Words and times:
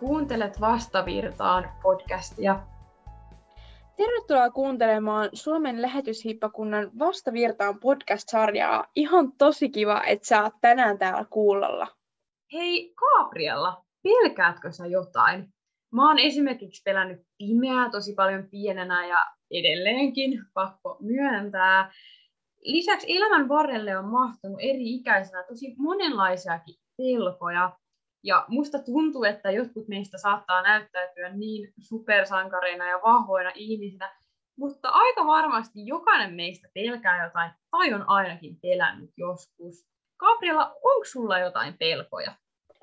Kuuntelet 0.00 0.60
Vastavirtaan 0.60 1.72
podcastia. 1.82 2.60
Tervetuloa 3.96 4.50
kuuntelemaan 4.50 5.28
Suomen 5.32 5.82
lähetyshippakunnan 5.82 6.90
Vastavirtaan 6.98 7.80
podcast-sarjaa. 7.80 8.86
Ihan 8.94 9.32
tosi 9.32 9.68
kiva, 9.68 10.02
että 10.06 10.26
sä 10.26 10.42
oot 10.42 10.52
tänään 10.60 10.98
täällä 10.98 11.24
kuulolla. 11.30 11.86
Hei 12.52 12.94
Gabriella, 12.94 13.84
pelkäätkö 14.02 14.72
sä 14.72 14.86
jotain? 14.86 15.48
Mä 15.92 16.08
oon 16.08 16.18
esimerkiksi 16.18 16.82
pelännyt 16.84 17.20
pimeää 17.38 17.90
tosi 17.90 18.14
paljon 18.14 18.48
pienenä 18.50 19.06
ja 19.06 19.18
edelleenkin, 19.50 20.44
pakko 20.54 20.96
myöntää. 21.00 21.92
Lisäksi 22.60 23.16
elämän 23.16 23.48
varrelle 23.48 23.98
on 23.98 24.04
mahtunut 24.04 24.58
eri 24.60 24.94
ikäisenä 24.94 25.44
tosi 25.48 25.74
monenlaisiakin 25.78 26.74
pelkoja. 26.96 27.79
Ja 28.22 28.44
musta 28.48 28.78
tuntuu, 28.78 29.24
että 29.24 29.50
jotkut 29.50 29.88
meistä 29.88 30.18
saattaa 30.18 30.62
näyttäytyä 30.62 31.28
niin 31.28 31.72
supersankareina 31.78 32.88
ja 32.88 33.00
vahvoina 33.04 33.52
ihmisinä, 33.54 34.16
mutta 34.58 34.88
aika 34.88 35.26
varmasti 35.26 35.86
jokainen 35.86 36.34
meistä 36.34 36.68
pelkää 36.74 37.24
jotain 37.24 37.50
tai 37.70 37.94
on 37.94 38.08
ainakin 38.08 38.56
pelännyt 38.62 39.10
joskus. 39.16 39.86
Gabriela, 40.18 40.66
onko 40.66 41.04
sulla 41.04 41.38
jotain 41.38 41.78
pelkoja? 41.78 42.32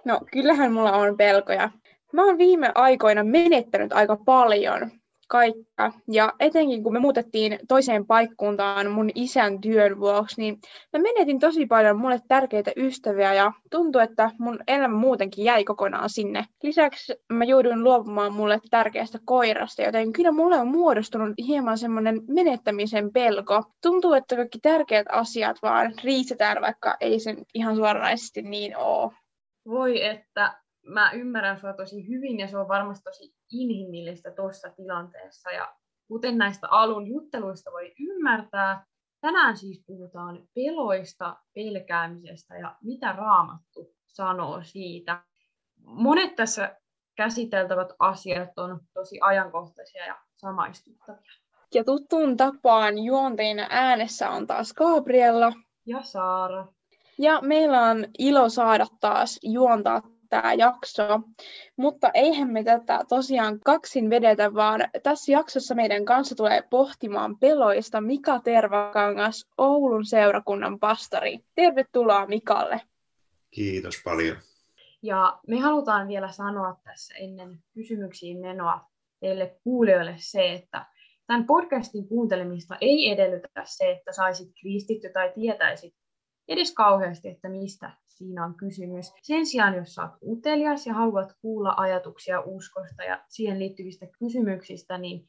No, 0.05 0.19
kyllähän 0.31 0.73
mulla 0.73 0.91
on 0.91 1.17
pelkoja. 1.17 1.69
Mä 2.13 2.25
oon 2.25 2.37
viime 2.37 2.71
aikoina 2.75 3.23
menettänyt 3.23 3.93
aika 3.93 4.17
paljon 4.25 4.91
kaikkea. 5.27 5.91
Ja 6.11 6.33
etenkin 6.39 6.83
kun 6.83 6.93
me 6.93 6.99
muutettiin 6.99 7.59
toiseen 7.67 8.05
paikkuntaan 8.05 8.91
mun 8.91 9.09
isän 9.15 9.61
työn 9.61 9.99
vuoksi, 9.99 10.41
niin 10.41 10.59
mä 10.93 10.99
menetin 10.99 11.39
tosi 11.39 11.65
paljon 11.65 11.99
mulle 11.99 12.21
tärkeitä 12.27 12.71
ystäviä 12.77 13.33
ja 13.33 13.51
tuntui, 13.71 14.03
että 14.03 14.31
mun 14.39 14.59
elämä 14.67 14.95
muutenkin 14.97 15.45
jäi 15.45 15.63
kokonaan 15.63 16.09
sinne. 16.09 16.45
Lisäksi 16.63 17.15
mä 17.33 17.43
jouduin 17.43 17.83
luopumaan 17.83 18.33
mulle 18.33 18.59
tärkeästä 18.69 19.19
koirasta, 19.25 19.81
joten 19.81 20.13
kyllä 20.13 20.31
mulle 20.31 20.59
on 20.59 20.67
muodostunut 20.67 21.33
hieman 21.47 21.77
semmoinen 21.77 22.21
menettämisen 22.27 23.13
pelko. 23.13 23.63
Tuntuu, 23.81 24.13
että 24.13 24.35
kaikki 24.35 24.59
tärkeät 24.59 25.05
asiat 25.11 25.57
vaan 25.61 25.93
riistetään, 26.03 26.61
vaikka 26.61 26.97
ei 26.99 27.19
se 27.19 27.35
ihan 27.53 27.75
suoranaisesti 27.75 28.41
niin 28.41 28.77
ole. 28.77 29.11
Voi 29.67 30.03
että 30.03 30.61
mä 30.85 31.11
ymmärrän 31.11 31.59
sua 31.59 31.73
tosi 31.73 32.07
hyvin 32.07 32.39
ja 32.39 32.47
se 32.47 32.57
on 32.57 32.67
varmasti 32.67 33.03
tosi 33.03 33.36
inhimillistä 33.51 34.31
tuossa 34.31 34.69
tilanteessa. 34.69 35.51
Ja 35.51 35.75
kuten 36.07 36.37
näistä 36.37 36.67
alun 36.71 37.07
jutteluista 37.07 37.71
voi 37.71 37.93
ymmärtää, 37.99 38.85
tänään 39.21 39.57
siis 39.57 39.83
puhutaan 39.85 40.47
peloista, 40.55 41.37
pelkäämisestä 41.55 42.57
ja 42.57 42.75
mitä 42.83 43.11
raamattu 43.11 43.95
sanoo 44.07 44.63
siitä. 44.63 45.23
Monet 45.83 46.35
tässä 46.35 46.75
käsiteltävät 47.15 47.89
asiat 47.99 48.49
on 48.57 48.79
tosi 48.93 49.17
ajankohtaisia 49.21 50.05
ja 50.05 50.15
samaistuttavia. 50.35 51.31
Ja 51.73 51.83
tuttuun 51.83 52.37
tapaan 52.37 52.99
juonteina 52.99 53.67
äänessä 53.69 54.29
on 54.29 54.47
taas 54.47 54.73
Gabriella. 54.73 55.53
Ja 55.85 56.03
Saara. 56.03 56.67
Ja 57.19 57.41
meillä 57.41 57.81
on 57.81 58.05
ilo 58.19 58.49
saada 58.49 58.85
taas 58.99 59.39
juontaa 59.43 60.01
tämä 60.29 60.53
jakso. 60.53 61.19
Mutta 61.77 62.11
eihän 62.13 62.49
me 62.49 62.63
tätä 62.63 62.99
tosiaan 63.09 63.59
kaksin 63.59 64.09
vedetä, 64.09 64.53
vaan 64.53 64.81
tässä 65.03 65.31
jaksossa 65.31 65.75
meidän 65.75 66.05
kanssa 66.05 66.35
tulee 66.35 66.61
pohtimaan 66.69 67.37
peloista 67.37 68.01
Mika 68.01 68.39
Tervakangas, 68.39 69.47
Oulun 69.57 70.05
seurakunnan 70.05 70.79
pastori. 70.79 71.39
Tervetuloa 71.55 72.25
Mikalle. 72.25 72.81
Kiitos 73.51 73.95
paljon. 74.03 74.37
Ja 75.01 75.39
me 75.47 75.59
halutaan 75.59 76.07
vielä 76.07 76.31
sanoa 76.31 76.79
tässä 76.83 77.15
ennen 77.15 77.59
kysymyksiin 77.73 78.39
menoa 78.39 78.79
teille 79.19 79.57
kuulijoille 79.63 80.15
se, 80.17 80.53
että 80.53 80.85
tämän 81.27 81.45
podcastin 81.45 82.07
kuuntelemista 82.07 82.77
ei 82.81 83.11
edellytä 83.11 83.47
se, 83.65 83.91
että 83.91 84.11
saisit 84.11 84.47
kristitty 84.61 85.09
tai 85.09 85.31
tietäisit 85.35 85.93
edes 86.47 86.73
kauheasti, 86.73 87.29
että 87.29 87.49
mistä 87.49 87.91
siinä 88.17 88.45
on 88.45 88.55
kysymys. 88.55 89.13
Sen 89.21 89.45
sijaan, 89.45 89.75
jos 89.75 89.95
saat 89.95 90.11
utelias 90.27 90.87
ja 90.87 90.93
haluat 90.93 91.33
kuulla 91.41 91.73
ajatuksia 91.77 92.41
uskosta 92.41 93.03
ja 93.03 93.23
siihen 93.27 93.59
liittyvistä 93.59 94.07
kysymyksistä, 94.19 94.97
niin 94.97 95.25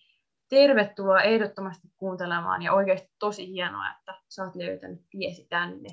tervetuloa 0.48 1.22
ehdottomasti 1.22 1.88
kuuntelemaan 1.96 2.62
ja 2.62 2.72
oikeasti 2.72 3.08
tosi 3.18 3.52
hienoa, 3.52 3.84
että 3.98 4.14
sä 4.28 4.44
oot 4.44 4.56
löytänyt 4.56 5.00
tiesi 5.10 5.46
tänne. 5.50 5.88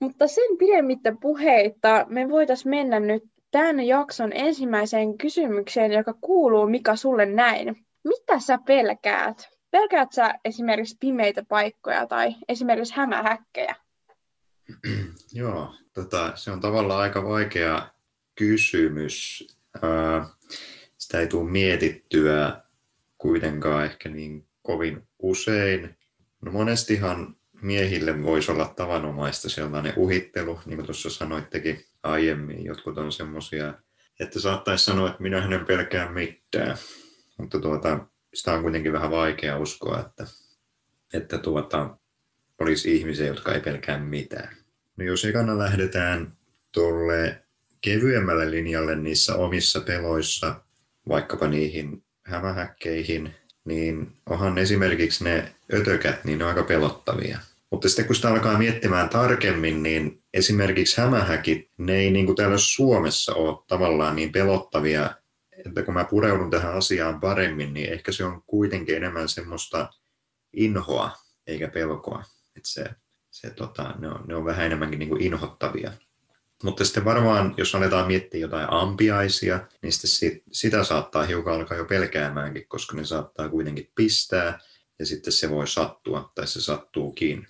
Mutta 0.00 0.26
sen 0.26 0.58
pidemmittä 0.58 1.14
puheita 1.20 2.06
me 2.08 2.28
voitaisiin 2.30 2.70
mennä 2.70 3.00
nyt 3.00 3.22
tämän 3.50 3.86
jakson 3.86 4.32
ensimmäiseen 4.32 5.18
kysymykseen, 5.18 5.92
joka 5.92 6.14
kuuluu 6.20 6.66
Mika 6.66 6.96
sulle 6.96 7.26
näin. 7.26 7.86
Mitä 8.04 8.38
sä 8.38 8.58
pelkäät? 8.66 9.48
Pelkäät 9.70 10.12
sä 10.12 10.34
esimerkiksi 10.44 10.96
pimeitä 11.00 11.44
paikkoja 11.48 12.06
tai 12.06 12.34
esimerkiksi 12.48 12.94
hämähäkkejä? 12.96 13.74
Joo, 15.32 15.74
tota, 15.92 16.32
se 16.34 16.50
on 16.50 16.60
tavallaan 16.60 17.00
aika 17.00 17.24
vaikea 17.24 17.90
kysymys. 18.34 19.46
sitä 20.98 21.20
ei 21.20 21.26
tule 21.26 21.50
mietittyä 21.50 22.62
kuitenkaan 23.18 23.84
ehkä 23.84 24.08
niin 24.08 24.46
kovin 24.62 25.08
usein. 25.18 25.96
No 26.42 26.52
monestihan 26.52 27.36
miehille 27.62 28.22
voisi 28.22 28.52
olla 28.52 28.72
tavanomaista 28.76 29.48
sellainen 29.48 29.92
uhittelu, 29.96 30.60
niin 30.66 30.76
kuin 30.76 30.86
tuossa 30.86 31.10
sanoittekin 31.10 31.84
aiemmin. 32.02 32.64
Jotkut 32.64 32.98
on 32.98 33.12
semmoisia, 33.12 33.74
että 34.20 34.40
saattaisi 34.40 34.84
sanoa, 34.84 35.08
että 35.08 35.22
minä 35.22 35.40
hänen 35.40 35.66
pelkään 35.66 36.12
mitään. 36.12 36.76
Mutta 37.38 37.60
tuota, 37.60 38.06
sitä 38.34 38.52
on 38.52 38.62
kuitenkin 38.62 38.92
vähän 38.92 39.10
vaikea 39.10 39.58
uskoa, 39.58 40.00
että, 40.00 40.26
että 41.12 41.38
tuota, 41.38 41.96
olisi 42.60 42.96
ihmisiä, 42.96 43.26
jotka 43.26 43.54
ei 43.54 43.60
pelkää 43.60 43.98
mitään. 43.98 44.56
No 44.96 45.04
jos 45.04 45.24
ekana 45.24 45.58
lähdetään 45.58 46.32
tuolle 46.72 47.42
kevyemmälle 47.80 48.50
linjalle 48.50 48.96
niissä 48.96 49.34
omissa 49.34 49.80
peloissa, 49.80 50.60
vaikkapa 51.08 51.48
niihin 51.48 52.04
hämähäkkeihin, 52.22 53.34
niin 53.64 54.12
onhan 54.26 54.58
esimerkiksi 54.58 55.24
ne 55.24 55.54
ötökät, 55.72 56.24
niin 56.24 56.38
ne 56.38 56.44
on 56.44 56.50
aika 56.50 56.62
pelottavia. 56.62 57.38
Mutta 57.70 57.88
sitten 57.88 58.06
kun 58.06 58.16
sitä 58.16 58.28
alkaa 58.28 58.58
miettimään 58.58 59.08
tarkemmin, 59.08 59.82
niin 59.82 60.22
esimerkiksi 60.34 61.00
hämähäkit, 61.00 61.70
ne 61.78 61.96
ei 61.96 62.10
niin 62.10 62.26
kuin 62.26 62.36
täällä 62.36 62.58
Suomessa 62.58 63.34
ole 63.34 63.64
tavallaan 63.68 64.16
niin 64.16 64.32
pelottavia, 64.32 65.10
että 65.66 65.82
kun 65.82 65.94
mä 65.94 66.04
pureudun 66.04 66.50
tähän 66.50 66.74
asiaan 66.74 67.20
paremmin, 67.20 67.74
niin 67.74 67.92
ehkä 67.92 68.12
se 68.12 68.24
on 68.24 68.42
kuitenkin 68.46 68.96
enemmän 68.96 69.28
semmoista 69.28 69.88
inhoa 70.52 71.10
eikä 71.46 71.68
pelkoa. 71.68 72.24
Että 72.64 72.70
se 72.70 72.94
se, 73.34 73.50
tota, 73.50 73.94
ne, 73.98 74.08
on, 74.08 74.24
ne 74.26 74.34
on 74.34 74.44
vähän 74.44 74.66
enemmänkin 74.66 74.98
niin 74.98 75.08
kuin 75.08 75.22
inhottavia. 75.22 75.92
Mutta 76.62 76.84
sitten 76.84 77.04
varmaan, 77.04 77.54
jos 77.56 77.74
aletaan 77.74 78.06
miettiä 78.06 78.40
jotain 78.40 78.66
ampiaisia, 78.70 79.68
niin 79.82 79.92
sitten 79.92 80.40
sitä 80.52 80.84
saattaa 80.84 81.24
hiukan 81.24 81.54
alkaa 81.54 81.78
jo 81.78 81.84
pelkäämäänkin, 81.84 82.68
koska 82.68 82.96
ne 82.96 83.04
saattaa 83.04 83.48
kuitenkin 83.48 83.90
pistää 83.94 84.58
ja 84.98 85.06
sitten 85.06 85.32
se 85.32 85.50
voi 85.50 85.68
sattua 85.68 86.32
tai 86.34 86.46
se 86.46 86.60
sattuukin. 86.60 87.46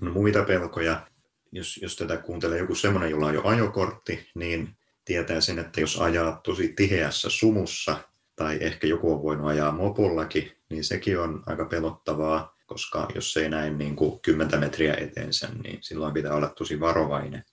No 0.00 0.12
muita 0.12 0.42
pelkoja, 0.42 1.06
jos, 1.52 1.78
jos 1.82 1.96
tätä 1.96 2.16
kuuntelee 2.16 2.58
joku 2.58 2.74
semmoinen, 2.74 3.10
jolla 3.10 3.26
on 3.26 3.34
jo 3.34 3.42
ajokortti, 3.44 4.30
niin 4.34 4.76
tietää 5.04 5.40
sen, 5.40 5.58
että 5.58 5.80
jos 5.80 6.00
ajaa 6.00 6.40
tosi 6.44 6.72
tiheässä 6.76 7.30
sumussa 7.30 7.96
tai 8.36 8.58
ehkä 8.60 8.86
joku 8.86 9.12
on 9.12 9.22
voinut 9.22 9.46
ajaa 9.46 9.72
mopollakin, 9.72 10.52
niin 10.70 10.84
sekin 10.84 11.20
on 11.20 11.42
aika 11.46 11.64
pelottavaa 11.64 12.57
koska 12.68 13.08
jos 13.14 13.36
ei 13.36 13.48
näin 13.48 13.78
niin 13.78 13.96
kuin 13.96 14.20
10 14.20 14.60
metriä 14.60 14.94
eteensä, 14.94 15.48
niin 15.62 15.78
silloin 15.82 16.14
pitää 16.14 16.34
olla 16.34 16.48
tosi 16.48 16.80
varovainen. 16.80 17.44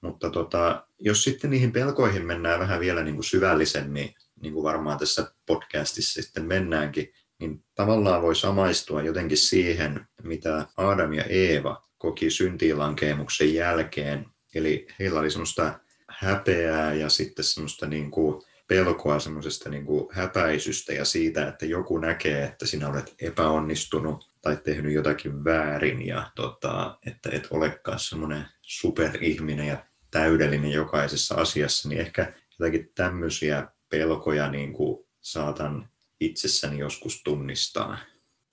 Mutta 0.00 0.30
tota, 0.30 0.86
jos 0.98 1.24
sitten 1.24 1.50
niihin 1.50 1.72
pelkoihin 1.72 2.26
mennään 2.26 2.60
vähän 2.60 2.80
vielä 2.80 3.02
niin 3.02 3.14
kuin 3.14 3.24
syvällisemmin, 3.24 4.14
niin 4.40 4.54
kuin 4.54 4.64
varmaan 4.64 4.98
tässä 4.98 5.34
podcastissa 5.46 6.22
sitten 6.22 6.44
mennäänkin, 6.44 7.12
niin 7.40 7.64
tavallaan 7.74 8.22
voi 8.22 8.36
samaistua 8.36 9.02
jotenkin 9.02 9.38
siihen, 9.38 10.06
mitä 10.22 10.66
Adam 10.76 11.12
ja 11.12 11.24
Eeva 11.24 11.82
koki 11.98 12.30
syntiilankeemuksen 12.30 13.54
jälkeen. 13.54 14.26
Eli 14.54 14.86
heillä 14.98 15.20
oli 15.20 15.30
semmoista 15.30 15.80
häpeää 16.08 16.94
ja 16.94 17.08
sitten 17.08 17.44
semmoista 17.44 17.86
niin 17.86 18.10
kuin 18.10 18.42
pelkoa 18.68 19.18
semmoisesta 19.18 19.70
niin 19.70 19.86
kuin 19.86 20.08
häpäisystä 20.12 20.92
ja 20.92 21.04
siitä, 21.04 21.48
että 21.48 21.66
joku 21.66 21.98
näkee, 21.98 22.44
että 22.44 22.66
sinä 22.66 22.88
olet 22.88 23.14
epäonnistunut 23.20 24.33
tai 24.44 24.56
tehnyt 24.56 24.92
jotakin 24.92 25.44
väärin 25.44 26.06
ja 26.06 26.30
tota, 26.34 26.98
että 27.06 27.30
et 27.32 27.48
olekaan 27.50 27.98
semmoinen 27.98 28.44
superihminen 28.62 29.66
ja 29.66 29.76
täydellinen 30.10 30.70
jokaisessa 30.70 31.34
asiassa, 31.34 31.88
niin 31.88 32.00
ehkä 32.00 32.32
jotakin 32.58 32.90
tämmöisiä 32.94 33.68
pelkoja 33.88 34.50
niin 34.50 34.72
kuin 34.72 35.06
saatan 35.20 35.88
itsessäni 36.20 36.78
joskus 36.78 37.22
tunnistaa. 37.22 37.98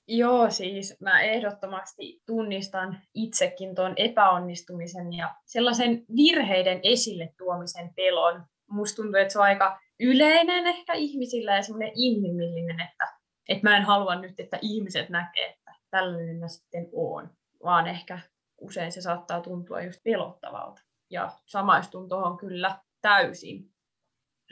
Joo, 0.07 0.49
siis 0.49 0.97
mä 0.99 1.21
ehdottomasti 1.21 2.21
tunnistan 2.25 3.01
itsekin 3.13 3.75
tuon 3.75 3.93
epäonnistumisen 3.95 5.13
ja 5.13 5.35
sellaisen 5.45 6.05
virheiden 6.15 6.79
esille 6.83 7.33
tuomisen 7.37 7.93
pelon. 7.95 8.43
Musta 8.69 8.95
tuntuu, 8.95 9.21
että 9.21 9.31
se 9.31 9.39
on 9.39 9.45
aika 9.45 9.79
yleinen 9.99 10.67
ehkä 10.67 10.93
ihmisillä 10.93 11.55
ja 11.55 11.63
semmoinen 11.63 11.91
inhimillinen, 11.95 12.79
että, 12.79 13.07
että 13.49 13.69
mä 13.69 13.77
en 13.77 13.83
halua 13.83 14.15
nyt, 14.15 14.39
että 14.39 14.59
ihmiset 14.61 15.09
näkee, 15.09 15.57
tällainen 15.91 16.37
mä 16.37 16.47
sitten 16.47 16.89
oon, 16.93 17.29
vaan 17.63 17.87
ehkä 17.87 18.19
usein 18.57 18.91
se 18.91 19.01
saattaa 19.01 19.41
tuntua 19.41 19.81
just 19.81 20.03
pelottavalta. 20.03 20.81
Ja 21.09 21.31
samaistun 21.45 22.09
tuohon 22.09 22.37
kyllä 22.37 22.79
täysin. 23.01 23.71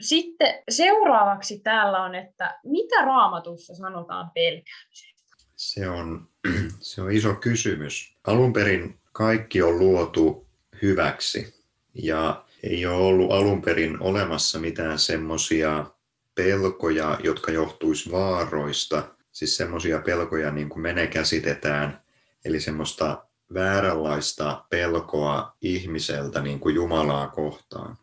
Sitten 0.00 0.62
seuraavaksi 0.70 1.58
täällä 1.58 2.02
on, 2.02 2.14
että 2.14 2.60
mitä 2.64 3.04
raamatussa 3.04 3.74
sanotaan 3.74 4.30
pelkäämisestä? 4.30 5.20
Se 5.56 5.90
on, 5.90 6.28
se 6.80 7.02
on 7.02 7.12
iso 7.12 7.34
kysymys. 7.34 8.16
Alun 8.26 8.52
perin 8.52 9.00
kaikki 9.12 9.62
on 9.62 9.78
luotu 9.78 10.46
hyväksi 10.82 11.64
ja 11.94 12.44
ei 12.62 12.86
ole 12.86 12.96
ollut 12.96 13.32
alun 13.32 13.62
perin 13.62 14.02
olemassa 14.02 14.58
mitään 14.58 14.98
semmoisia 14.98 15.86
pelkoja, 16.34 17.18
jotka 17.24 17.52
johtuisi 17.52 18.10
vaaroista, 18.12 19.14
siis 19.32 19.56
semmoisia 19.56 20.00
pelkoja 20.00 20.50
niin 20.50 20.68
kuin 20.68 20.82
me 20.82 21.06
käsitetään, 21.06 22.02
eli 22.44 22.60
semmoista 22.60 23.24
vääränlaista 23.54 24.64
pelkoa 24.70 25.56
ihmiseltä 25.60 26.40
niin 26.40 26.60
kuin 26.60 26.74
Jumalaa 26.74 27.28
kohtaan. 27.28 27.96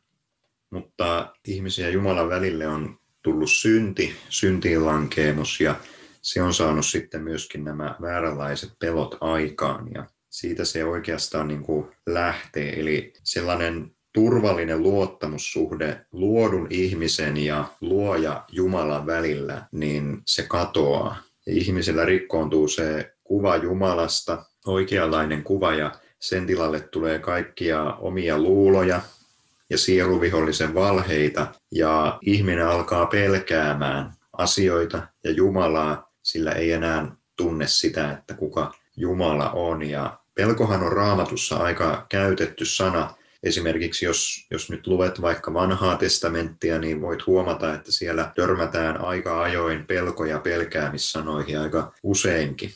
Mutta 0.70 1.36
ihmisen 1.48 1.86
ja 1.86 1.92
Jumalan 1.92 2.30
välille 2.30 2.68
on 2.68 3.00
tullut 3.24 3.52
synti, 3.52 4.16
syntiin 4.30 4.86
lankeemus 4.86 5.62
ja 5.62 5.76
se 6.22 6.42
on 6.42 6.54
saanut 6.54 6.86
sitten 6.86 7.24
myöskin 7.24 7.64
nämä 7.64 7.96
vääränlaiset 8.02 8.72
pelot 8.80 9.18
aikaan 9.22 9.92
ja 9.94 10.06
siitä 10.30 10.66
se 10.66 10.86
oikeastaan 10.86 11.48
niin 11.48 11.64
kuin 11.64 11.88
lähtee. 12.06 12.80
Eli 12.80 13.14
sellainen 13.24 13.97
turvallinen 14.14 14.84
luottamussuhde 14.84 16.06
luodun 16.12 16.68
ihmisen 16.70 17.38
ja 17.38 17.66
luoja 17.82 18.44
Jumalan 18.52 19.06
välillä, 19.06 19.66
niin 19.72 20.22
se 20.26 20.44
katoaa. 20.44 21.18
Ja 21.46 21.54
ihmisellä 21.54 22.06
rikkoontuu 22.06 22.68
se 22.68 23.14
kuva 23.24 23.58
Jumalasta, 23.58 24.46
oikeanlainen 24.66 25.44
kuva 25.44 25.74
ja 25.74 25.92
sen 26.20 26.48
tilalle 26.48 26.80
tulee 26.80 27.20
kaikkia 27.20 27.84
omia 27.94 28.40
luuloja 28.40 29.02
ja 29.70 29.78
sieluvihollisen 29.78 30.74
valheita 30.74 31.48
ja 31.72 32.20
ihminen 32.22 32.68
alkaa 32.68 33.06
pelkäämään 33.06 34.14
asioita 34.38 35.08
ja 35.24 35.32
Jumalaa, 35.32 36.12
sillä 36.24 36.52
ei 36.52 36.72
enää 36.72 37.12
tunne 37.38 37.68
sitä, 37.68 38.12
että 38.12 38.34
kuka 38.34 38.74
Jumala 38.98 39.52
on. 39.52 39.84
Ja 39.84 40.20
pelkohan 40.36 40.84
on 40.84 40.92
raamatussa 40.92 41.58
aika 41.58 42.06
käytetty 42.10 42.66
sana. 42.66 43.14
Esimerkiksi 43.48 44.06
jos, 44.06 44.48
jos 44.52 44.70
nyt 44.70 44.88
luet 44.88 45.22
vaikka 45.22 45.54
vanhaa 45.54 45.98
testamenttia, 45.98 46.80
niin 46.80 47.02
voit 47.02 47.28
huomata, 47.28 47.74
että 47.74 47.92
siellä 47.92 48.32
törmätään 48.36 49.02
aika 49.02 49.42
ajoin 49.42 49.86
pelko- 49.86 50.26
ja 50.26 50.40
pelkäämissanoihin 50.40 51.60
aika 51.60 51.94
useinkin. 52.04 52.70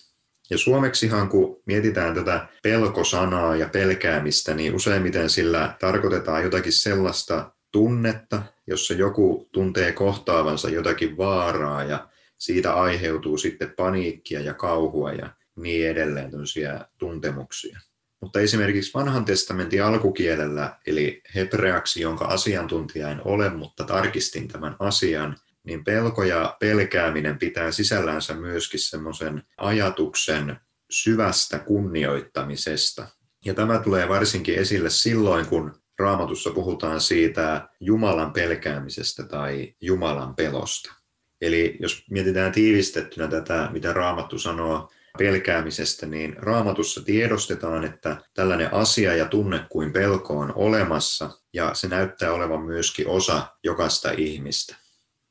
Ja 0.49 0.57
suomeksihan, 0.57 1.29
kun 1.29 1.61
mietitään 1.65 2.15
tätä 2.15 2.47
pelkosanaa 2.63 3.55
ja 3.55 3.69
pelkäämistä, 3.69 4.53
niin 4.53 4.75
useimmiten 4.75 5.29
sillä 5.29 5.75
tarkoitetaan 5.79 6.43
jotakin 6.43 6.73
sellaista 6.73 7.51
tunnetta, 7.71 8.43
jossa 8.67 8.93
joku 8.93 9.49
tuntee 9.51 9.91
kohtaavansa 9.91 10.69
jotakin 10.69 11.17
vaaraa 11.17 11.83
ja 11.83 12.07
siitä 12.37 12.73
aiheutuu 12.73 13.37
sitten 13.37 13.73
paniikkia 13.77 14.39
ja 14.39 14.53
kauhua 14.53 15.13
ja 15.13 15.29
niin 15.55 15.89
edelleen 15.89 16.31
tämmöisiä 16.31 16.85
tuntemuksia. 16.97 17.79
Mutta 18.21 18.39
esimerkiksi 18.39 18.93
vanhan 18.93 19.25
testamentin 19.25 19.83
alkukielellä, 19.83 20.77
eli 20.87 21.21
hebreaksi, 21.35 22.01
jonka 22.01 22.25
asiantuntija 22.25 23.09
en 23.09 23.21
ole, 23.25 23.49
mutta 23.49 23.83
tarkistin 23.83 24.47
tämän 24.47 24.75
asian, 24.79 25.37
niin 25.63 25.83
pelko 25.83 26.23
ja 26.23 26.57
pelkääminen 26.59 27.39
pitää 27.39 27.71
sisällänsä 27.71 28.33
myöskin 28.33 28.79
semmoisen 28.79 29.43
ajatuksen 29.57 30.55
syvästä 30.91 31.59
kunnioittamisesta. 31.59 33.07
Ja 33.45 33.53
tämä 33.53 33.79
tulee 33.79 34.09
varsinkin 34.09 34.55
esille 34.55 34.89
silloin, 34.89 35.45
kun 35.45 35.73
raamatussa 35.99 36.49
puhutaan 36.49 37.01
siitä 37.01 37.69
Jumalan 37.79 38.33
pelkäämisestä 38.33 39.23
tai 39.23 39.75
Jumalan 39.81 40.35
pelosta. 40.35 40.93
Eli 41.41 41.77
jos 41.79 42.05
mietitään 42.09 42.51
tiivistettynä 42.51 43.27
tätä, 43.27 43.69
mitä 43.71 43.93
raamattu 43.93 44.39
sanoo 44.39 44.91
pelkäämisestä, 45.17 46.05
niin 46.05 46.35
raamatussa 46.37 47.05
tiedostetaan, 47.05 47.83
että 47.83 48.17
tällainen 48.33 48.73
asia 48.73 49.15
ja 49.15 49.25
tunne 49.25 49.65
kuin 49.69 49.93
pelko 49.93 50.33
on 50.33 50.53
olemassa 50.55 51.29
ja 51.53 51.73
se 51.73 51.87
näyttää 51.87 52.33
olevan 52.33 52.61
myöskin 52.61 53.07
osa 53.07 53.47
jokaista 53.63 54.11
ihmistä. 54.17 54.75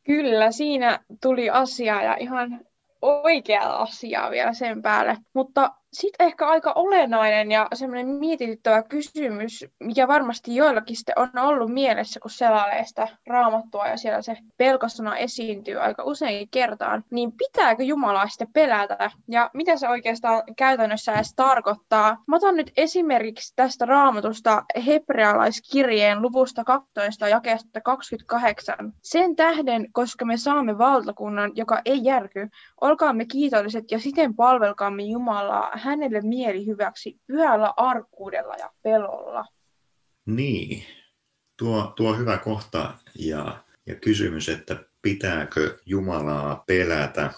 Kyllä, 0.06 0.52
siinä 0.52 1.00
tuli 1.22 1.50
asia 1.50 2.02
ja 2.02 2.16
ihan 2.16 2.60
oikea 3.02 3.76
asiaa 3.76 4.30
vielä 4.30 4.54
sen 4.54 4.82
päälle. 4.82 5.16
Mutta 5.34 5.70
sitten 5.92 6.26
ehkä 6.26 6.48
aika 6.48 6.72
olennainen 6.72 7.50
ja 7.50 7.68
semmoinen 7.74 8.06
mietityttävä 8.06 8.82
kysymys, 8.82 9.64
mikä 9.80 10.08
varmasti 10.08 10.56
joillakin 10.56 10.96
sitten 10.96 11.18
on 11.18 11.30
ollut 11.38 11.72
mielessä, 11.72 12.20
kun 12.20 12.30
selailee 12.30 12.84
sitä 12.84 13.08
raamattua 13.26 13.88
ja 13.88 13.96
siellä 13.96 14.22
se 14.22 14.36
pelkosana 14.56 15.16
esiintyy 15.16 15.76
aika 15.76 16.04
usein 16.04 16.48
kertaan, 16.50 17.04
niin 17.10 17.32
pitääkö 17.32 17.82
Jumalaa 17.82 18.28
sitten 18.28 18.52
pelätä 18.52 19.10
ja 19.28 19.50
mitä 19.54 19.76
se 19.76 19.88
oikeastaan 19.88 20.42
käytännössä 20.56 21.12
edes 21.12 21.34
tarkoittaa? 21.36 22.16
Mä 22.26 22.36
otan 22.36 22.56
nyt 22.56 22.72
esimerkiksi 22.76 23.52
tästä 23.56 23.86
raamatusta 23.86 24.64
hebrealaiskirjeen 24.86 26.22
luvusta 26.22 26.64
12 26.64 27.28
jakeesta 27.28 27.80
28. 27.80 28.92
Sen 29.02 29.36
tähden, 29.36 29.92
koska 29.92 30.24
me 30.24 30.36
saamme 30.36 30.78
valtakunnan, 30.78 31.52
joka 31.54 31.80
ei 31.84 32.04
järky, 32.04 32.48
olkaamme 32.80 33.24
kiitolliset 33.24 33.90
ja 33.90 33.98
siten 33.98 34.34
palvelkaamme 34.34 35.02
Jumalaa 35.02 35.79
hänelle 35.80 36.20
mieli 36.20 36.66
hyväksi 36.66 37.20
pyhällä 37.26 37.74
arkkuudella 37.76 38.54
ja 38.56 38.72
pelolla. 38.82 39.44
Niin, 40.26 40.84
tuo, 41.56 41.92
tuo 41.96 42.14
hyvä 42.14 42.38
kohta 42.38 42.94
ja, 43.18 43.64
ja 43.86 43.94
kysymys, 43.94 44.48
että 44.48 44.84
pitääkö 45.02 45.78
Jumalaa 45.86 46.64
pelätä, 46.66 47.32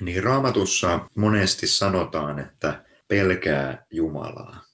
niin 0.00 0.24
raamatussa 0.24 1.08
monesti 1.16 1.66
sanotaan, 1.66 2.38
että 2.38 2.84
pelkää 3.08 3.86
Jumalaa. 3.90 4.64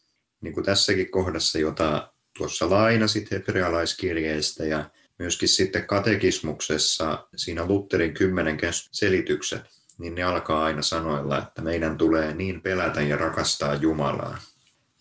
Niin 0.40 0.54
kuin 0.54 0.64
tässäkin 0.64 1.10
kohdassa, 1.10 1.58
jota 1.58 2.12
tuossa 2.38 2.70
lainasit 2.70 3.30
hebrealaiskirjeestä 3.30 4.64
ja 4.64 4.90
myöskin 5.18 5.48
sitten 5.48 5.86
katekismuksessa 5.86 7.28
siinä 7.36 7.66
Lutherin 7.66 8.14
kymmenen 8.14 8.58
selitykset, 8.92 9.62
niin 9.98 10.14
ne 10.14 10.22
alkaa 10.22 10.64
aina 10.64 10.82
sanoilla, 10.82 11.38
että 11.38 11.62
meidän 11.62 11.98
tulee 11.98 12.34
niin 12.34 12.62
pelätä 12.62 13.00
ja 13.00 13.16
rakastaa 13.16 13.74
Jumalaa. 13.74 14.38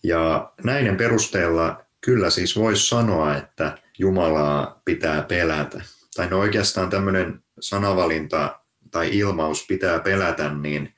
Ja 0.02 0.52
näiden 0.64 0.96
perusteella 0.96 1.84
kyllä 2.00 2.30
siis 2.30 2.56
voisi 2.56 2.88
sanoa, 2.88 3.36
että 3.36 3.78
Jumalaa 3.98 4.80
pitää 4.84 5.22
pelätä. 5.22 5.80
Tai 6.16 6.28
no 6.28 6.38
oikeastaan 6.38 6.90
tämmöinen 6.90 7.42
sanavalinta 7.60 8.60
tai 8.90 9.18
ilmaus 9.18 9.66
pitää 9.68 9.98
pelätä, 9.98 10.54
niin 10.54 10.94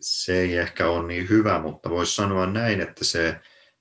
se 0.00 0.40
ei 0.40 0.56
ehkä 0.56 0.88
ole 0.88 1.06
niin 1.06 1.28
hyvä, 1.28 1.58
mutta 1.58 1.90
voisi 1.90 2.14
sanoa 2.14 2.46
näin, 2.46 2.80
että 2.80 3.04
se 3.04 3.40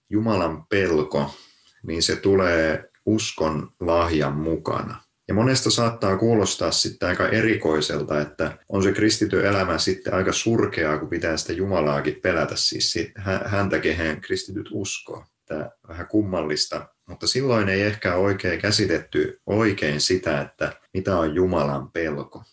Jumalan 0.09 0.65
pelko, 0.65 1.35
niin 1.83 2.03
se 2.03 2.15
tulee 2.15 2.89
uskon 3.05 3.71
lahjan 3.79 4.33
mukana. 4.33 5.01
Ja 5.33 5.35
monesta 5.35 5.71
saattaa 5.71 6.17
kuulostaa 6.17 6.71
sitten 6.71 7.09
aika 7.09 7.27
erikoiselta, 7.27 8.21
että 8.21 8.57
on 8.69 8.83
se 8.83 8.91
kristityn 8.91 9.45
elämä 9.45 9.77
sitten 9.77 10.13
aika 10.13 10.33
surkeaa, 10.33 10.97
kun 10.97 11.09
pitää 11.09 11.37
sitä 11.37 11.53
Jumalaakin 11.53 12.19
pelätä, 12.21 12.55
siis 12.55 12.95
häntä, 13.45 13.79
kehen 13.79 14.21
kristityt 14.21 14.69
uskoo. 14.71 15.25
Tämä 15.45 15.69
vähän 15.87 16.07
kummallista, 16.07 16.87
mutta 17.09 17.27
silloin 17.27 17.69
ei 17.69 17.81
ehkä 17.81 18.15
oikein 18.15 18.61
käsitetty 18.61 19.41
oikein 19.45 20.01
sitä, 20.01 20.41
että 20.41 20.73
mitä 20.93 21.17
on 21.17 21.35
Jumalan 21.35 21.91
pelko. 21.91 22.43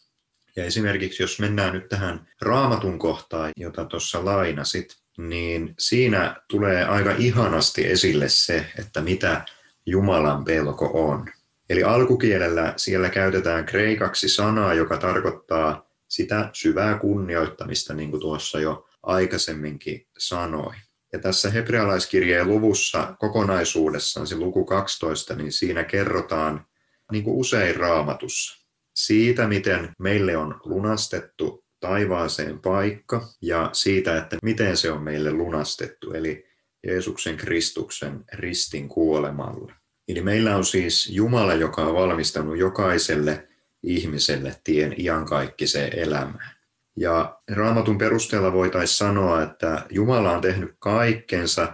Ja 0.57 0.65
esimerkiksi 0.65 1.23
jos 1.23 1.41
mennään 1.41 1.73
nyt 1.73 1.89
tähän 1.89 2.27
raamatun 2.41 2.99
kohtaan, 2.99 3.53
jota 3.57 3.85
tuossa 3.85 4.25
lainasit, 4.25 4.97
niin 5.19 5.75
siinä 5.79 6.37
tulee 6.49 6.85
aika 6.85 7.15
ihanasti 7.19 7.87
esille 7.87 8.29
se, 8.29 8.67
että 8.79 9.01
mitä 9.01 9.45
Jumalan 9.87 10.45
pelko 10.45 10.91
on. 11.09 11.27
Eli 11.71 11.83
alkukielellä 11.83 12.75
siellä 12.77 13.11
käytetään 13.11 13.67
kreikaksi 13.67 14.29
sanaa, 14.29 14.75
joka 14.75 14.97
tarkoittaa 14.97 15.91
sitä 16.09 16.51
syvää 16.53 16.99
kunnioittamista, 16.99 17.95
niin 17.95 18.11
kuin 18.11 18.21
tuossa 18.21 18.61
jo 18.61 18.89
aikaisemminkin 19.03 20.07
sanoin. 20.19 20.79
Ja 21.13 21.19
tässä 21.19 21.51
hebrealaiskirjeen 21.51 22.49
luvussa 22.49 23.17
kokonaisuudessaan, 23.19 24.27
se 24.27 24.37
luku 24.37 24.65
12, 24.65 25.35
niin 25.35 25.53
siinä 25.53 25.85
kerrotaan, 25.85 26.67
niin 27.13 27.25
kuin 27.25 27.37
usein 27.37 27.77
raamatussa, 27.77 28.67
siitä, 28.95 29.49
miten 29.49 29.93
meille 29.99 30.37
on 30.37 30.61
lunastettu 30.65 31.65
taivaaseen 31.81 32.59
paikka 32.59 33.29
ja 33.43 33.71
siitä, 33.73 34.19
että 34.19 34.37
miten 34.43 34.77
se 34.77 34.93
on 34.93 35.03
meille 35.03 35.33
lunastettu, 35.33 36.13
eli 36.13 36.47
Jeesuksen 36.87 37.37
Kristuksen 37.37 38.25
ristin 38.33 38.89
kuolemalla. 38.89 39.80
Eli 40.11 40.23
meillä 40.23 40.57
on 40.57 40.65
siis 40.65 41.09
Jumala, 41.11 41.55
joka 41.55 41.83
on 41.83 41.95
valmistanut 41.95 42.59
jokaiselle 42.59 43.49
ihmiselle 43.83 44.57
tien 44.65 44.95
iankaikkiseen 44.99 45.99
elämään. 45.99 46.57
Ja 46.97 47.39
raamatun 47.51 47.99
perusteella 47.99 48.53
voitaisiin 48.53 48.97
sanoa, 48.97 49.43
että 49.43 49.87
Jumala 49.91 50.33
on 50.33 50.41
tehnyt 50.41 50.75
kaikkensa, 50.79 51.73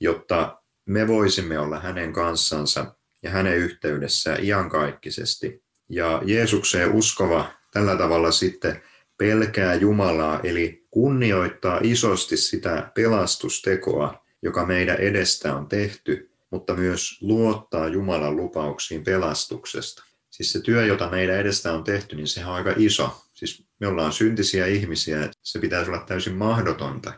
jotta 0.00 0.62
me 0.86 1.08
voisimme 1.08 1.58
olla 1.58 1.80
hänen 1.80 2.12
kanssansa 2.12 2.94
ja 3.22 3.30
hänen 3.30 3.56
yhteydessään 3.56 4.44
iankaikkisesti. 4.44 5.62
Ja 5.88 6.22
Jeesukseen 6.24 6.92
uskova 6.92 7.50
tällä 7.72 7.96
tavalla 7.96 8.30
sitten 8.30 8.82
pelkää 9.18 9.74
Jumalaa, 9.74 10.40
eli 10.42 10.86
kunnioittaa 10.90 11.80
isosti 11.82 12.36
sitä 12.36 12.90
pelastustekoa, 12.94 14.24
joka 14.42 14.66
meidän 14.66 14.96
edestä 14.96 15.54
on 15.54 15.66
tehty, 15.66 16.35
mutta 16.50 16.74
myös 16.74 17.18
luottaa 17.22 17.88
Jumalan 17.88 18.36
lupauksiin 18.36 19.04
pelastuksesta. 19.04 20.04
Siis 20.30 20.52
se 20.52 20.60
työ, 20.60 20.86
jota 20.86 21.10
meidän 21.10 21.36
edestä 21.36 21.72
on 21.72 21.84
tehty, 21.84 22.16
niin 22.16 22.28
se 22.28 22.46
on 22.46 22.52
aika 22.52 22.74
iso. 22.76 23.22
Siis 23.34 23.66
me 23.80 23.86
ollaan 23.86 24.12
syntisiä 24.12 24.66
ihmisiä, 24.66 25.30
se 25.42 25.58
pitäisi 25.58 25.90
olla 25.90 26.04
täysin 26.06 26.34
mahdotonta, 26.34 27.12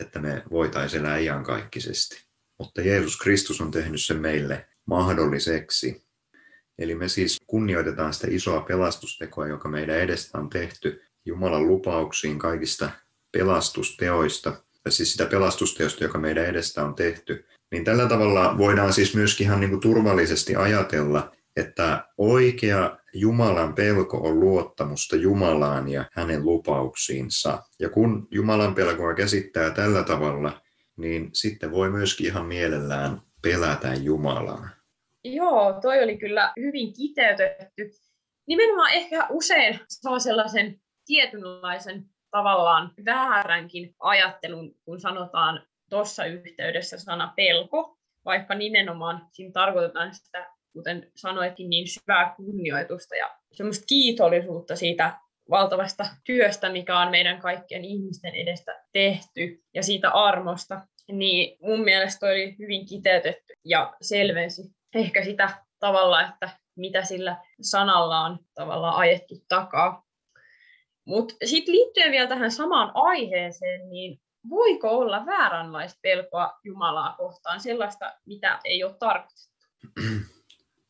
että 0.00 0.20
me 0.20 0.42
voitaisiin 0.50 1.00
elää 1.04 1.18
iankaikkisesti. 1.18 2.24
Mutta 2.58 2.80
Jeesus 2.80 3.16
Kristus 3.16 3.60
on 3.60 3.70
tehnyt 3.70 4.02
sen 4.02 4.20
meille 4.20 4.68
mahdolliseksi. 4.86 6.04
Eli 6.78 6.94
me 6.94 7.08
siis 7.08 7.38
kunnioitetaan 7.46 8.14
sitä 8.14 8.26
isoa 8.30 8.60
pelastustekoa, 8.60 9.46
joka 9.46 9.68
meidän 9.68 10.00
edestä 10.00 10.38
on 10.38 10.50
tehty 10.50 11.02
Jumalan 11.24 11.66
lupauksiin 11.66 12.38
kaikista 12.38 12.90
pelastusteoista, 13.32 14.50
tai 14.82 14.92
siis 14.92 15.12
sitä 15.12 15.26
pelastusteosta, 15.26 16.04
joka 16.04 16.18
meidän 16.18 16.46
edestä 16.46 16.84
on 16.84 16.94
tehty. 16.94 17.48
Niin 17.74 17.84
tällä 17.84 18.08
tavalla 18.08 18.58
voidaan 18.58 18.92
siis 18.92 19.14
myöskin 19.14 19.46
ihan 19.46 19.60
niin 19.60 19.70
kuin 19.70 19.80
turvallisesti 19.80 20.56
ajatella, 20.56 21.32
että 21.56 22.08
oikea 22.18 22.98
Jumalan 23.14 23.74
pelko 23.74 24.16
on 24.16 24.40
luottamusta 24.40 25.16
Jumalaan 25.16 25.88
ja 25.88 26.04
hänen 26.12 26.44
lupauksiinsa. 26.44 27.62
Ja 27.80 27.88
kun 27.88 28.28
Jumalan 28.30 28.74
pelkoa 28.74 29.14
käsittää 29.14 29.70
tällä 29.70 30.02
tavalla, 30.02 30.60
niin 30.96 31.30
sitten 31.32 31.72
voi 31.72 31.90
myöskin 31.90 32.26
ihan 32.26 32.46
mielellään 32.46 33.20
pelätä 33.42 33.94
Jumalaa. 33.94 34.68
Joo, 35.24 35.78
toi 35.82 36.02
oli 36.02 36.18
kyllä 36.18 36.52
hyvin 36.60 36.92
kiteytetty. 36.92 37.90
Nimenomaan 38.46 38.92
ehkä 38.92 39.26
usein 39.30 39.80
saa 39.88 40.18
sellaisen 40.18 40.80
tietynlaisen 41.06 42.04
tavallaan 42.30 42.92
vääränkin 43.04 43.94
ajattelun, 44.00 44.74
kun 44.84 45.00
sanotaan 45.00 45.62
tuossa 45.94 46.24
yhteydessä 46.24 46.98
sana 46.98 47.32
pelko, 47.36 47.98
vaikka 48.24 48.54
nimenomaan 48.54 49.28
siinä 49.32 49.52
tarkoitetaan 49.52 50.14
sitä, 50.14 50.50
kuten 50.72 51.10
sanoitkin, 51.16 51.70
niin 51.70 51.88
syvää 51.88 52.34
kunnioitusta 52.36 53.16
ja 53.16 53.30
semmoista 53.52 53.84
kiitollisuutta 53.86 54.76
siitä 54.76 55.18
valtavasta 55.50 56.06
työstä, 56.24 56.68
mikä 56.68 56.98
on 56.98 57.10
meidän 57.10 57.40
kaikkien 57.40 57.84
ihmisten 57.84 58.34
edestä 58.34 58.84
tehty 58.92 59.62
ja 59.74 59.82
siitä 59.82 60.10
armosta, 60.10 60.86
niin 61.12 61.56
mun 61.62 61.80
mielestä 61.80 62.26
oli 62.26 62.56
hyvin 62.58 62.86
kiteytetty 62.86 63.52
ja 63.64 63.94
selvensi 64.02 64.62
ehkä 64.94 65.24
sitä 65.24 65.50
tavalla, 65.78 66.28
että 66.28 66.48
mitä 66.76 67.04
sillä 67.04 67.36
sanalla 67.60 68.20
on 68.20 68.38
tavallaan 68.54 68.96
ajettu 68.96 69.34
takaa. 69.48 70.04
Mutta 71.06 71.34
sitten 71.44 71.74
liittyen 71.74 72.12
vielä 72.12 72.28
tähän 72.28 72.50
samaan 72.50 72.90
aiheeseen, 72.94 73.88
niin 73.90 74.23
voiko 74.50 74.90
olla 74.90 75.26
vääränlaista 75.26 75.98
pelkoa 76.02 76.60
Jumalaa 76.64 77.14
kohtaan, 77.18 77.60
sellaista, 77.60 78.12
mitä 78.26 78.60
ei 78.64 78.84
ole 78.84 78.94
tarkoitettu? 78.94 79.66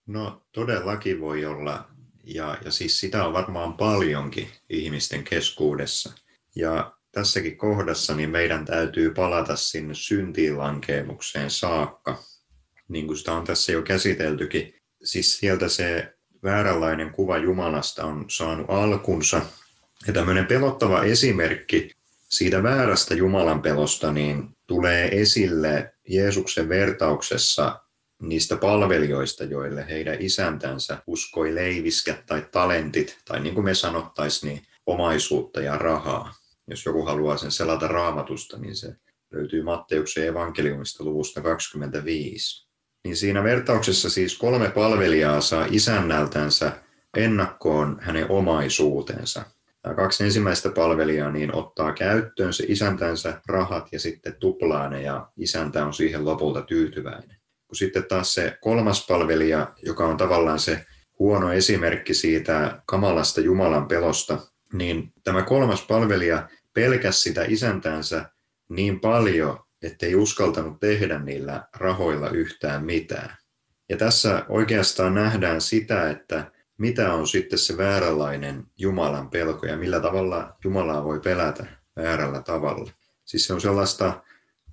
No 0.06 0.42
todellakin 0.52 1.20
voi 1.20 1.44
olla, 1.44 1.88
ja, 2.24 2.58
ja 2.64 2.70
siis 2.70 3.00
sitä 3.00 3.24
on 3.24 3.32
varmaan 3.32 3.74
paljonkin 3.74 4.48
ihmisten 4.68 5.24
keskuudessa. 5.24 6.12
Ja 6.56 6.92
tässäkin 7.12 7.56
kohdassa 7.56 8.14
niin 8.14 8.30
meidän 8.30 8.64
täytyy 8.64 9.10
palata 9.10 9.56
sinne 9.56 9.94
syntiinlankeemukseen 9.94 11.50
saakka, 11.50 12.18
niin 12.88 13.06
kuin 13.06 13.16
sitä 13.16 13.32
on 13.32 13.44
tässä 13.44 13.72
jo 13.72 13.82
käsiteltykin. 13.82 14.74
Siis 15.04 15.38
sieltä 15.38 15.68
se 15.68 16.14
vääränlainen 16.42 17.10
kuva 17.10 17.38
Jumalasta 17.38 18.04
on 18.04 18.24
saanut 18.28 18.66
alkunsa. 18.70 19.42
Ja 20.06 20.12
tämmöinen 20.12 20.46
pelottava 20.46 21.02
esimerkki 21.02 21.90
siitä 22.36 22.62
väärästä 22.62 23.14
Jumalan 23.14 23.62
pelosta 23.62 24.12
niin 24.12 24.48
tulee 24.66 25.20
esille 25.20 25.94
Jeesuksen 26.08 26.68
vertauksessa 26.68 27.80
niistä 28.22 28.56
palvelijoista, 28.56 29.44
joille 29.44 29.86
heidän 29.88 30.16
isäntänsä 30.20 31.02
uskoi 31.06 31.54
leiviskät 31.54 32.26
tai 32.26 32.46
talentit, 32.52 33.18
tai 33.24 33.40
niin 33.40 33.54
kuin 33.54 33.64
me 33.64 33.74
sanottaisiin, 33.74 34.48
niin 34.48 34.62
omaisuutta 34.86 35.60
ja 35.60 35.78
rahaa. 35.78 36.34
Jos 36.70 36.84
joku 36.86 37.04
haluaa 37.04 37.36
sen 37.36 37.50
selata 37.50 37.88
raamatusta, 37.88 38.58
niin 38.58 38.76
se 38.76 38.96
löytyy 39.32 39.62
Matteuksen 39.62 40.26
evankeliumista 40.26 41.04
luvusta 41.04 41.40
25. 41.40 42.68
Niin 43.04 43.16
siinä 43.16 43.44
vertauksessa 43.44 44.10
siis 44.10 44.38
kolme 44.38 44.70
palvelijaa 44.70 45.40
saa 45.40 45.66
isännältänsä 45.70 46.72
ennakkoon 47.16 47.98
hänen 48.00 48.30
omaisuutensa. 48.30 49.44
Kaksi 49.96 50.24
ensimmäistä 50.24 50.70
palvelijaa 50.70 51.30
niin 51.30 51.54
ottaa 51.54 51.92
käyttöön 51.92 52.52
se 52.52 52.64
isäntänsä 52.68 53.40
rahat 53.48 53.88
ja 53.92 54.00
sitten 54.00 54.34
tuplaa 54.34 54.88
ne 54.88 55.02
ja 55.02 55.28
isäntä 55.36 55.86
on 55.86 55.94
siihen 55.94 56.24
lopulta 56.24 56.62
tyytyväinen. 56.62 57.36
Kun 57.66 57.76
sitten 57.76 58.04
taas 58.04 58.34
se 58.34 58.58
kolmas 58.60 59.06
palvelija, 59.06 59.72
joka 59.82 60.06
on 60.06 60.16
tavallaan 60.16 60.58
se 60.58 60.86
huono 61.18 61.52
esimerkki 61.52 62.14
siitä 62.14 62.82
kamalasta 62.86 63.40
Jumalan 63.40 63.88
pelosta, 63.88 64.38
niin 64.72 65.12
tämä 65.24 65.42
kolmas 65.42 65.86
palvelija 65.86 66.48
pelkäsi 66.74 67.20
sitä 67.20 67.44
isäntänsä 67.48 68.30
niin 68.68 69.00
paljon, 69.00 69.58
ettei 69.82 70.14
uskaltanut 70.14 70.80
tehdä 70.80 71.18
niillä 71.18 71.68
rahoilla 71.76 72.30
yhtään 72.30 72.84
mitään. 72.84 73.36
Ja 73.88 73.96
tässä 73.96 74.44
oikeastaan 74.48 75.14
nähdään 75.14 75.60
sitä, 75.60 76.10
että 76.10 76.52
mitä 76.78 77.12
on 77.14 77.26
sitten 77.26 77.58
se 77.58 77.76
vääränlainen 77.76 78.66
Jumalan 78.78 79.30
pelko 79.30 79.66
ja 79.66 79.76
millä 79.76 80.00
tavalla 80.00 80.56
Jumalaa 80.64 81.04
voi 81.04 81.20
pelätä 81.20 81.66
väärällä 81.96 82.42
tavalla. 82.42 82.90
Siis 83.24 83.46
se 83.46 83.54
on 83.54 83.60
sellaista 83.60 84.22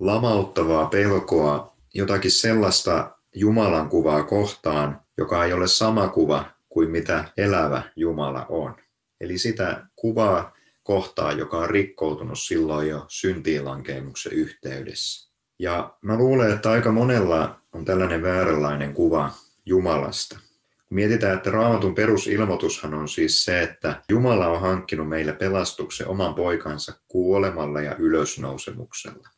lamauttavaa 0.00 0.86
pelkoa, 0.86 1.76
jotakin 1.94 2.30
sellaista 2.30 3.16
Jumalan 3.34 3.88
kuvaa 3.88 4.22
kohtaan, 4.22 5.00
joka 5.18 5.44
ei 5.44 5.52
ole 5.52 5.68
sama 5.68 6.08
kuva 6.08 6.44
kuin 6.68 6.90
mitä 6.90 7.24
elävä 7.36 7.82
Jumala 7.96 8.46
on. 8.48 8.74
Eli 9.20 9.38
sitä 9.38 9.86
kuvaa 9.96 10.52
kohtaa, 10.82 11.32
joka 11.32 11.58
on 11.58 11.70
rikkoutunut 11.70 12.38
silloin 12.38 12.88
jo 12.88 13.04
syntiinlankemuksen 13.08 14.32
yhteydessä. 14.32 15.32
Ja 15.58 15.96
mä 16.02 16.16
luulen, 16.16 16.52
että 16.52 16.70
aika 16.70 16.92
monella 16.92 17.60
on 17.72 17.84
tällainen 17.84 18.22
vääränlainen 18.22 18.94
kuva 18.94 19.30
Jumalasta. 19.66 20.38
Mietitään, 20.92 21.36
että 21.36 21.50
raamatun 21.50 21.94
perusilmoitushan 21.94 22.94
on 22.94 23.08
siis 23.08 23.44
se, 23.44 23.62
että 23.62 24.02
Jumala 24.08 24.48
on 24.48 24.60
hankkinut 24.60 25.08
meille 25.08 25.32
pelastuksen 25.32 26.08
oman 26.08 26.34
poikansa 26.34 26.92
kuolemalla 27.08 27.80
ja 27.80 27.96
ylösnousemuksella. 27.98 29.28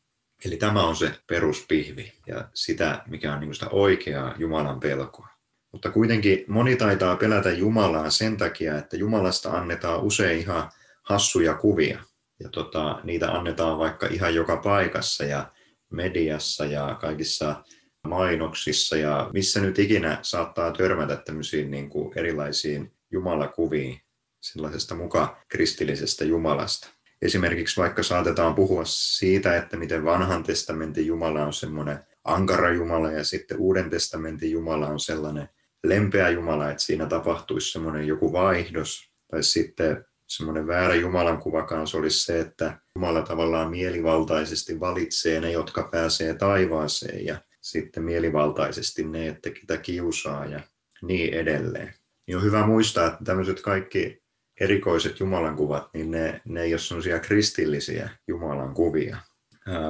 Eli 0.45 0.57
tämä 0.57 0.87
on 0.87 0.97
se 0.97 1.11
peruspihvi 1.27 2.13
ja 2.27 2.49
sitä, 2.55 3.03
mikä 3.07 3.35
on 3.35 3.41
niin 3.41 3.55
sitä 3.55 3.69
oikeaa 3.69 4.35
Jumalan 4.39 4.81
pelkoa. 4.81 5.29
Mutta 5.73 5.91
kuitenkin 5.91 6.45
moni 6.49 6.77
taitaa 6.77 7.17
pelätä 7.17 7.51
Jumalaa 7.51 8.11
sen 8.11 8.37
takia, 8.37 8.79
että 8.79 8.97
Jumalasta 8.97 9.51
annetaan 9.51 10.01
usein 10.01 10.39
ihan 10.39 10.71
hassuja 11.03 11.55
kuvia. 11.55 11.99
Ja 12.41 12.49
tota, 12.49 13.01
niitä 13.05 13.33
annetaan 13.33 13.79
vaikka 13.79 14.07
ihan 14.07 14.35
joka 14.35 14.57
paikassa 14.57 15.25
ja 15.25 15.53
mediassa 15.91 16.65
ja 16.65 16.97
kaikissa 17.01 17.65
mainoksissa 18.09 18.97
ja 18.97 19.31
missä 19.33 19.61
nyt 19.61 19.79
ikinä 19.79 20.19
saattaa 20.23 20.73
törmätä 20.73 21.17
tämmöisiin 21.17 21.71
niin 21.71 21.91
kuin 21.91 22.19
erilaisiin 22.19 22.93
jumalakuviin 23.11 24.01
sellaisesta 24.41 24.95
muka 24.95 25.37
kristillisestä 25.49 26.25
Jumalasta. 26.25 26.89
Esimerkiksi 27.23 27.81
vaikka 27.81 28.03
saatetaan 28.03 28.55
puhua 28.55 28.83
siitä, 28.85 29.57
että 29.57 29.77
miten 29.77 30.05
vanhan 30.05 30.43
testamentin 30.43 31.07
Jumala 31.07 31.47
on 31.47 31.53
semmoinen 31.53 31.99
ankara 32.25 32.73
Jumala 32.73 33.11
ja 33.11 33.25
sitten 33.25 33.59
uuden 33.59 33.91
testamentin 33.91 34.51
Jumala 34.51 34.87
on 34.87 35.01
sellainen 35.01 35.49
lempeä 35.85 36.29
Jumala, 36.29 36.71
että 36.71 36.83
siinä 36.83 37.07
tapahtuisi 37.07 37.73
semmoinen 37.73 38.07
joku 38.07 38.33
vaihdos. 38.33 39.11
Tai 39.31 39.43
sitten 39.43 40.05
semmoinen 40.27 40.67
väärä 40.67 40.95
Jumalan 40.95 41.39
kuva 41.39 41.63
kanssa 41.63 41.99
olisi 41.99 42.25
se, 42.25 42.41
että 42.41 42.79
Jumala 42.97 43.23
tavallaan 43.23 43.71
mielivaltaisesti 43.71 44.81
valitsee 44.81 45.41
ne, 45.41 45.53
jotka 45.53 45.89
pääsee 45.93 46.35
taivaaseen 46.35 47.27
ja 47.27 47.39
sitten 47.65 48.03
mielivaltaisesti 48.03 49.05
ne, 49.05 49.29
että 49.29 49.51
ketä 49.51 49.77
kiusaa 49.77 50.47
ja 50.47 50.61
niin 51.03 51.35
edelleen. 51.35 51.95
Niin 52.27 52.37
on 52.37 52.43
hyvä 52.43 52.67
muistaa, 52.67 53.07
että 53.07 53.25
tämmöiset 53.25 53.61
kaikki 53.61 54.23
erikoiset 54.61 55.21
Jumalan 55.21 55.57
kuvat, 55.57 55.91
niin 55.95 56.11
ne, 56.11 56.41
ne 56.45 56.63
ei 56.63 56.73
ole 56.73 56.79
sellaisia 56.79 57.19
kristillisiä 57.19 58.11
Jumalan 58.29 58.75
kuvia. 58.75 59.17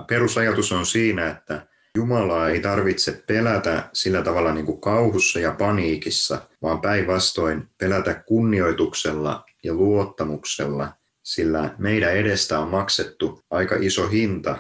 Perusajatus 0.09 0.73
on 0.73 0.87
siinä, 0.87 1.31
että 1.31 1.67
Jumalaa 1.97 2.49
ei 2.49 2.61
tarvitse 2.61 3.23
pelätä 3.27 3.91
sillä 3.93 4.23
tavalla 4.23 4.55
niin 4.55 4.67
kuin 4.67 4.81
kauhussa 4.81 5.41
ja 5.41 5.53
paniikissa, 5.53 6.49
vaan 6.63 6.81
päinvastoin 6.81 7.69
pelätä 7.79 8.15
kunnioituksella 8.15 9.45
ja 9.65 9.75
luottamuksella, 9.75 10.93
sillä 11.23 11.75
meidän 11.79 12.17
edestä 12.17 12.59
on 12.59 12.69
maksettu 12.69 13.41
aika 13.51 13.77
iso 13.81 14.09
hinta, 14.09 14.59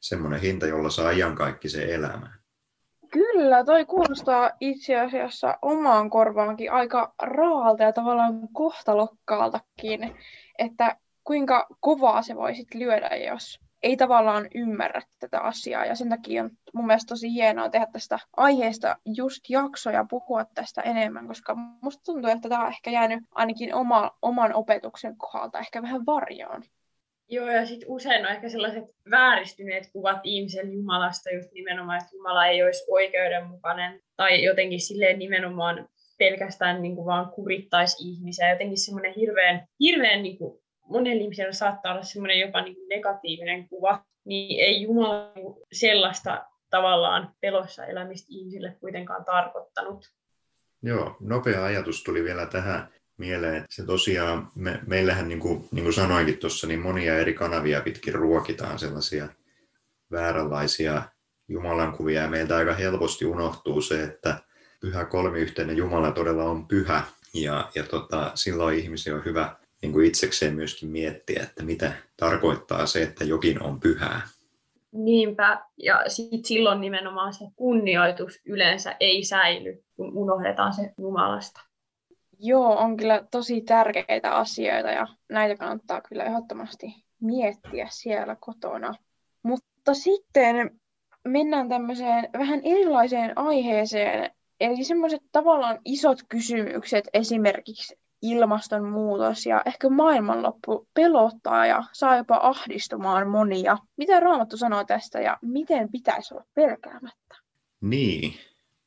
semmoinen 0.00 0.40
hinta, 0.40 0.66
jolla 0.66 0.90
saa 0.90 1.10
iankaikkisen 1.10 1.90
elämään. 1.90 2.35
Kyllä, 3.16 3.64
toi 3.64 3.84
kuulostaa 3.84 4.50
itse 4.60 5.00
asiassa 5.00 5.58
omaan 5.62 6.10
korvaankin 6.10 6.72
aika 6.72 7.14
raalta 7.22 7.82
ja 7.82 7.92
tavallaan 7.92 8.48
kohtalokkaaltakin, 8.52 10.16
että 10.58 10.96
kuinka 11.24 11.66
kovaa 11.80 12.22
se 12.22 12.36
voisit 12.36 12.74
lyödä, 12.74 13.08
jos 13.16 13.60
ei 13.82 13.96
tavallaan 13.96 14.48
ymmärrä 14.54 15.02
tätä 15.18 15.40
asiaa. 15.40 15.84
Ja 15.84 15.94
sen 15.94 16.08
takia 16.08 16.44
on 16.44 16.50
mun 16.74 16.86
mielestä 16.86 17.08
tosi 17.08 17.32
hienoa 17.32 17.68
tehdä 17.68 17.86
tästä 17.92 18.18
aiheesta 18.36 18.96
just 19.04 19.50
jaksoja 19.50 20.06
puhua 20.10 20.44
tästä 20.44 20.82
enemmän, 20.82 21.26
koska 21.26 21.54
musta 21.82 22.02
tuntuu, 22.04 22.30
että 22.30 22.48
tämä 22.48 22.62
on 22.62 22.68
ehkä 22.68 22.90
jäänyt 22.90 23.24
ainakin 23.34 23.74
oma, 23.74 24.10
oman 24.22 24.54
opetuksen 24.54 25.16
kohdalta 25.16 25.58
ehkä 25.58 25.82
vähän 25.82 26.06
varjoon. 26.06 26.62
Joo, 27.28 27.50
ja 27.50 27.66
sitten 27.66 27.88
usein 27.88 28.26
on 28.26 28.32
ehkä 28.32 28.48
sellaiset 28.48 28.84
vääristyneet 29.10 29.90
kuvat 29.92 30.20
ihmisen 30.24 30.72
Jumalasta, 30.72 31.30
just 31.30 31.52
nimenomaan, 31.52 31.98
että 31.98 32.16
Jumala 32.16 32.46
ei 32.46 32.62
olisi 32.62 32.84
oikeudenmukainen, 32.88 34.00
tai 34.16 34.44
jotenkin 34.44 34.80
silleen 34.80 35.18
nimenomaan 35.18 35.88
pelkästään 36.18 36.82
niin 36.82 36.94
kuin 36.94 37.06
vaan 37.06 37.30
kurittaisi 37.30 38.08
ihmisiä. 38.08 38.50
Jotenkin 38.50 38.78
semmoinen 38.78 39.14
hirveän, 39.16 39.66
hirveän 39.80 40.22
niin 40.22 40.38
kuin 40.38 40.62
monella 40.88 41.22
ihmisellä 41.22 41.52
saattaa 41.52 41.92
olla 41.92 42.02
semmoinen 42.02 42.40
jopa 42.40 42.60
niin 42.60 42.74
kuin 42.74 42.88
negatiivinen 42.88 43.68
kuva, 43.68 44.04
niin 44.24 44.64
ei 44.64 44.82
Jumala 44.82 45.32
niin 45.34 45.54
sellaista 45.72 46.44
tavallaan 46.70 47.32
pelossa 47.40 47.86
elämistä 47.86 48.26
ihmisille 48.30 48.76
kuitenkaan 48.80 49.24
tarkoittanut. 49.24 50.12
Joo, 50.82 51.16
nopea 51.20 51.64
ajatus 51.64 52.02
tuli 52.02 52.24
vielä 52.24 52.46
tähän 52.46 52.88
mieleen. 53.18 53.64
Se 53.70 53.86
tosiaan, 53.86 54.50
me, 54.54 54.80
meillähän 54.86 55.28
niin 55.28 55.40
kuin, 55.40 55.68
niin 55.72 55.84
kuin 55.84 55.94
sanoinkin 55.94 56.38
tuossa, 56.38 56.66
niin 56.66 56.80
monia 56.80 57.18
eri 57.18 57.34
kanavia 57.34 57.80
pitkin 57.80 58.14
ruokitaan 58.14 58.78
sellaisia 58.78 59.28
vääränlaisia 60.10 61.02
Jumalan 61.48 61.92
kuvia 61.92 62.22
ja 62.22 62.28
meiltä 62.28 62.56
aika 62.56 62.74
helposti 62.74 63.24
unohtuu 63.24 63.80
se, 63.80 64.02
että 64.02 64.38
pyhä 64.80 65.04
kolmiyhteinen 65.04 65.76
Jumala 65.76 66.12
todella 66.12 66.44
on 66.44 66.68
pyhä 66.68 67.02
ja, 67.34 67.70
ja 67.74 67.82
tota, 67.82 68.30
silloin 68.34 68.78
ihmisiä 68.78 69.14
on 69.14 69.24
hyvä 69.24 69.56
niin 69.82 69.92
kuin 69.92 70.06
itsekseen 70.06 70.54
myöskin 70.54 70.88
miettiä, 70.88 71.42
että 71.42 71.64
mitä 71.64 71.92
tarkoittaa 72.16 72.86
se, 72.86 73.02
että 73.02 73.24
jokin 73.24 73.62
on 73.62 73.80
pyhää. 73.80 74.20
Niinpä, 74.92 75.60
ja 75.76 76.04
sit 76.08 76.44
silloin 76.44 76.80
nimenomaan 76.80 77.34
se 77.34 77.44
kunnioitus 77.56 78.40
yleensä 78.44 78.96
ei 79.00 79.24
säily, 79.24 79.84
kun 79.96 80.12
unohdetaan 80.14 80.72
se 80.72 80.92
Jumalasta. 80.98 81.60
Joo, 82.38 82.76
on 82.78 82.96
kyllä 82.96 83.24
tosi 83.30 83.60
tärkeitä 83.60 84.36
asioita 84.36 84.90
ja 84.90 85.06
näitä 85.28 85.56
kannattaa 85.56 86.00
kyllä 86.00 86.24
ehdottomasti 86.24 87.04
miettiä 87.20 87.88
siellä 87.90 88.36
kotona. 88.40 88.94
Mutta 89.42 89.94
sitten 89.94 90.80
mennään 91.24 91.68
tämmöiseen 91.68 92.28
vähän 92.32 92.60
erilaiseen 92.64 93.38
aiheeseen, 93.38 94.30
eli 94.60 94.84
semmoiset 94.84 95.22
tavallaan 95.32 95.78
isot 95.84 96.18
kysymykset 96.28 97.08
esimerkiksi 97.14 97.98
ilmastonmuutos 98.22 99.46
ja 99.46 99.62
ehkä 99.66 99.88
maailmanloppu 99.88 100.88
pelottaa 100.94 101.66
ja 101.66 101.84
saa 101.92 102.16
jopa 102.16 102.40
ahdistumaan 102.42 103.28
monia. 103.28 103.78
Mitä 103.96 104.20
Raamattu 104.20 104.56
sanoo 104.56 104.84
tästä 104.84 105.20
ja 105.20 105.38
miten 105.42 105.88
pitäisi 105.92 106.34
olla 106.34 106.44
pelkäämättä? 106.54 107.36
Niin, 107.80 108.34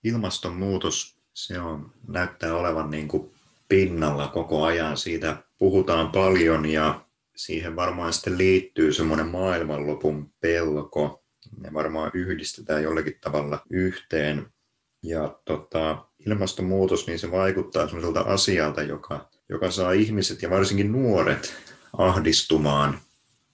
ilmastonmuutos 0.04 1.20
se 1.34 1.60
on, 1.60 1.94
näyttää 2.08 2.56
olevan 2.56 2.90
niin 2.90 3.08
kuin 3.08 3.32
pinnalla 3.70 4.28
koko 4.28 4.64
ajan. 4.64 4.98
Siitä 4.98 5.38
puhutaan 5.58 6.12
paljon 6.12 6.66
ja 6.66 7.06
siihen 7.36 7.76
varmaan 7.76 8.14
sitten 8.14 8.38
liittyy 8.38 8.94
semmoinen 8.94 9.28
maailmanlopun 9.28 10.34
pelko. 10.42 11.24
Ne 11.58 11.74
varmaan 11.74 12.12
yhdistetään 12.14 12.84
jollakin 12.84 13.18
tavalla 13.22 13.62
yhteen. 13.70 14.48
Ja 15.04 15.40
tota, 15.46 16.06
ilmastonmuutos, 16.26 17.08
niin 17.08 17.20
se 17.20 17.32
vaikuttaa 17.32 17.88
sellaiselta 17.88 18.20
asialta, 18.20 18.82
joka, 18.82 19.30
joka 19.50 19.72
saa 19.72 19.92
ihmiset 19.92 20.42
ja 20.42 20.50
varsinkin 20.50 20.92
nuoret 20.92 21.54
ahdistumaan. 21.98 23.00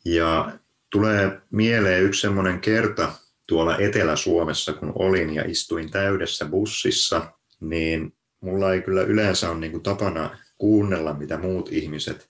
Ja 0.06 0.60
tulee 0.92 1.42
mieleen 1.52 2.04
yksi 2.04 2.22
semmoinen 2.22 2.60
kerta 2.62 3.12
tuolla 3.48 3.78
Etelä-Suomessa, 3.78 4.74
kun 4.74 4.92
olin 4.96 5.34
ja 5.34 5.44
istuin 5.46 5.92
täydessä 5.92 6.46
bussissa, 6.46 7.32
niin 7.60 8.14
mulla 8.42 8.74
ei 8.74 8.82
kyllä 8.82 9.02
yleensä 9.02 9.50
ole 9.50 9.60
niin 9.60 9.72
kuin 9.72 9.84
tapana 9.84 10.38
kuunnella, 10.58 11.14
mitä 11.14 11.38
muut 11.38 11.70
ihmiset 11.72 12.30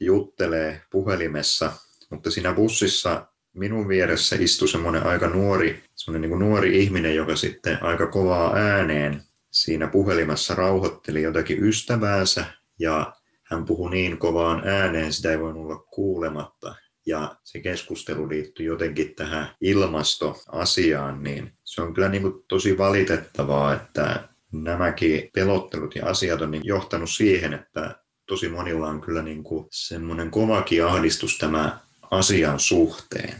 juttelee 0.00 0.82
puhelimessa, 0.90 1.72
mutta 2.10 2.30
siinä 2.30 2.52
bussissa 2.52 3.26
minun 3.52 3.88
vieressä 3.88 4.36
istui 4.38 4.68
semmoinen 4.68 5.06
aika 5.06 5.28
nuori, 5.28 5.82
semmoinen 5.94 6.30
niin 6.30 6.38
nuori 6.38 6.82
ihminen, 6.82 7.14
joka 7.14 7.36
sitten 7.36 7.82
aika 7.82 8.06
kovaa 8.06 8.54
ääneen 8.54 9.22
siinä 9.50 9.86
puhelimessa 9.86 10.54
rauhoitteli 10.54 11.22
jotakin 11.22 11.64
ystäväänsä 11.64 12.44
ja 12.78 13.12
hän 13.42 13.64
puhui 13.64 13.90
niin 13.90 14.18
kovaan 14.18 14.68
ääneen, 14.68 15.12
sitä 15.12 15.30
ei 15.30 15.40
voinut 15.40 15.64
olla 15.64 15.76
kuulematta. 15.76 16.74
Ja 17.06 17.36
se 17.44 17.60
keskustelu 17.60 18.28
liittyi 18.28 18.66
jotenkin 18.66 19.14
tähän 19.14 19.48
ilmastoasiaan, 19.60 21.22
niin 21.22 21.52
se 21.64 21.82
on 21.82 21.94
kyllä 21.94 22.08
niin 22.08 22.22
kuin 22.22 22.44
tosi 22.48 22.78
valitettavaa, 22.78 23.74
että 23.74 24.28
nämäkin 24.52 25.30
pelottelut 25.34 25.96
ja 25.96 26.06
asiat 26.06 26.40
on 26.40 26.50
niin 26.50 26.66
johtanut 26.66 27.10
siihen, 27.10 27.52
että 27.54 27.96
tosi 28.26 28.48
monilla 28.48 28.88
on 28.88 29.00
kyllä 29.00 29.22
niin 29.22 29.42
kuin 29.42 29.66
semmoinen 29.70 30.30
kovakin 30.30 30.84
ahdistus 30.84 31.38
tämä 31.38 31.78
asian 32.10 32.60
suhteen. 32.60 33.34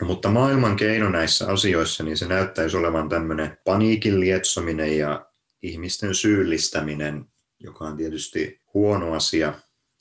No, 0.00 0.06
mutta 0.06 0.30
maailman 0.30 0.76
keino 0.76 1.08
näissä 1.08 1.48
asioissa, 1.48 2.04
niin 2.04 2.16
se 2.16 2.28
näyttäisi 2.28 2.76
olevan 2.76 3.08
tämmöinen 3.08 3.58
paniikin 3.64 4.20
lietsominen 4.20 4.98
ja 4.98 5.26
ihmisten 5.62 6.14
syyllistäminen, 6.14 7.24
joka 7.60 7.84
on 7.84 7.96
tietysti 7.96 8.60
huono 8.74 9.12
asia. 9.12 9.54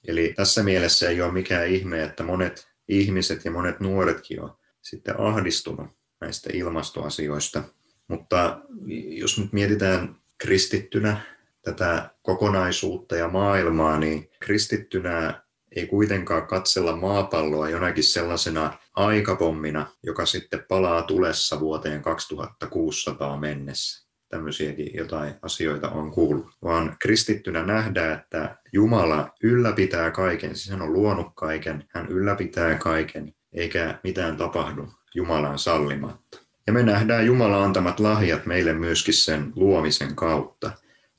Eli 0.08 0.34
tässä 0.36 0.64
mielessä 0.64 1.10
ei 1.10 1.22
ole 1.22 1.32
mikään 1.32 1.68
ihme, 1.68 2.04
että 2.04 2.24
monet 2.24 2.68
ihmiset 2.88 3.46
ja 3.46 3.52
monet 3.52 3.80
nuoretkin 3.80 4.42
on 4.42 4.58
sitten 4.82 5.20
ahdistunut 5.20 5.88
näistä 6.22 6.50
ilmastoasioista. 6.54 7.64
Mutta 8.08 8.62
jos 9.08 9.40
nyt 9.40 9.54
mietitään 9.54 10.23
kristittynä 10.44 11.18
tätä 11.62 12.10
kokonaisuutta 12.22 13.16
ja 13.16 13.28
maailmaa, 13.28 14.00
niin 14.00 14.30
kristittynä 14.40 15.42
ei 15.76 15.88
kuitenkaan 15.88 16.48
katsella 16.48 16.96
maapalloa 16.96 17.70
jonakin 17.70 18.04
sellaisena 18.04 18.78
aikapommina, 18.96 19.88
joka 20.04 20.26
sitten 20.26 20.66
palaa 20.68 21.02
tulessa 21.02 21.60
vuoteen 21.60 22.02
2600 22.02 23.38
mennessä. 23.38 24.08
Tämmöisiäkin 24.30 24.92
jotain 24.94 25.34
asioita 25.42 25.90
on 25.90 26.12
kuullut. 26.12 26.46
Vaan 26.64 26.96
kristittynä 27.00 27.64
nähdään, 27.64 28.20
että 28.20 28.58
Jumala 28.74 29.32
ylläpitää 29.44 30.12
kaiken, 30.12 30.56
siis 30.56 30.70
hän 30.70 30.82
on 30.82 30.94
luonut 30.94 31.28
kaiken, 31.36 31.86
hän 31.90 32.08
ylläpitää 32.08 32.78
kaiken, 32.78 33.34
eikä 33.54 34.00
mitään 34.04 34.38
tapahdu 34.38 34.88
Jumalan 35.16 35.60
sallimatta. 35.60 36.43
Ja 36.68 36.74
me 36.74 36.84
nähdään 36.84 37.26
Jumala 37.26 37.64
antamat 37.64 38.00
lahjat 38.00 38.46
meille 38.46 38.74
myöskin 38.74 39.14
sen 39.14 39.54
luomisen 39.56 40.16
kautta. 40.16 40.72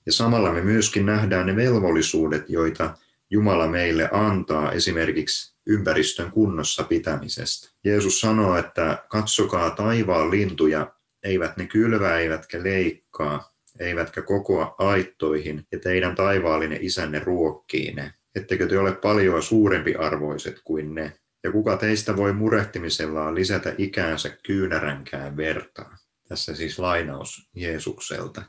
Ja 0.07 0.13
samalla 0.13 0.53
me 0.53 0.61
myöskin 0.61 1.07
nähdään 1.07 1.47
ne 1.47 1.57
velvollisuudet, 1.57 2.51
joita 2.51 2.97
Jumala 3.31 3.69
meille 3.69 4.09
antaa 4.13 4.73
esimerkiksi 4.73 5.57
ympäristön 5.67 6.31
kunnossa 6.31 6.85
pitämisestä. 6.85 7.71
Jeesus 7.85 8.21
sanoo, 8.21 8.57
että 8.57 9.05
katsokaa 9.09 9.71
taivaan 9.71 10.31
lintuja, 10.31 10.93
eivät 11.23 11.57
ne 11.57 11.67
kylvää 11.67 12.19
eivätkä 12.19 12.63
leikkaa, 12.63 13.55
eivätkä 13.81 14.23
kokoa 14.23 14.75
aittoihin, 14.79 15.67
ja 15.73 15.79
teidän 15.79 16.15
taivaallinen 16.15 16.79
isänne 16.81 17.19
ruokkii 17.19 17.93
ne. 17.93 18.15
Ettekö 18.35 18.67
te 18.67 18.79
ole 18.79 18.93
paljon 18.93 19.43
suurempi 19.43 19.95
arvoiset 19.95 20.61
kuin 20.65 20.95
ne? 20.95 21.13
Ja 21.45 21.53
kuka 21.53 21.77
teistä 21.77 22.17
voi 22.17 22.33
murehtimisellaan 22.33 23.35
lisätä 23.35 23.75
ikäänsä 23.79 24.37
kyynäränkään 24.47 25.37
vertaa? 25.37 25.97
Tässä 26.29 26.55
siis 26.55 26.79
lainaus 26.79 27.51
Jeesukselta. 27.55 28.43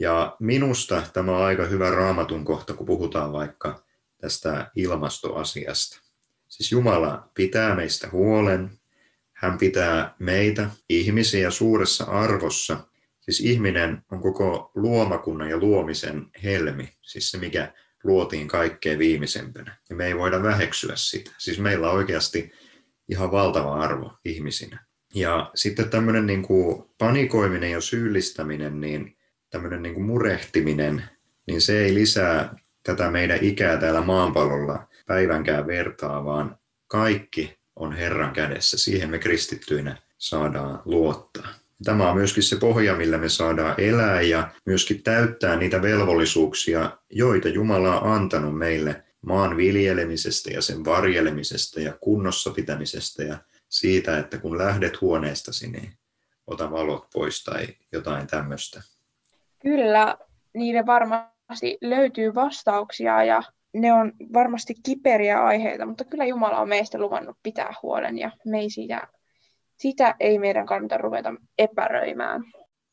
Ja 0.00 0.36
minusta 0.40 1.02
tämä 1.12 1.36
on 1.36 1.44
aika 1.44 1.64
hyvä 1.64 1.90
raamatun 1.90 2.44
kohta, 2.44 2.74
kun 2.74 2.86
puhutaan 2.86 3.32
vaikka 3.32 3.84
tästä 4.20 4.70
ilmastoasiasta. 4.76 6.00
Siis 6.48 6.72
Jumala 6.72 7.30
pitää 7.34 7.74
meistä 7.74 8.08
huolen, 8.12 8.70
hän 9.32 9.58
pitää 9.58 10.14
meitä, 10.18 10.70
ihmisiä, 10.88 11.50
suuressa 11.50 12.04
arvossa. 12.04 12.86
Siis 13.20 13.40
ihminen 13.40 14.02
on 14.12 14.22
koko 14.22 14.70
luomakunnan 14.74 15.50
ja 15.50 15.58
luomisen 15.58 16.26
helmi, 16.42 16.88
siis 17.02 17.30
se 17.30 17.38
mikä 17.38 17.72
luotiin 18.04 18.48
kaikkein 18.48 18.98
viimeisempänä. 18.98 19.76
Ja 19.90 19.96
me 19.96 20.06
ei 20.06 20.16
voida 20.16 20.42
väheksyä 20.42 20.96
sitä. 20.96 21.30
Siis 21.38 21.58
meillä 21.58 21.90
on 21.90 21.96
oikeasti 21.96 22.52
ihan 23.08 23.32
valtava 23.32 23.74
arvo 23.74 24.18
ihmisinä. 24.24 24.84
Ja 25.14 25.50
sitten 25.54 25.90
tämmöinen 25.90 26.26
niin 26.26 26.42
kuin 26.42 26.84
panikoiminen 26.98 27.70
ja 27.70 27.80
syyllistäminen, 27.80 28.80
niin 28.80 29.16
tämmöinen 29.50 29.82
niin 29.82 29.94
kuin 29.94 30.06
murehtiminen, 30.06 31.04
niin 31.46 31.60
se 31.60 31.84
ei 31.84 31.94
lisää 31.94 32.56
tätä 32.82 33.10
meidän 33.10 33.38
ikää 33.40 33.76
täällä 33.76 34.00
maanpallolla 34.00 34.88
päivänkään 35.06 35.66
vertaa, 35.66 36.24
vaan 36.24 36.58
kaikki 36.86 37.58
on 37.76 37.92
Herran 37.92 38.32
kädessä. 38.32 38.78
Siihen 38.78 39.10
me 39.10 39.18
kristittyinä 39.18 39.96
saadaan 40.18 40.82
luottaa. 40.84 41.61
Tämä 41.84 42.10
on 42.10 42.16
myöskin 42.16 42.42
se 42.42 42.56
pohja, 42.56 42.96
millä 42.96 43.18
me 43.18 43.28
saadaan 43.28 43.74
elää 43.78 44.20
ja 44.20 44.50
myöskin 44.66 45.02
täyttää 45.02 45.56
niitä 45.56 45.82
velvollisuuksia, 45.82 46.98
joita 47.10 47.48
Jumala 47.48 48.00
on 48.00 48.12
antanut 48.12 48.58
meille 48.58 49.02
maan 49.22 49.56
viljelemisestä 49.56 50.50
ja 50.50 50.62
sen 50.62 50.84
varjelemisesta 50.84 51.80
ja 51.80 51.92
kunnossa 52.00 52.50
pitämisestä 52.50 53.22
ja 53.22 53.38
siitä, 53.68 54.18
että 54.18 54.38
kun 54.38 54.58
lähdet 54.58 55.00
huoneestasi, 55.00 55.70
niin 55.70 55.92
ota 56.46 56.70
valot 56.70 57.06
pois 57.12 57.44
tai 57.44 57.66
jotain 57.92 58.26
tämmöistä. 58.26 58.82
Kyllä, 59.62 60.16
niille 60.54 60.86
varmasti 60.86 61.78
löytyy 61.80 62.34
vastauksia 62.34 63.24
ja 63.24 63.42
ne 63.74 63.92
on 63.92 64.12
varmasti 64.32 64.74
kiperiä 64.82 65.44
aiheita, 65.44 65.86
mutta 65.86 66.04
kyllä 66.04 66.24
Jumala 66.24 66.58
on 66.58 66.68
meistä 66.68 66.98
luvannut 66.98 67.36
pitää 67.42 67.74
huolen 67.82 68.18
ja 68.18 68.30
me 68.44 68.58
ei 68.58 68.70
siitä, 68.70 69.08
sitä 69.82 70.14
ei 70.20 70.38
meidän 70.38 70.66
kannata 70.66 70.98
ruveta 70.98 71.34
epäröimään. 71.58 72.42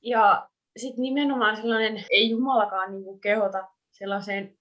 Ja 0.01 0.49
sitten 0.77 1.01
nimenomaan 1.01 1.55
sellainen, 1.55 2.05
ei 2.09 2.29
Jumalakaan 2.29 2.91
niinku 2.91 3.17
kehota 3.17 3.67
sellaiseen 3.91 4.57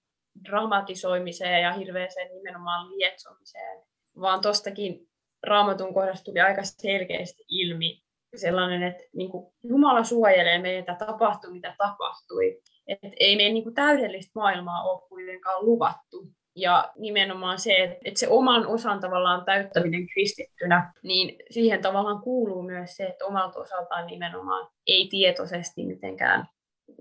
dramatisoimiseen 0.49 1.61
ja 1.61 1.73
hirveäseen 1.73 2.31
nimenomaan 2.35 2.89
lietsomiseen, 2.89 3.83
vaan 4.21 4.41
tuostakin 4.41 5.07
raamatun 5.43 5.93
kohdassa 5.93 6.23
tuli 6.23 6.39
aika 6.39 6.61
selkeästi 6.63 7.43
ilmi 7.49 8.01
sellainen, 8.35 8.83
että 8.83 9.03
niin 9.15 9.31
kuin 9.31 9.53
Jumala 9.63 10.03
suojelee 10.03 10.61
meitä, 10.61 10.95
tapahtui 10.95 11.53
mitä 11.53 11.75
tapahtui. 11.77 12.61
Että 12.87 13.07
ei 13.19 13.35
meidän 13.35 13.53
niin 13.53 13.63
kuin 13.63 13.75
täydellistä 13.75 14.31
maailmaa 14.35 14.83
ole 14.83 15.07
kuitenkaan 15.09 15.65
luvattu. 15.65 16.27
Ja 16.59 16.91
nimenomaan 16.97 17.59
se, 17.59 17.99
että, 18.05 18.19
se 18.19 18.27
oman 18.27 18.67
osan 18.67 18.99
tavallaan 18.99 19.45
täyttäminen 19.45 20.07
kristittynä, 20.07 20.93
niin 21.03 21.35
siihen 21.49 21.81
tavallaan 21.81 22.21
kuuluu 22.21 22.63
myös 22.63 22.95
se, 22.95 23.05
että 23.05 23.25
omalta 23.25 23.59
osaltaan 23.59 24.07
nimenomaan 24.07 24.67
ei 24.87 25.07
tietoisesti 25.11 25.85
mitenkään 25.85 26.47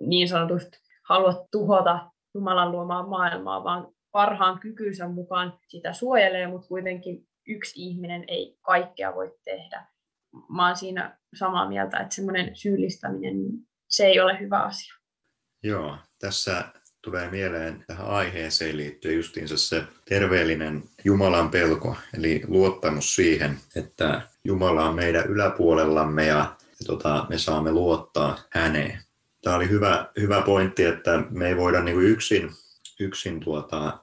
niin 0.00 0.28
sanotusti 0.28 0.78
halua 1.08 1.46
tuhota 1.52 2.10
Jumalan 2.34 2.72
luomaa 2.72 3.06
maailmaa, 3.06 3.64
vaan 3.64 3.88
parhaan 4.12 4.58
kykynsä 4.58 5.08
mukaan 5.08 5.58
sitä 5.68 5.92
suojelee, 5.92 6.46
mutta 6.46 6.68
kuitenkin 6.68 7.26
yksi 7.48 7.82
ihminen 7.82 8.24
ei 8.28 8.58
kaikkea 8.62 9.14
voi 9.14 9.36
tehdä. 9.44 9.86
Mä 10.48 10.66
oon 10.66 10.76
siinä 10.76 11.18
samaa 11.34 11.68
mieltä, 11.68 11.98
että 11.98 12.14
semmoinen 12.14 12.56
syyllistäminen, 12.56 13.36
se 13.88 14.06
ei 14.06 14.20
ole 14.20 14.40
hyvä 14.40 14.62
asia. 14.62 14.94
Joo, 15.62 15.96
tässä 16.20 16.64
tulee 17.02 17.30
mieleen 17.30 17.84
tähän 17.86 18.06
aiheeseen 18.06 18.76
liittyen 18.76 19.16
justiinsa 19.16 19.56
se 19.56 19.82
terveellinen 20.04 20.82
Jumalan 21.04 21.50
pelko, 21.50 21.96
eli 22.14 22.42
luottamus 22.46 23.14
siihen, 23.14 23.58
että 23.76 24.22
Jumala 24.44 24.88
on 24.88 24.94
meidän 24.94 25.26
yläpuolellamme 25.26 26.26
ja, 26.26 26.56
tota, 26.86 27.26
me 27.28 27.38
saamme 27.38 27.72
luottaa 27.72 28.38
häneen. 28.50 29.02
Tämä 29.42 29.56
oli 29.56 29.68
hyvä, 29.68 30.10
hyvä 30.20 30.42
pointti, 30.42 30.84
että 30.84 31.22
me 31.30 31.48
ei 31.48 31.56
voida 31.56 31.82
niin 31.82 31.94
kuin 31.94 32.06
yksin, 32.06 32.50
yksin 33.00 33.40
tuota, 33.40 33.98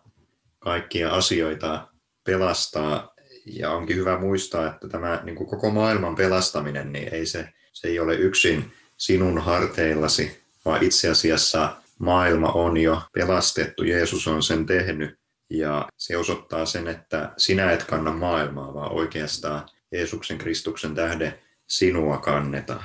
kaikkia 0.60 1.12
asioita 1.12 1.88
pelastaa 2.24 3.14
ja 3.46 3.72
onkin 3.72 3.96
hyvä 3.96 4.20
muistaa, 4.20 4.68
että 4.68 4.88
tämä 4.88 5.22
niin 5.24 5.36
kuin 5.36 5.50
koko 5.50 5.70
maailman 5.70 6.16
pelastaminen, 6.16 6.94
niin 6.94 7.14
ei 7.14 7.26
se, 7.26 7.50
se 7.74 7.88
ei 7.88 8.00
ole 8.00 8.16
yksin 8.16 8.72
sinun 8.98 9.42
harteillasi, 9.42 10.42
vaan 10.66 10.84
itse 10.84 11.10
asiassa 11.10 11.76
maailma 12.00 12.52
on 12.52 12.78
jo 12.78 13.02
pelastettu, 13.14 13.84
Jeesus 13.84 14.28
on 14.28 14.44
sen 14.44 14.66
tehnyt 14.66 15.20
ja 15.50 15.88
se 15.98 16.18
osoittaa 16.18 16.66
sen, 16.66 16.88
että 16.88 17.34
sinä 17.38 17.72
et 17.72 17.84
kanna 17.84 18.12
maailmaa, 18.12 18.74
vaan 18.74 18.92
oikeastaan 18.92 19.70
Jeesuksen 19.92 20.38
Kristuksen 20.38 20.96
tähden 20.96 21.40
sinua 21.68 22.18
kannetaan. 22.18 22.84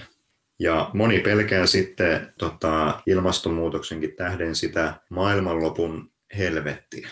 Ja 0.59 0.91
moni 0.95 1.21
pelkää 1.21 1.67
sitten 1.67 2.35
tota, 2.39 3.01
ilmastonmuutoksenkin 3.07 4.17
tähden 4.17 4.55
sitä 4.55 4.95
maailmanlopun 5.09 6.13
helvettiä. 6.37 7.09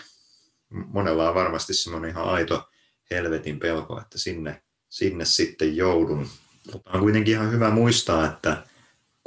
Monella 0.69 1.29
on 1.29 1.35
varmasti 1.35 1.73
semmoinen 1.73 2.09
ihan 2.09 2.25
aito 2.25 2.69
helvetin 3.11 3.59
pelko, 3.59 4.01
että 4.01 4.17
sinne, 4.17 4.61
sinne 4.89 5.25
sitten 5.25 5.75
joudun. 5.75 6.27
Mutta 6.73 6.91
on 6.91 6.99
kuitenkin 6.99 7.33
ihan 7.33 7.51
hyvä 7.51 7.69
muistaa, 7.69 8.25
että 8.25 8.63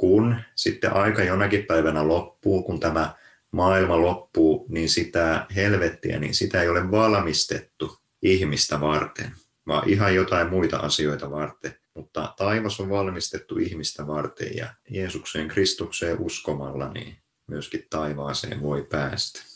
kun 0.03 0.35
sitten 0.55 0.93
aika 0.93 1.23
jonakin 1.23 1.65
päivänä 1.65 2.07
loppuu, 2.07 2.63
kun 2.63 2.79
tämä 2.79 3.13
maailma 3.51 4.01
loppuu, 4.01 4.65
niin 4.69 4.89
sitä 4.89 5.45
helvettiä, 5.55 6.19
niin 6.19 6.33
sitä 6.33 6.61
ei 6.61 6.69
ole 6.69 6.91
valmistettu 6.91 7.97
ihmistä 8.21 8.81
varten, 8.81 9.31
vaan 9.67 9.89
ihan 9.89 10.15
jotain 10.15 10.49
muita 10.49 10.77
asioita 10.77 11.31
varten. 11.31 11.75
Mutta 11.93 12.33
taivas 12.37 12.79
on 12.79 12.89
valmistettu 12.89 13.57
ihmistä 13.57 14.07
varten 14.07 14.57
ja 14.57 14.73
Jeesukseen 14.89 15.47
Kristukseen 15.47 16.19
uskomalla, 16.19 16.93
niin 16.93 17.17
myöskin 17.47 17.87
taivaaseen 17.89 18.61
voi 18.61 18.87
päästä. 18.89 19.52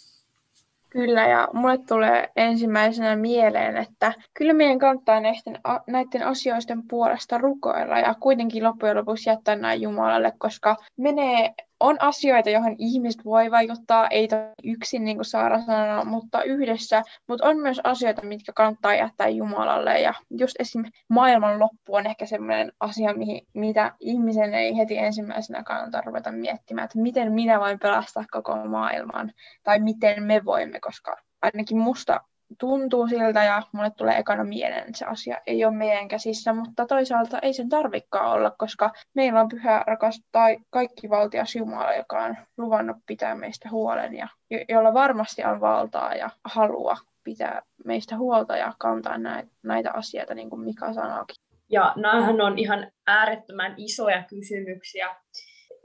Kyllä, 0.90 1.28
ja 1.28 1.48
mulle 1.54 1.78
tulee 1.78 2.30
ensimmäisenä 2.36 3.16
mieleen, 3.16 3.78
että 3.78 4.14
kyllä 4.34 4.54
meidän 4.54 4.80
kannattaa 4.80 5.20
näiden, 5.20 5.60
näiden 5.88 6.24
asioiden 6.28 6.88
puolesta 6.88 7.38
rukoilla 7.38 8.00
ja 8.00 8.16
kuitenkin 8.20 8.64
loppujen 8.64 8.98
lopuksi 8.98 9.30
jättää 9.30 9.56
näin 9.56 9.82
Jumalalle, 9.82 10.34
koska 10.38 10.76
menee 10.98 11.54
on 11.80 11.98
asioita, 12.00 12.50
joihin 12.50 12.76
ihmiset 12.78 13.26
voi 13.26 13.52
vaikuttaa, 13.52 14.08
ei 14.08 14.28
yksin, 14.64 15.04
niin 15.06 15.18
kuin 15.18 15.26
Saara 15.26 15.62
sanoi, 15.62 16.06
mutta 16.06 16.44
yhdessä. 16.44 17.02
Mutta 17.28 17.48
on 17.48 17.58
myös 17.58 17.82
asioita, 17.84 18.22
mitkä 18.22 18.54
kannattaa 18.54 18.96
jättää 18.96 19.28
Jumalalle. 19.28 20.00
Ja 20.00 20.14
just 20.32 20.56
esim. 20.60 20.84
maailman 21.10 21.60
loppu 21.60 21.96
on 21.96 22.06
ehkä 22.06 22.26
sellainen 22.26 22.72
asia, 22.80 23.14
mihin, 23.14 23.48
mitä 23.54 23.92
ihmisen 24.00 24.54
ei 24.54 24.78
heti 24.78 24.98
ensimmäisenä 24.98 25.64
kannata 25.64 26.02
ruveta 26.02 26.32
miettimään, 26.32 26.86
että 26.86 27.00
miten 27.00 27.32
minä 27.32 27.60
voin 27.60 27.80
pelastaa 27.80 28.26
koko 28.32 28.56
maailman, 28.56 29.32
tai 29.64 29.80
miten 29.80 30.24
me 30.24 30.46
voimme, 30.46 30.80
koska 30.80 31.18
ainakin 31.42 31.78
musta 31.78 32.22
tuntuu 32.60 33.08
siltä 33.08 33.44
ja 33.44 33.62
mulle 33.72 33.92
tulee 33.98 34.18
ekana 34.18 34.44
mieleen, 34.44 34.80
että 34.88 34.98
se 34.98 35.06
asia 35.06 35.38
ei 35.48 35.66
ole 35.66 35.76
meidän 35.76 36.08
käsissä, 36.08 36.54
mutta 36.54 36.86
toisaalta 36.86 37.40
ei 37.40 37.54
sen 37.54 37.70
tarvikaan 37.70 38.32
olla, 38.32 38.52
koska 38.58 38.92
meillä 39.14 39.42
on 39.42 39.50
pyhä 39.50 39.84
rakas 39.88 40.22
tai 40.32 40.58
kaikki 40.70 41.10
valtias 41.10 41.56
Jumala, 41.56 41.94
joka 41.94 42.24
on 42.24 42.38
luvannut 42.58 42.98
pitää 43.06 43.36
meistä 43.36 43.70
huolen 43.70 44.16
ja 44.16 44.28
jo- 44.50 44.66
jolla 44.70 44.94
varmasti 44.94 45.44
on 45.44 45.62
valtaa 45.62 46.16
ja 46.16 46.30
halua 46.46 46.98
pitää 47.24 47.62
meistä 47.86 48.18
huolta 48.18 48.58
ja 48.58 48.74
kantaa 48.80 49.18
näitä, 49.18 49.50
näitä 49.64 49.92
asioita, 49.94 50.34
niin 50.34 50.50
kuin 50.50 50.62
Mika 50.62 50.94
sanoikin. 50.94 51.36
Ja 51.70 51.94
näähän 51.96 52.42
on 52.42 52.60
ihan 52.60 52.92
äärettömän 53.08 53.74
isoja 53.78 54.24
kysymyksiä, 54.24 55.16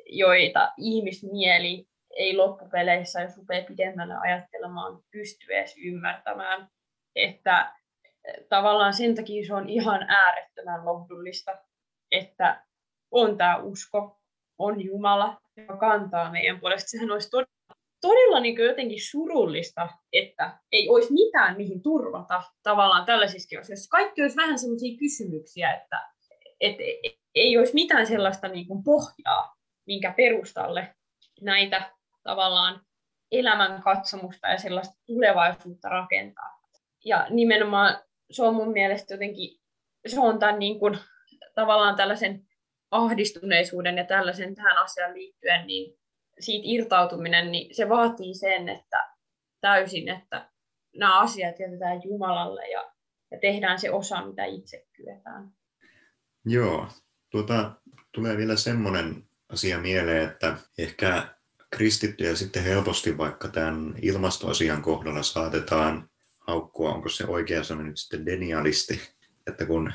joita 0.07 0.73
ihmismieli 0.77 1.87
ei 2.17 2.37
loppupeleissä, 2.37 3.21
jos 3.21 3.37
rupeaa 3.37 3.67
pidemmälle 3.67 4.15
ajattelemaan, 4.21 5.03
pysty 5.11 5.47
edes 5.55 5.75
ymmärtämään. 5.85 6.69
Että 7.17 7.73
eh, 8.25 8.45
tavallaan 8.49 8.95
sen 8.95 9.15
takia 9.15 9.47
se 9.47 9.55
on 9.55 9.69
ihan 9.69 10.03
äärettömän 10.03 10.85
lohdullista, 10.85 11.59
että 12.11 12.65
on 13.11 13.39
tämä 13.39 13.57
usko, 13.57 14.21
on 14.59 14.85
Jumala, 14.85 15.41
joka 15.57 15.77
kantaa 15.77 16.33
meidän 16.33 16.61
puolesta. 16.61 16.91
Sehän 16.91 17.11
olisi 17.11 17.31
todella, 17.31 17.53
todella 18.01 18.41
niin 18.41 18.57
jotenkin 18.57 19.07
surullista, 19.11 19.89
että 20.13 20.59
ei 20.73 20.89
olisi 20.89 21.13
mitään 21.13 21.57
mihin 21.57 21.83
turvata 21.83 22.43
tavallaan 22.63 23.07
tällaisissa 23.07 23.61
asioissa. 23.61 23.91
Kaikki 23.91 24.23
olisi 24.23 24.37
vähän 24.37 24.59
sellaisia 24.59 24.99
kysymyksiä, 24.99 25.75
että, 25.75 26.09
että 26.61 26.83
ei 27.35 27.59
olisi 27.59 27.75
mitään 27.75 28.07
sellaista 28.07 28.49
niin 28.49 28.67
kuin 28.67 28.85
pohjaa, 28.85 29.55
minkä 29.87 30.15
perustalle 30.17 30.95
näitä 31.41 31.91
tavallaan 32.23 32.81
elämän 33.31 33.83
katsomusta 33.83 34.49
ja 34.49 34.59
sellaista 34.59 34.95
tulevaisuutta 35.07 35.89
rakentaa. 35.89 36.61
Ja 37.05 37.27
nimenomaan 37.31 38.03
se 38.31 38.43
on 38.43 38.55
mun 38.55 38.73
mielestä 38.73 39.15
jotenkin, 39.15 39.61
se 40.07 40.21
on 40.21 40.39
tämän 40.39 40.59
niin 40.59 40.79
kuin, 40.79 40.99
tavallaan 41.55 41.97
tällaisen 41.97 42.47
ahdistuneisuuden 42.91 43.97
ja 43.97 44.05
tällaisen 44.05 44.55
tähän 44.55 44.79
asiaan 44.79 45.15
liittyen, 45.15 45.67
niin 45.67 45.99
siitä 46.41 46.63
irtautuminen, 46.67 47.53
niin 47.53 47.75
se 47.75 47.89
vaatii 47.89 48.35
sen, 48.35 48.69
että 48.69 49.09
täysin, 49.61 50.09
että 50.09 50.51
nämä 50.97 51.21
asiat 51.21 51.61
jätetään 51.61 52.01
Jumalalle 52.05 52.69
ja, 52.69 52.93
ja 53.31 53.39
tehdään 53.41 53.79
se 53.79 53.91
osa, 53.91 54.27
mitä 54.27 54.45
itse 54.45 54.87
kyetään. 54.93 55.49
Joo, 56.45 56.87
tuota, 57.31 57.73
tulee 58.13 58.37
vielä 58.37 58.57
semmoinen 58.57 59.23
asia 59.49 59.79
mieleen, 59.79 60.31
että 60.31 60.57
ehkä 60.79 61.23
kristittyjä 61.77 62.37
sitten 62.37 62.65
helposti 62.65 63.19
vaikka 63.19 63.49
tämän 63.49 63.95
ilmastoasian 64.03 64.83
kohdalla 64.83 65.23
saatetaan 65.23 66.11
haukkua, 66.39 66.95
onko 66.95 67.09
se 67.09 67.25
oikea 67.25 67.65
sana 67.65 67.83
nyt 67.83 67.99
sitten 67.99 68.27
denialisti, 68.27 69.01
että 69.51 69.67
kun 69.67 69.93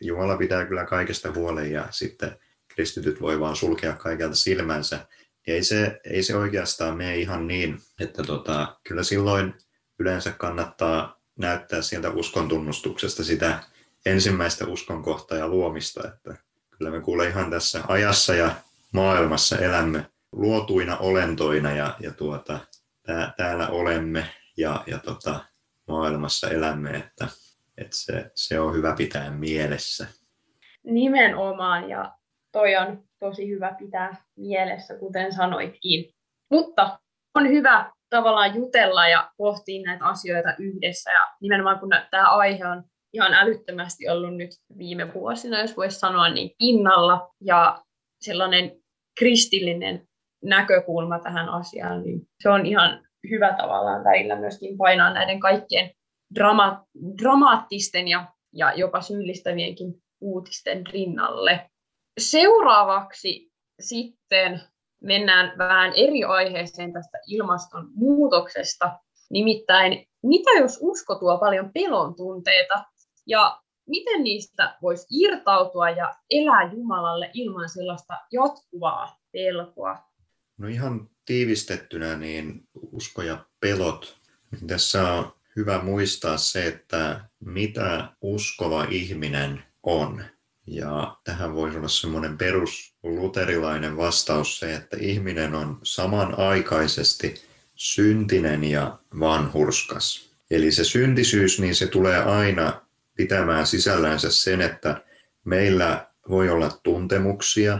Jumala 0.00 0.36
pitää 0.36 0.66
kyllä 0.66 0.84
kaikesta 0.84 1.32
huolen 1.32 1.72
ja 1.72 1.88
sitten 1.90 2.38
kristityt 2.68 3.20
voi 3.20 3.40
vaan 3.40 3.56
sulkea 3.56 3.92
kaikelta 3.92 4.34
silmänsä. 4.34 5.06
Ja 5.46 5.54
ei 5.54 5.64
se, 5.64 6.00
ei 6.04 6.22
se 6.22 6.36
oikeastaan 6.36 6.96
mene 6.96 7.16
ihan 7.16 7.46
niin, 7.46 7.78
että 8.00 8.22
tota, 8.22 8.76
kyllä 8.88 9.02
silloin 9.02 9.54
yleensä 9.98 10.32
kannattaa 10.32 11.20
näyttää 11.38 11.82
sieltä 11.82 12.10
uskon 12.10 12.48
tunnustuksesta 12.48 13.24
sitä 13.24 13.62
ensimmäistä 14.06 14.66
uskonkohtaa 14.66 15.38
ja 15.38 15.48
luomista, 15.48 16.08
että 16.08 16.36
kyllä 16.70 16.90
me 16.90 17.00
kuule 17.00 17.28
ihan 17.28 17.50
tässä 17.50 17.84
ajassa 17.88 18.34
ja 18.34 18.54
maailmassa 18.92 19.58
elämme 19.58 20.11
luotuina 20.32 20.96
olentoina 20.96 21.72
ja, 21.72 21.94
ja 22.00 22.12
tuota, 22.12 22.58
tää, 23.06 23.32
täällä 23.36 23.68
olemme 23.68 24.26
ja, 24.56 24.84
ja 24.86 24.98
tota, 24.98 25.44
maailmassa 25.88 26.50
elämme, 26.50 26.90
että, 26.90 27.28
että 27.78 27.96
se, 27.96 28.30
se 28.34 28.60
on 28.60 28.74
hyvä 28.74 28.94
pitää 28.96 29.30
mielessä. 29.30 30.06
Nimenomaan 30.84 31.88
ja 31.90 32.14
toi 32.52 32.76
on 32.76 33.04
tosi 33.18 33.48
hyvä 33.48 33.74
pitää 33.78 34.16
mielessä, 34.36 34.98
kuten 34.98 35.32
sanoitkin. 35.32 36.12
Mutta 36.50 36.98
on 37.34 37.48
hyvä 37.48 37.92
tavallaan 38.10 38.54
jutella 38.54 39.08
ja 39.08 39.30
pohtia 39.36 39.82
näitä 39.82 40.04
asioita 40.04 40.54
yhdessä 40.58 41.10
ja 41.10 41.28
nimenomaan 41.40 41.78
kun 41.78 41.90
tämä 42.10 42.30
aihe 42.30 42.66
on 42.66 42.84
ihan 43.12 43.34
älyttömästi 43.34 44.08
ollut 44.08 44.36
nyt 44.36 44.50
viime 44.78 45.14
vuosina, 45.14 45.60
jos 45.60 45.76
voisi 45.76 45.98
sanoa, 45.98 46.28
niin 46.28 46.50
pinnalla 46.58 47.34
ja 47.40 47.82
sellainen 48.20 48.70
kristillinen 49.18 50.08
näkökulma 50.44 51.18
tähän 51.18 51.48
asiaan, 51.48 52.02
niin 52.02 52.22
se 52.42 52.48
on 52.48 52.66
ihan 52.66 53.06
hyvä 53.30 53.52
tavallaan 53.52 54.04
välillä 54.04 54.36
myöskin 54.36 54.76
painaa 54.76 55.12
näiden 55.12 55.40
kaikkien 55.40 55.90
drama- 56.38 56.84
dramaattisten 57.22 58.08
ja, 58.08 58.26
ja 58.52 58.72
jopa 58.74 59.00
syyllistävienkin 59.00 59.94
uutisten 60.20 60.86
rinnalle. 60.86 61.70
Seuraavaksi 62.20 63.50
sitten 63.80 64.60
mennään 65.02 65.58
vähän 65.58 65.92
eri 65.96 66.24
aiheeseen 66.24 66.92
tästä 66.92 67.18
ilmastonmuutoksesta. 67.26 68.98
Nimittäin, 69.30 70.06
mitä 70.22 70.50
jos 70.60 70.78
usko 70.80 71.14
tuo 71.14 71.38
paljon 71.38 71.70
pelon 71.74 72.14
tunteita 72.14 72.84
ja 73.26 73.58
miten 73.88 74.24
niistä 74.24 74.78
voisi 74.82 75.06
irtautua 75.10 75.90
ja 75.90 76.14
elää 76.30 76.72
Jumalalle 76.72 77.30
ilman 77.34 77.68
sellaista 77.68 78.14
jatkuvaa 78.32 79.16
pelkoa? 79.32 80.11
No 80.62 80.68
ihan 80.68 81.10
tiivistettynä 81.24 82.16
niin 82.16 82.68
usko 82.74 83.22
ja 83.22 83.46
pelot. 83.60 84.18
Tässä 84.66 85.12
on 85.12 85.32
hyvä 85.56 85.82
muistaa 85.82 86.36
se, 86.36 86.66
että 86.66 87.20
mitä 87.40 88.08
uskova 88.20 88.84
ihminen 88.84 89.64
on. 89.82 90.24
Ja 90.66 91.16
tähän 91.24 91.54
voisi 91.54 91.78
olla 91.78 91.88
semmoinen 91.88 92.38
perusluterilainen 92.38 93.96
vastaus 93.96 94.58
se, 94.58 94.74
että 94.74 94.96
ihminen 95.00 95.54
on 95.54 95.80
samanaikaisesti 95.82 97.34
syntinen 97.74 98.64
ja 98.64 98.98
vanhurskas. 99.20 100.30
Eli 100.50 100.72
se 100.72 100.84
syntisyys, 100.84 101.60
niin 101.60 101.74
se 101.74 101.86
tulee 101.86 102.18
aina 102.18 102.86
pitämään 103.16 103.66
sisällänsä 103.66 104.30
sen, 104.30 104.60
että 104.60 105.04
meillä 105.44 106.06
voi 106.28 106.50
olla 106.50 106.78
tuntemuksia 106.82 107.78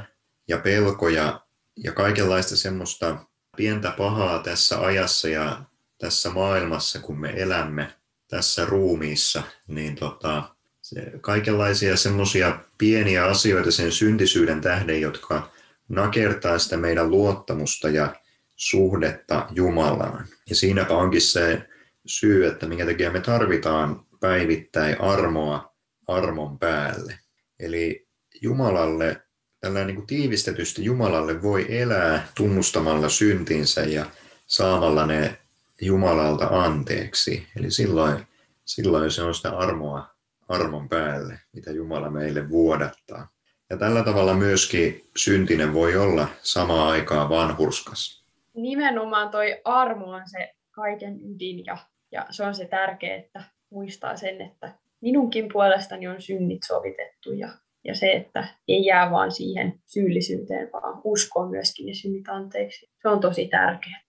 ja 0.48 0.58
pelkoja 0.58 1.42
ja 1.76 1.92
kaikenlaista 1.92 2.56
semmoista 2.56 3.16
pientä 3.56 3.94
pahaa 3.98 4.42
tässä 4.42 4.80
ajassa 4.80 5.28
ja 5.28 5.62
tässä 5.98 6.30
maailmassa, 6.30 7.00
kun 7.00 7.20
me 7.20 7.32
elämme 7.36 7.94
tässä 8.28 8.64
ruumiissa, 8.64 9.42
niin 9.66 9.94
tota, 9.94 10.42
se, 10.82 11.12
kaikenlaisia 11.20 11.96
semmoisia 11.96 12.58
pieniä 12.78 13.26
asioita 13.26 13.70
sen 13.70 13.92
syntisyyden 13.92 14.60
tähden, 14.60 15.00
jotka 15.00 15.50
nakertaa 15.88 16.58
sitä 16.58 16.76
meidän 16.76 17.10
luottamusta 17.10 17.88
ja 17.88 18.16
suhdetta 18.56 19.46
Jumalaan. 19.50 20.26
Ja 20.50 20.56
siinäpä 20.56 20.94
onkin 20.94 21.20
se 21.20 21.68
syy, 22.06 22.46
että 22.46 22.66
minkä 22.66 22.86
takia 22.86 23.10
me 23.10 23.20
tarvitaan 23.20 24.06
päivittäin 24.20 25.00
armoa 25.00 25.74
armon 26.08 26.58
päälle. 26.58 27.18
Eli 27.60 28.08
Jumalalle, 28.40 29.22
tällä 29.62 29.84
niin 29.84 29.96
kuin 29.96 30.06
tiivistetysti 30.06 30.84
Jumalalle 30.84 31.42
voi 31.42 31.80
elää 31.80 32.26
tunnustamalla 32.36 33.08
syntinsä 33.08 33.80
ja 33.80 34.06
saamalla 34.46 35.06
ne 35.06 35.38
Jumalalta 35.80 36.46
anteeksi. 36.46 37.46
Eli 37.56 37.70
silloin, 37.70 38.26
silloin 38.64 39.10
se 39.10 39.22
on 39.22 39.34
sitä 39.34 39.50
armoa 39.50 40.06
armon 40.48 40.88
päälle, 40.88 41.38
mitä 41.52 41.70
Jumala 41.70 42.10
meille 42.10 42.48
vuodattaa. 42.48 43.28
Ja 43.70 43.76
tällä 43.76 44.04
tavalla 44.04 44.34
myöskin 44.34 45.02
syntinen 45.16 45.74
voi 45.74 45.96
olla 45.96 46.28
samaan 46.42 46.88
aikaan 46.88 47.28
vanhurskas. 47.28 48.24
Nimenomaan 48.54 49.30
toi 49.30 49.60
armo 49.64 50.06
on 50.06 50.28
se 50.28 50.54
kaiken 50.70 51.20
ydin 51.34 51.64
ja, 51.64 51.76
ja 52.12 52.26
se 52.30 52.44
on 52.44 52.54
se 52.54 52.64
tärkeä, 52.64 53.16
että 53.16 53.42
muistaa 53.70 54.16
sen, 54.16 54.40
että 54.40 54.74
minunkin 55.00 55.48
puolestani 55.52 56.08
on 56.08 56.22
synnit 56.22 56.62
sovitettu 56.66 57.32
ja, 57.32 57.48
ja 57.84 57.94
se, 57.94 58.12
että 58.12 58.48
ei 58.68 58.86
jää 58.86 59.10
vaan 59.10 59.32
siihen 59.32 59.80
syyllisyyteen, 59.86 60.68
vaan 60.72 61.00
uskoo 61.04 61.48
myöskin 61.48 61.86
ne 61.86 61.94
synnit 61.94 62.28
anteeksi. 62.28 62.90
Se 63.02 63.08
on 63.08 63.20
tosi 63.20 63.48
tärkeää. 63.48 64.00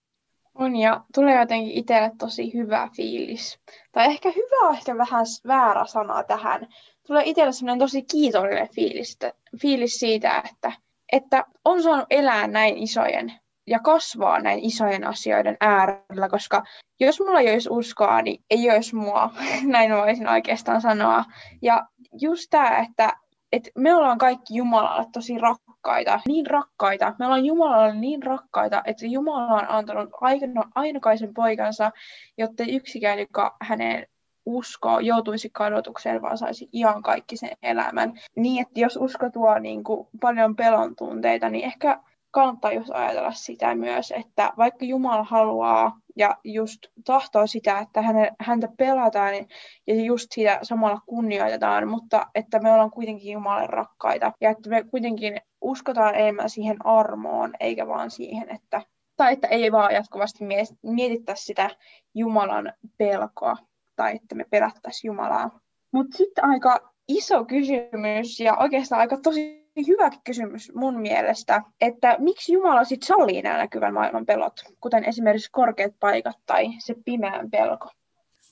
On 0.54 0.76
ja 0.76 1.04
tulee 1.14 1.40
jotenkin 1.40 1.72
itselle 1.72 2.10
tosi 2.18 2.54
hyvä 2.54 2.88
fiilis. 2.96 3.58
Tai 3.92 4.06
ehkä 4.06 4.30
hyvä 4.30 4.68
on 4.68 4.74
ehkä 4.74 4.96
vähän 4.96 5.26
väärä 5.46 5.86
sana 5.86 6.22
tähän. 6.22 6.68
Tulee 7.06 7.22
itselle 7.26 7.52
sellainen 7.52 7.78
tosi 7.78 8.02
kiitollinen 8.02 8.68
fiilis, 8.74 9.18
fiilis 9.62 9.94
siitä, 9.94 10.42
että, 10.50 10.72
että 11.12 11.44
on 11.64 11.82
saanut 11.82 12.06
elää 12.10 12.46
näin 12.46 12.78
isojen 12.78 13.32
ja 13.66 13.78
kasvaa 13.78 14.40
näin 14.40 14.60
isojen 14.64 15.04
asioiden 15.04 15.56
äärellä, 15.60 16.28
koska 16.28 16.62
jos 17.00 17.20
mulla 17.20 17.40
ei 17.40 17.52
olisi 17.52 17.68
uskoa, 17.70 18.22
niin 18.22 18.44
ei 18.50 18.70
olisi 18.70 18.96
mua, 18.96 19.30
näin 19.62 19.92
voisin 19.92 20.28
oikeastaan 20.28 20.80
sanoa. 20.80 21.24
Ja 21.62 21.86
just 22.20 22.46
tämä, 22.50 22.78
että, 22.78 23.12
että 23.54 23.70
me 23.78 23.94
ollaan 23.94 24.18
kaikki 24.18 24.56
Jumalalle 24.56 25.06
tosi 25.12 25.38
rakkaita, 25.38 26.20
niin 26.28 26.46
rakkaita. 26.46 27.14
Me 27.18 27.26
ollaan 27.26 27.44
Jumalalle 27.44 27.94
niin 27.94 28.22
rakkaita, 28.22 28.82
että 28.84 29.06
Jumala 29.06 29.54
on 29.54 29.70
antanut 29.70 30.10
aino, 30.20 30.64
ainokaisen 30.74 31.34
poikansa, 31.34 31.90
jotta 32.38 32.62
yksikään, 32.68 33.18
joka 33.18 33.56
hänen 33.60 34.06
usko 34.46 35.00
joutuisi 35.00 35.50
kadotukseen, 35.50 36.22
vaan 36.22 36.38
saisi 36.38 36.68
ihan 36.72 37.02
kaikki 37.02 37.36
sen 37.36 37.56
elämän. 37.62 38.12
Niin, 38.36 38.62
että 38.62 38.80
jos 38.80 38.98
usko 39.00 39.30
tuo 39.30 39.58
niin 39.58 39.84
kuin, 39.84 40.08
paljon 40.20 40.56
pelon 40.56 40.96
tunteita, 40.96 41.48
niin 41.48 41.64
ehkä 41.64 42.00
kannattaa 42.34 42.72
just 42.72 42.90
ajatella 42.90 43.32
sitä 43.32 43.74
myös, 43.74 44.12
että 44.16 44.52
vaikka 44.56 44.84
Jumala 44.84 45.24
haluaa 45.24 45.98
ja 46.16 46.36
just 46.44 46.86
tahtoo 47.04 47.46
sitä, 47.46 47.78
että 47.78 48.02
häntä 48.40 48.68
pelataan 48.78 49.32
niin, 49.32 49.48
ja 49.86 49.94
just 49.94 50.32
sitä 50.32 50.58
samalla 50.62 51.00
kunnioitetaan, 51.06 51.88
mutta 51.88 52.26
että 52.34 52.58
me 52.58 52.72
ollaan 52.72 52.90
kuitenkin 52.90 53.32
Jumalan 53.32 53.68
rakkaita 53.68 54.32
ja 54.40 54.50
että 54.50 54.70
me 54.70 54.84
kuitenkin 54.84 55.40
uskotaan 55.60 56.14
enemmän 56.14 56.50
siihen 56.50 56.86
armoon, 56.86 57.54
eikä 57.60 57.86
vaan 57.86 58.10
siihen, 58.10 58.50
että 58.50 58.82
tai 59.16 59.32
että 59.32 59.48
ei 59.48 59.72
vaan 59.72 59.94
jatkuvasti 59.94 60.44
mietittäisi 60.82 61.44
sitä 61.44 61.70
Jumalan 62.14 62.72
pelkoa 62.98 63.56
tai 63.96 64.14
että 64.14 64.34
me 64.34 64.44
pelättäisiin 64.50 65.08
Jumalaa. 65.08 65.60
Mutta 65.92 66.16
sitten 66.16 66.44
aika 66.44 66.92
iso 67.08 67.44
kysymys 67.44 68.40
ja 68.40 68.56
oikeastaan 68.56 69.00
aika 69.00 69.16
tosi 69.22 69.63
hyvä 69.86 70.10
kysymys 70.24 70.72
mun 70.74 71.00
mielestä, 71.00 71.62
että 71.80 72.16
miksi 72.18 72.52
Jumala 72.52 72.84
sitten 72.84 73.06
sallii 73.06 73.42
nämä 73.42 73.58
näkyvän 73.58 73.94
maailman 73.94 74.26
pelot, 74.26 74.52
kuten 74.80 75.04
esimerkiksi 75.04 75.50
korkeat 75.52 75.94
paikat 76.00 76.36
tai 76.46 76.66
se 76.78 76.94
pimeän 77.04 77.50
pelko? 77.50 77.90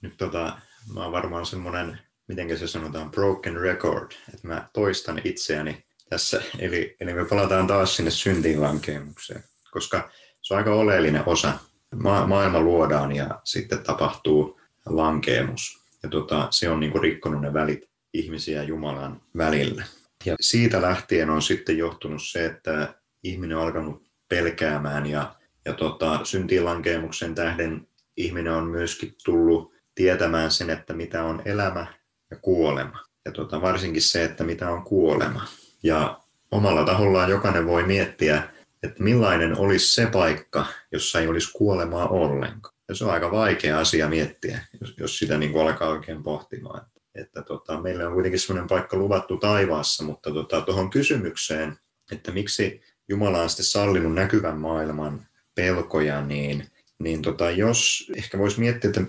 Nyt 0.02 0.16
tota, 0.16 0.58
mä 0.94 1.02
oon 1.02 1.12
varmaan 1.12 1.46
semmoinen, 1.46 1.98
miten 2.28 2.58
se 2.58 2.66
sanotaan, 2.66 3.10
broken 3.10 3.56
record, 3.56 4.12
että 4.34 4.48
mä 4.48 4.68
toistan 4.72 5.20
itseäni 5.24 5.84
tässä, 6.10 6.42
eli, 6.58 6.96
eli 7.00 7.14
me 7.14 7.24
palataan 7.24 7.66
taas 7.66 7.96
sinne 7.96 8.10
syntiinlankemukseen, 8.10 9.44
koska 9.70 10.10
se 10.42 10.54
on 10.54 10.58
aika 10.58 10.74
oleellinen 10.74 11.22
osa. 11.26 11.52
Ma- 11.94 12.26
maailma 12.26 12.60
luodaan 12.60 13.16
ja 13.16 13.40
sitten 13.44 13.82
tapahtuu 13.82 14.60
lankeemus. 14.86 15.82
Ja 16.02 16.08
tota, 16.08 16.48
se 16.50 16.68
on 16.68 16.80
niinku 16.80 16.98
rikkonut 16.98 17.40
ne 17.40 17.52
välit 17.52 17.90
ihmisiä 18.14 18.62
Jumalan 18.62 19.20
välillä. 19.36 19.84
Ja 20.24 20.36
siitä 20.40 20.82
lähtien 20.82 21.30
on 21.30 21.42
sitten 21.42 21.78
johtunut 21.78 22.22
se, 22.22 22.44
että 22.44 22.94
ihminen 23.22 23.56
on 23.56 23.62
alkanut 23.62 24.02
pelkäämään 24.28 25.06
ja, 25.06 25.34
ja 25.64 25.72
tota, 25.72 26.20
syntiinlankeemuksen 26.24 27.34
tähden 27.34 27.88
ihminen 28.16 28.52
on 28.52 28.66
myöskin 28.66 29.14
tullut 29.24 29.72
tietämään 29.94 30.50
sen, 30.50 30.70
että 30.70 30.92
mitä 30.92 31.24
on 31.24 31.42
elämä 31.44 31.86
ja 32.30 32.36
kuolema. 32.36 32.98
Ja 33.24 33.32
tota, 33.32 33.60
varsinkin 33.60 34.02
se, 34.02 34.24
että 34.24 34.44
mitä 34.44 34.70
on 34.70 34.82
kuolema. 34.82 35.46
Ja 35.82 36.20
omalla 36.50 36.84
tahollaan 36.84 37.30
jokainen 37.30 37.66
voi 37.66 37.82
miettiä, 37.82 38.42
että 38.82 39.02
millainen 39.02 39.58
olisi 39.58 39.94
se 39.94 40.06
paikka, 40.06 40.66
jossa 40.92 41.20
ei 41.20 41.28
olisi 41.28 41.52
kuolemaa 41.52 42.08
ollenkaan. 42.08 42.74
Ja 42.88 42.94
se 42.94 43.04
on 43.04 43.10
aika 43.10 43.30
vaikea 43.30 43.78
asia 43.78 44.08
miettiä, 44.08 44.60
jos, 44.80 44.94
jos 44.98 45.18
sitä 45.18 45.38
niin 45.38 45.52
kuin 45.52 45.66
alkaa 45.66 45.88
oikein 45.88 46.22
pohtimaan. 46.22 46.86
Että 47.14 47.42
tota, 47.42 47.80
meille 47.80 48.06
on 48.06 48.14
kuitenkin 48.14 48.40
sellainen 48.40 48.68
paikka 48.68 48.96
luvattu 48.96 49.36
taivaassa, 49.36 50.04
mutta 50.04 50.30
tota, 50.30 50.60
tuohon 50.60 50.90
kysymykseen, 50.90 51.78
että 52.12 52.30
miksi 52.30 52.80
Jumala 53.08 53.42
on 53.42 53.50
sitten 53.50 53.66
sallinut 53.66 54.14
näkyvän 54.14 54.58
maailman 54.58 55.26
pelkoja, 55.54 56.26
niin, 56.26 56.66
niin 56.98 57.22
tota, 57.22 57.50
jos 57.50 58.10
ehkä 58.16 58.38
voisi 58.38 58.60
miettiä, 58.60 58.88
että 58.88 59.04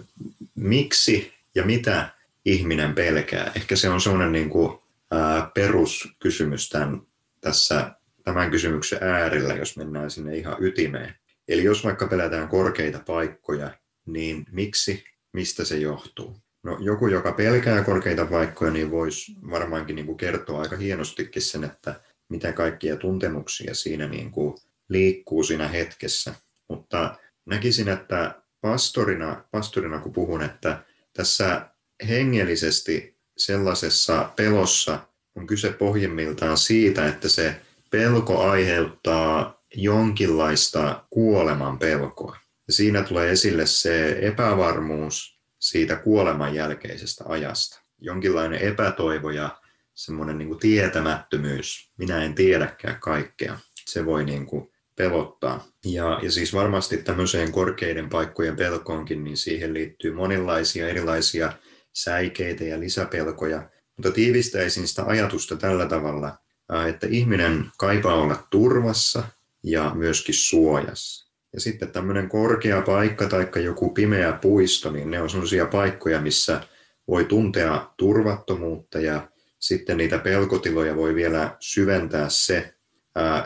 miksi 0.55 1.33
ja 1.55 1.65
mitä 1.65 2.09
ihminen 2.45 2.93
pelkää. 2.93 3.51
Ehkä 3.55 3.75
se 3.75 3.89
on 3.89 4.01
sellainen 4.01 4.31
niin 4.31 4.49
kuin, 4.49 4.79
ää, 5.11 5.51
peruskysymys 5.53 6.69
tämän, 6.69 7.01
tässä, 7.41 7.91
tämän 8.23 8.51
kysymyksen 8.51 9.03
äärellä, 9.03 9.53
jos 9.53 9.77
mennään 9.77 10.11
sinne 10.11 10.37
ihan 10.37 10.57
ytimeen. 10.59 11.15
Eli 11.47 11.63
jos 11.63 11.83
vaikka 11.83 12.07
pelätään 12.07 12.47
korkeita 12.47 12.99
paikkoja, 13.05 13.77
niin 14.05 14.45
miksi, 14.51 15.03
mistä 15.33 15.65
se 15.65 15.77
johtuu? 15.77 16.42
No, 16.63 16.77
joku, 16.79 17.07
joka 17.07 17.31
pelkää 17.31 17.83
korkeita 17.83 18.25
paikkoja, 18.25 18.71
niin 18.71 18.91
voisi 18.91 19.31
varmaankin 19.51 19.95
niin 19.95 20.05
kuin 20.05 20.17
kertoa 20.17 20.61
aika 20.61 20.77
hienostikin 20.77 21.41
sen, 21.41 21.63
että 21.63 22.01
mitä 22.29 22.53
kaikkia 22.53 22.97
tuntemuksia 22.97 23.75
siinä 23.75 24.07
niin 24.07 24.31
kuin 24.31 24.57
liikkuu 24.89 25.43
siinä 25.43 25.67
hetkessä. 25.67 26.33
Mutta 26.69 27.15
näkisin, 27.45 27.89
että 27.89 28.41
pastorina, 28.61 29.43
pastorina 29.51 29.99
kun 29.99 30.13
puhun, 30.13 30.41
että 30.41 30.83
tässä 31.13 31.69
hengellisesti 32.09 33.17
sellaisessa 33.37 34.29
pelossa 34.35 34.99
on 35.35 35.47
kyse 35.47 35.71
pohjimmiltaan 35.71 36.57
siitä, 36.57 37.07
että 37.07 37.29
se 37.29 37.55
pelko 37.89 38.41
aiheuttaa 38.41 39.63
jonkinlaista 39.75 41.03
kuoleman 41.09 41.79
pelkoa. 41.79 42.37
Ja 42.67 42.73
siinä 42.73 43.03
tulee 43.03 43.31
esille 43.31 43.65
se 43.65 44.17
epävarmuus 44.21 45.42
siitä 45.63 45.95
kuoleman 45.95 46.55
jälkeisestä 46.55 47.23
ajasta. 47.27 47.81
Jonkinlainen 47.97 48.59
epätoivo 48.59 49.29
ja 49.29 49.57
semmoinen 49.93 50.37
niin 50.37 50.59
tietämättömyys. 50.59 51.91
Minä 51.97 52.23
en 52.23 52.35
tiedäkään 52.35 52.99
kaikkea. 52.99 53.59
Se 53.85 54.05
voi 54.05 54.25
niin 54.25 54.45
kuin 54.45 54.71
pelottaa. 54.95 55.65
Ja, 55.85 56.19
ja 56.23 56.31
siis 56.31 56.53
varmasti 56.53 56.97
tämmöiseen 56.97 57.51
korkeiden 57.51 58.09
paikkojen 58.09 58.55
pelkoonkin, 58.55 59.23
niin 59.23 59.37
siihen 59.37 59.73
liittyy 59.73 60.13
monenlaisia 60.13 60.87
erilaisia 60.87 61.53
säikeitä 61.93 62.63
ja 62.63 62.79
lisäpelkoja. 62.79 63.69
Mutta 63.97 64.11
tiivistäisin 64.11 64.87
sitä 64.87 65.03
ajatusta 65.05 65.55
tällä 65.55 65.85
tavalla, 65.85 66.37
että 66.87 67.07
ihminen 67.09 67.71
kaipaa 67.77 68.15
olla 68.15 68.47
turvassa 68.49 69.23
ja 69.63 69.91
myöskin 69.95 70.35
suojassa. 70.35 71.22
Ja 71.53 71.59
sitten 71.59 71.91
tämmöinen 71.91 72.29
korkea 72.29 72.81
paikka 72.81 73.27
tai 73.27 73.47
joku 73.63 73.89
pimeä 73.89 74.31
puisto, 74.31 74.91
niin 74.91 75.11
ne 75.11 75.21
on 75.21 75.29
sellaisia 75.29 75.65
paikkoja, 75.65 76.21
missä 76.21 76.61
voi 77.07 77.25
tuntea 77.25 77.89
turvattomuutta 77.97 78.99
ja 78.99 79.27
sitten 79.59 79.97
niitä 79.97 80.19
pelkotiloja 80.19 80.95
voi 80.95 81.15
vielä 81.15 81.55
syventää 81.59 82.29
se, 82.29 82.73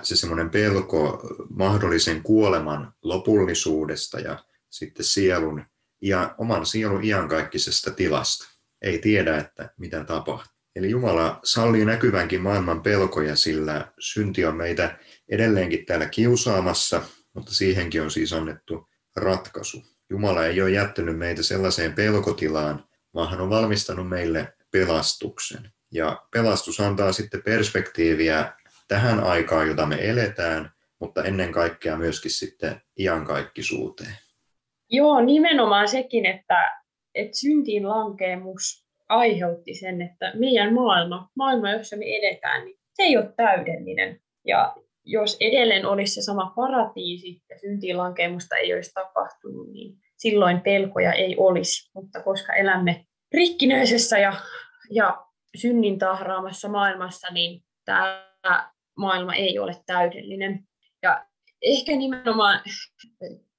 se 0.02 0.16
semmoinen 0.16 0.50
pelko 0.50 1.30
mahdollisen 1.50 2.24
kuoleman 2.24 2.94
lopullisuudesta 3.04 4.20
ja 4.20 4.44
sitten 4.70 5.06
sielun 5.06 5.64
ja 6.02 6.36
oman 6.38 6.66
sielun 6.66 7.04
iankaikkisesta 7.04 7.92
tilasta. 7.92 8.48
Ei 8.82 9.00
tiedä, 9.00 9.38
että 9.38 9.70
mitä 9.78 10.04
tapahtuu. 10.04 10.58
Eli 10.76 10.90
Jumala 10.90 11.40
sallii 11.44 11.86
näkyvänkin 11.86 12.42
maailman 12.42 12.82
pelkoja, 12.82 13.36
sillä 13.36 13.92
synti 14.00 14.46
on 14.46 14.56
meitä 14.56 14.98
edelleenkin 15.30 15.86
täällä 15.86 16.06
kiusaamassa, 16.06 17.02
mutta 17.38 17.54
siihenkin 17.54 18.02
on 18.02 18.12
siis 18.12 18.34
annettu 18.34 18.88
ratkaisu. 19.16 19.84
Jumala 20.10 20.46
ei 20.46 20.62
ole 20.62 20.72
jättänyt 20.72 21.18
meitä 21.18 21.44
sellaiseen 21.44 21.94
pelkotilaan, 21.94 22.86
vaan 23.14 23.30
hän 23.30 23.42
on 23.42 23.50
valmistanut 23.50 24.10
meille 24.10 24.54
pelastuksen. 24.72 25.72
Ja 25.92 26.22
pelastus 26.32 26.80
antaa 26.80 27.12
sitten 27.12 27.44
perspektiiviä 27.44 28.54
tähän 28.88 29.24
aikaan, 29.24 29.68
jota 29.68 29.86
me 29.86 30.10
eletään, 30.10 30.72
mutta 31.00 31.24
ennen 31.24 31.52
kaikkea 31.52 31.98
myöskin 31.98 32.32
sitten 32.32 32.82
iankaikkisuuteen. 33.00 34.14
Joo, 34.90 35.22
nimenomaan 35.22 35.88
sekin, 35.88 36.26
että, 36.26 36.82
että 37.16 37.38
syntiin 37.38 37.90
lankeemus 37.90 38.88
aiheutti 39.10 39.74
sen, 39.76 40.02
että 40.02 40.32
meidän 40.36 40.74
maailma, 40.74 41.30
maailma, 41.36 41.72
jossa 41.72 41.98
me 41.98 42.06
edetään, 42.06 42.66
niin 42.66 42.80
se 42.94 43.04
ei 43.04 43.18
ole 43.18 43.34
täydellinen. 43.36 44.22
Ja 44.46 44.76
jos 45.08 45.38
edelleen 45.40 45.86
olisi 45.86 46.14
se 46.14 46.22
sama 46.22 46.54
paratiisi 46.56 47.42
ja 47.50 47.60
syntiin 47.60 47.98
lankeemusta 47.98 48.56
ei 48.56 48.74
olisi 48.74 48.92
tapahtunut, 48.94 49.72
niin 49.72 49.98
silloin 50.18 50.62
pelkoja 50.62 51.14
ei 51.14 51.36
olisi. 51.38 51.92
Mutta 51.96 52.24
koska 52.24 52.54
elämme 52.54 53.06
rikkinäisessä 53.34 54.18
ja, 54.18 54.34
ja 54.92 55.26
synnin 55.58 56.00
tahraamassa 56.00 56.70
maailmassa, 56.70 57.28
niin 57.34 57.64
tämä 57.86 58.72
maailma 58.98 59.36
ei 59.36 59.60
ole 59.60 59.76
täydellinen. 59.86 60.64
Ja 61.04 61.26
ehkä 61.62 61.92
nimenomaan 61.92 62.62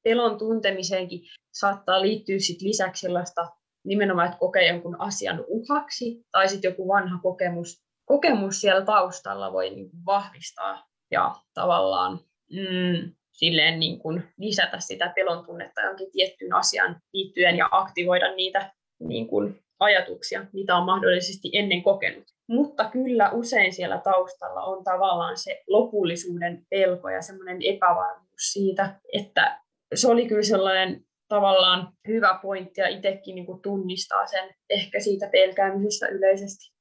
pelon 0.03 0.39
tuntemiseenkin 0.39 1.21
saattaa 1.53 2.03
liittyä 2.03 2.39
sit 2.39 2.63
lisäksi 2.63 3.01
sellaista 3.01 3.49
nimenomaan, 3.85 4.27
että 4.27 4.39
kokee 4.39 4.69
jonkun 4.69 5.01
asian 5.01 5.45
uhaksi, 5.47 6.25
tai 6.33 6.49
sitten 6.49 6.69
joku 6.69 6.89
vanha 6.89 7.19
kokemus, 7.23 7.83
kokemus 8.05 8.61
siellä 8.61 8.85
taustalla 8.85 9.53
voi 9.53 9.71
niin 9.71 9.91
vahvistaa 10.07 10.88
ja 11.11 11.35
tavallaan 11.55 12.21
mm, 12.53 13.13
silleen 13.33 13.81
niin 13.81 13.99
kuin 13.99 14.23
lisätä 14.39 14.81
sitä 14.81 15.13
pelon 15.15 15.47
tunnetta 15.47 15.81
jonkin 15.81 16.11
tiettyyn 16.13 16.55
asian 16.55 16.97
liittyen 17.13 17.57
ja 17.57 17.69
aktivoida 17.71 18.35
niitä 18.35 18.73
niin 19.01 19.29
kuin 19.29 19.59
ajatuksia, 19.81 20.47
mitä 20.53 20.77
on 20.77 20.87
mahdollisesti 20.87 21.51
ennen 21.53 21.83
kokenut. 21.83 22.25
Mutta 22.49 22.85
kyllä 22.91 23.31
usein 23.31 23.73
siellä 23.73 23.99
taustalla 23.99 24.63
on 24.63 24.85
tavallaan 24.85 25.37
se 25.39 25.63
lopullisuuden 25.67 26.67
pelko 26.71 27.09
ja 27.11 27.23
semmoinen 27.23 27.59
epävarmuus 27.63 28.53
siitä, 28.53 29.01
että 29.13 29.61
se 29.95 30.09
oli 30.09 30.29
kyllä 30.29 30.43
sellainen 30.43 31.05
tavallaan 31.29 31.93
hyvä 32.09 32.39
pointti 32.43 32.81
ja 32.81 32.89
itsekin 32.89 33.35
niin 33.35 33.47
kuin 33.47 33.63
tunnistaa 33.63 34.27
sen 34.27 34.55
ehkä 34.71 35.01
siitä 35.01 35.29
pelkäämisestä 35.33 36.09
yleisesti. 36.09 36.78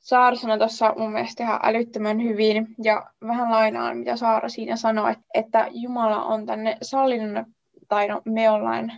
Saara 0.00 0.36
sanoi 0.36 0.58
tuossa 0.58 0.94
mun 0.96 1.12
mielestä 1.12 1.42
ihan 1.42 1.60
älyttömän 1.62 2.22
hyvin 2.22 2.74
ja 2.82 3.10
vähän 3.26 3.50
lainaan, 3.50 3.96
mitä 3.96 4.16
Saara 4.16 4.48
siinä 4.48 4.76
sanoi, 4.76 5.14
että 5.34 5.68
Jumala 5.70 6.24
on 6.24 6.46
tänne 6.46 6.76
sallinut, 6.82 7.46
tai 7.88 8.08
no 8.08 8.22
me 8.24 8.50
ollaan 8.50 8.92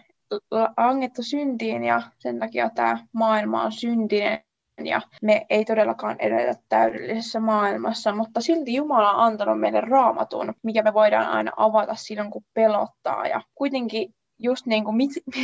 langettu 0.77 1.23
syntiin 1.23 1.85
ja 1.85 2.03
sen 2.19 2.39
takia 2.39 2.71
tämä 2.71 2.99
maailma 3.13 3.63
on 3.63 3.73
syntinen 3.73 4.45
ja 4.85 5.01
me 5.23 5.47
ei 5.51 5.65
todellakaan 5.65 6.17
edetä 6.19 6.61
täydellisessä 6.69 7.41
maailmassa, 7.41 8.15
mutta 8.15 8.41
silti 8.41 8.75
Jumala 8.75 9.13
on 9.13 9.25
antanut 9.25 9.61
meille 9.61 9.81
raamatun, 9.81 10.55
mikä 10.63 10.83
me 10.83 10.95
voidaan 10.95 11.27
aina 11.27 11.53
avata 11.57 11.95
silloin, 11.95 12.31
kun 12.31 12.45
pelottaa. 12.55 13.27
Ja 13.27 13.41
kuitenkin 13.55 14.15
just 14.43 14.67
niin 14.67 14.85
kuin 14.85 14.97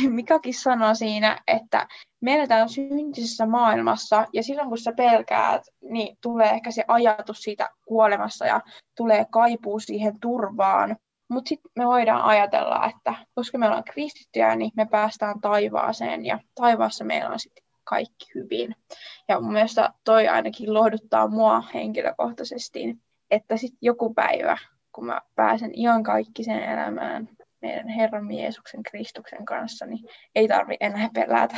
Mikakin 0.09 0.53
sanoi 0.63 0.95
siinä, 0.95 1.41
että 1.47 1.87
me 2.21 2.35
eletään 2.35 2.69
syntisessä 2.69 3.45
maailmassa 3.45 4.27
ja 4.33 4.43
silloin 4.43 4.69
kun 4.69 4.77
sä 4.77 4.91
pelkäät, 4.97 5.61
niin 5.81 6.17
tulee 6.21 6.49
ehkä 6.49 6.71
se 6.71 6.85
ajatus 6.87 7.41
siitä 7.41 7.69
kuolemassa 7.85 8.45
ja 8.45 8.61
tulee 8.97 9.25
kaipuu 9.31 9.79
siihen 9.79 10.19
turvaan. 10.19 10.97
Mutta 11.29 11.49
sitten 11.49 11.71
me 11.75 11.85
voidaan 11.85 12.21
ajatella, 12.21 12.89
että 12.89 13.15
koska 13.35 13.57
me 13.57 13.65
ollaan 13.65 13.83
kristittyjä, 13.83 14.55
niin 14.55 14.71
me 14.75 14.85
päästään 14.85 15.41
taivaaseen 15.41 16.25
ja 16.25 16.39
taivaassa 16.55 17.05
meillä 17.05 17.29
on 17.29 17.39
sitten 17.39 17.63
kaikki 17.83 18.25
hyvin. 18.35 18.75
Ja 19.27 19.39
mun 19.39 19.53
mielestä 19.53 19.93
toi 20.03 20.27
ainakin 20.27 20.73
lohduttaa 20.73 21.27
mua 21.27 21.63
henkilökohtaisesti, 21.73 22.97
että 23.31 23.57
sitten 23.57 23.77
joku 23.81 24.13
päivä, 24.13 24.57
kun 24.91 25.05
mä 25.05 25.21
pääsen 25.35 25.71
ihan 25.73 26.03
kaikkiseen 26.03 26.63
elämään 26.63 27.29
meidän 27.61 27.87
Herran 27.87 28.31
Jeesuksen 28.31 28.83
Kristuksen 28.83 29.45
kanssa, 29.45 29.85
niin 29.85 30.09
ei 30.35 30.47
tarvi 30.47 30.77
enää 30.79 31.09
pelätä. 31.13 31.55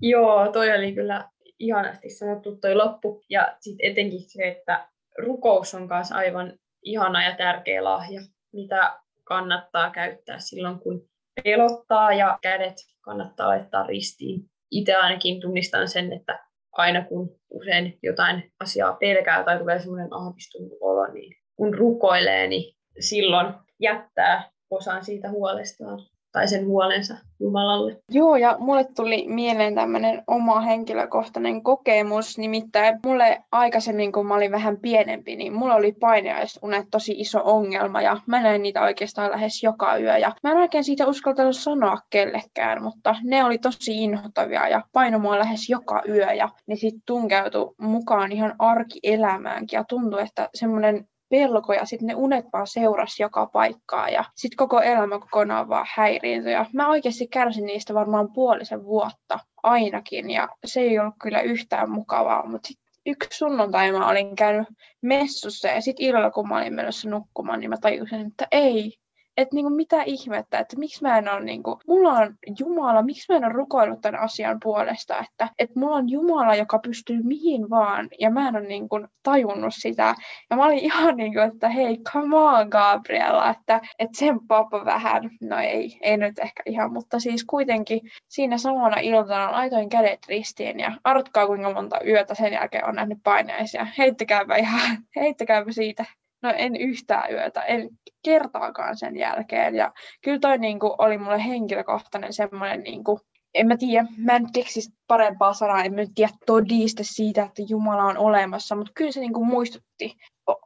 Joo, 0.00 0.52
toi 0.52 0.72
oli 0.72 0.92
kyllä 0.92 1.28
ihanasti 1.58 2.10
sanottu 2.10 2.56
toi 2.56 2.74
loppu. 2.74 3.22
Ja 3.30 3.56
sitten 3.60 3.90
etenkin 3.90 4.20
se, 4.20 4.48
että 4.48 4.88
rukous 5.18 5.74
on 5.74 5.88
myös 5.88 6.12
aivan 6.12 6.58
ihana 6.82 7.24
ja 7.24 7.36
tärkeä 7.36 7.84
lahja, 7.84 8.20
mitä 8.52 8.98
kannattaa 9.24 9.90
käyttää 9.90 10.38
silloin, 10.38 10.80
kun 10.80 11.08
pelottaa 11.44 12.12
ja 12.12 12.38
kädet 12.42 12.76
kannattaa 13.00 13.48
laittaa 13.48 13.86
ristiin. 13.86 14.40
Itse 14.70 14.94
ainakin 14.94 15.40
tunnistan 15.40 15.88
sen, 15.88 16.12
että 16.12 16.44
aina 16.72 17.04
kun 17.04 17.40
usein 17.50 17.98
jotain 18.02 18.52
asiaa 18.60 18.92
pelkää 18.92 19.44
tai 19.44 19.58
tulee 19.58 19.80
semmoinen 19.80 20.12
ahdistunut 20.12 20.72
olo, 20.80 21.06
niin 21.12 21.36
kun 21.56 21.74
rukoilee, 21.74 22.46
niin 22.46 22.76
silloin 23.00 23.54
jättää 23.80 24.50
osan 24.70 25.04
siitä 25.04 25.30
huolestaan 25.30 26.02
tai 26.32 26.48
sen 26.48 26.66
huolensa 26.66 27.14
Jumalalle. 27.40 27.96
Joo, 28.10 28.36
ja 28.36 28.56
mulle 28.58 28.84
tuli 28.96 29.24
mieleen 29.28 29.74
tämmöinen 29.74 30.22
oma 30.26 30.60
henkilökohtainen 30.60 31.62
kokemus, 31.62 32.38
nimittäin 32.38 32.98
mulle 33.06 33.42
aikaisemmin, 33.52 34.12
kun 34.12 34.26
mä 34.26 34.34
olin 34.34 34.52
vähän 34.52 34.76
pienempi, 34.76 35.36
niin 35.36 35.52
mulla 35.52 35.74
oli 35.74 35.92
painajaistunet 35.92 36.86
tosi 36.90 37.12
iso 37.12 37.40
ongelma, 37.44 38.02
ja 38.02 38.20
mä 38.26 38.42
näin 38.42 38.62
niitä 38.62 38.82
oikeastaan 38.82 39.30
lähes 39.30 39.62
joka 39.62 39.98
yö, 39.98 40.18
ja 40.18 40.32
mä 40.42 40.50
en 40.50 40.56
oikein 40.56 40.84
siitä 40.84 41.06
uskaltanut 41.06 41.56
sanoa 41.56 41.98
kellekään, 42.10 42.82
mutta 42.82 43.16
ne 43.24 43.44
oli 43.44 43.58
tosi 43.58 44.04
inhottavia, 44.04 44.68
ja 44.68 44.82
paino 44.92 45.18
mua 45.18 45.38
lähes 45.38 45.68
joka 45.68 46.02
yö, 46.08 46.32
ja 46.32 46.48
ne 46.66 46.76
sitten 46.76 47.02
tunkeutui 47.06 47.74
mukaan 47.80 48.32
ihan 48.32 48.54
arkielämäänkin, 48.58 49.76
ja 49.76 49.84
tuntui, 49.84 50.22
että 50.22 50.48
semmoinen 50.54 51.08
pelko 51.28 51.72
ja 51.72 51.84
sitten 51.84 52.06
ne 52.06 52.14
unet 52.14 52.44
vaan 52.52 52.66
seurasi 52.66 53.22
joka 53.22 53.46
paikkaa 53.46 54.08
ja 54.08 54.24
sitten 54.36 54.56
koko 54.56 54.80
elämä 54.80 55.18
kokonaan 55.18 55.68
vaan 55.68 55.86
häiriintyi. 55.94 56.52
Ja 56.52 56.66
mä 56.72 56.88
oikeasti 56.88 57.28
kärsin 57.28 57.66
niistä 57.66 57.94
varmaan 57.94 58.32
puolisen 58.32 58.84
vuotta 58.84 59.38
ainakin 59.62 60.30
ja 60.30 60.48
se 60.64 60.80
ei 60.80 60.98
ollut 60.98 61.14
kyllä 61.22 61.40
yhtään 61.40 61.90
mukavaa, 61.90 62.46
mutta 62.46 62.68
yksi 63.06 63.38
sunnuntai 63.38 63.92
mä 63.92 64.08
olin 64.08 64.36
käynyt 64.36 64.68
messussa 65.02 65.68
ja 65.68 65.80
sitten 65.80 66.06
illalla 66.06 66.30
kun 66.30 66.48
mä 66.48 66.56
olin 66.56 66.74
menossa 66.74 67.10
nukkumaan, 67.10 67.60
niin 67.60 67.70
mä 67.70 67.76
tajusin, 67.80 68.26
että 68.26 68.48
ei, 68.50 68.98
että 69.38 69.54
niinku 69.54 69.70
mitä 69.70 70.02
ihmettä, 70.02 70.58
että 70.58 70.78
miksi 70.78 71.02
mä 71.02 71.18
en 71.18 71.28
ole, 71.28 71.40
niinku, 71.40 71.80
mulla 71.86 72.12
on 72.12 72.34
Jumala, 72.58 73.02
miksi 73.02 73.32
mä 73.32 73.36
en 73.36 73.44
ole 73.44 73.52
rukoillut 73.52 74.00
tämän 74.00 74.20
asian 74.20 74.58
puolesta, 74.62 75.18
että, 75.18 75.48
että 75.58 75.80
mulla 75.80 75.96
on 75.96 76.08
Jumala, 76.08 76.54
joka 76.54 76.78
pystyy 76.78 77.22
mihin 77.22 77.70
vaan, 77.70 78.08
ja 78.20 78.30
mä 78.30 78.48
en 78.48 78.56
ole 78.56 78.66
niinku, 78.66 78.96
tajunnut 79.22 79.74
sitä. 79.76 80.14
Ja 80.50 80.56
mä 80.56 80.64
olin 80.64 80.78
ihan 80.78 81.16
niin 81.16 81.32
kuin, 81.32 81.44
että 81.44 81.68
hei, 81.68 81.98
come 82.12 82.36
on 82.36 82.68
Gabriella, 82.68 83.50
että, 83.50 83.80
että 83.98 84.18
sen 84.18 84.40
papa 84.48 84.84
vähän, 84.84 85.30
no 85.40 85.58
ei, 85.58 85.98
ei 86.02 86.16
nyt 86.16 86.38
ehkä 86.38 86.62
ihan, 86.66 86.92
mutta 86.92 87.20
siis 87.20 87.44
kuitenkin 87.44 88.00
siinä 88.28 88.58
samana 88.58 88.96
iltana 89.00 89.52
laitoin 89.52 89.88
kädet 89.88 90.20
ristiin, 90.28 90.80
ja 90.80 90.92
artkaa 91.04 91.46
kuinka 91.46 91.72
monta 91.72 92.00
yötä 92.06 92.34
sen 92.34 92.52
jälkeen 92.52 92.88
on 92.88 92.94
nähnyt 92.94 93.18
paineisia. 93.24 93.86
Heittäkääpä 93.98 94.56
ihan, 94.56 94.98
heittäkääpä 95.20 95.72
siitä 95.72 96.04
no 96.42 96.52
en 96.56 96.76
yhtään 96.76 97.32
yötä, 97.32 97.62
en 97.62 97.88
kertaakaan 98.24 98.96
sen 98.96 99.16
jälkeen. 99.16 99.74
Ja 99.74 99.92
kyllä 100.24 100.38
toi 100.38 100.58
niin 100.58 100.80
kuin, 100.80 100.92
oli 100.98 101.18
mulle 101.18 101.44
henkilökohtainen 101.44 102.32
semmoinen, 102.32 102.80
niin 102.80 103.04
kuin, 103.04 103.20
en 103.54 103.66
mä 103.66 103.76
tiedä, 103.76 104.06
mä 104.18 104.36
en 104.36 104.52
keksi 104.52 104.80
parempaa 105.06 105.52
sanaa, 105.52 105.84
en 105.84 105.94
mä 105.94 106.02
tiedä 106.14 106.32
todiste 106.46 107.02
siitä, 107.02 107.42
että 107.42 107.62
Jumala 107.68 108.04
on 108.04 108.18
olemassa, 108.18 108.76
mutta 108.76 108.92
kyllä 108.94 109.12
se 109.12 109.20
niin 109.20 109.32
kuin, 109.32 109.46
muistutti 109.46 110.16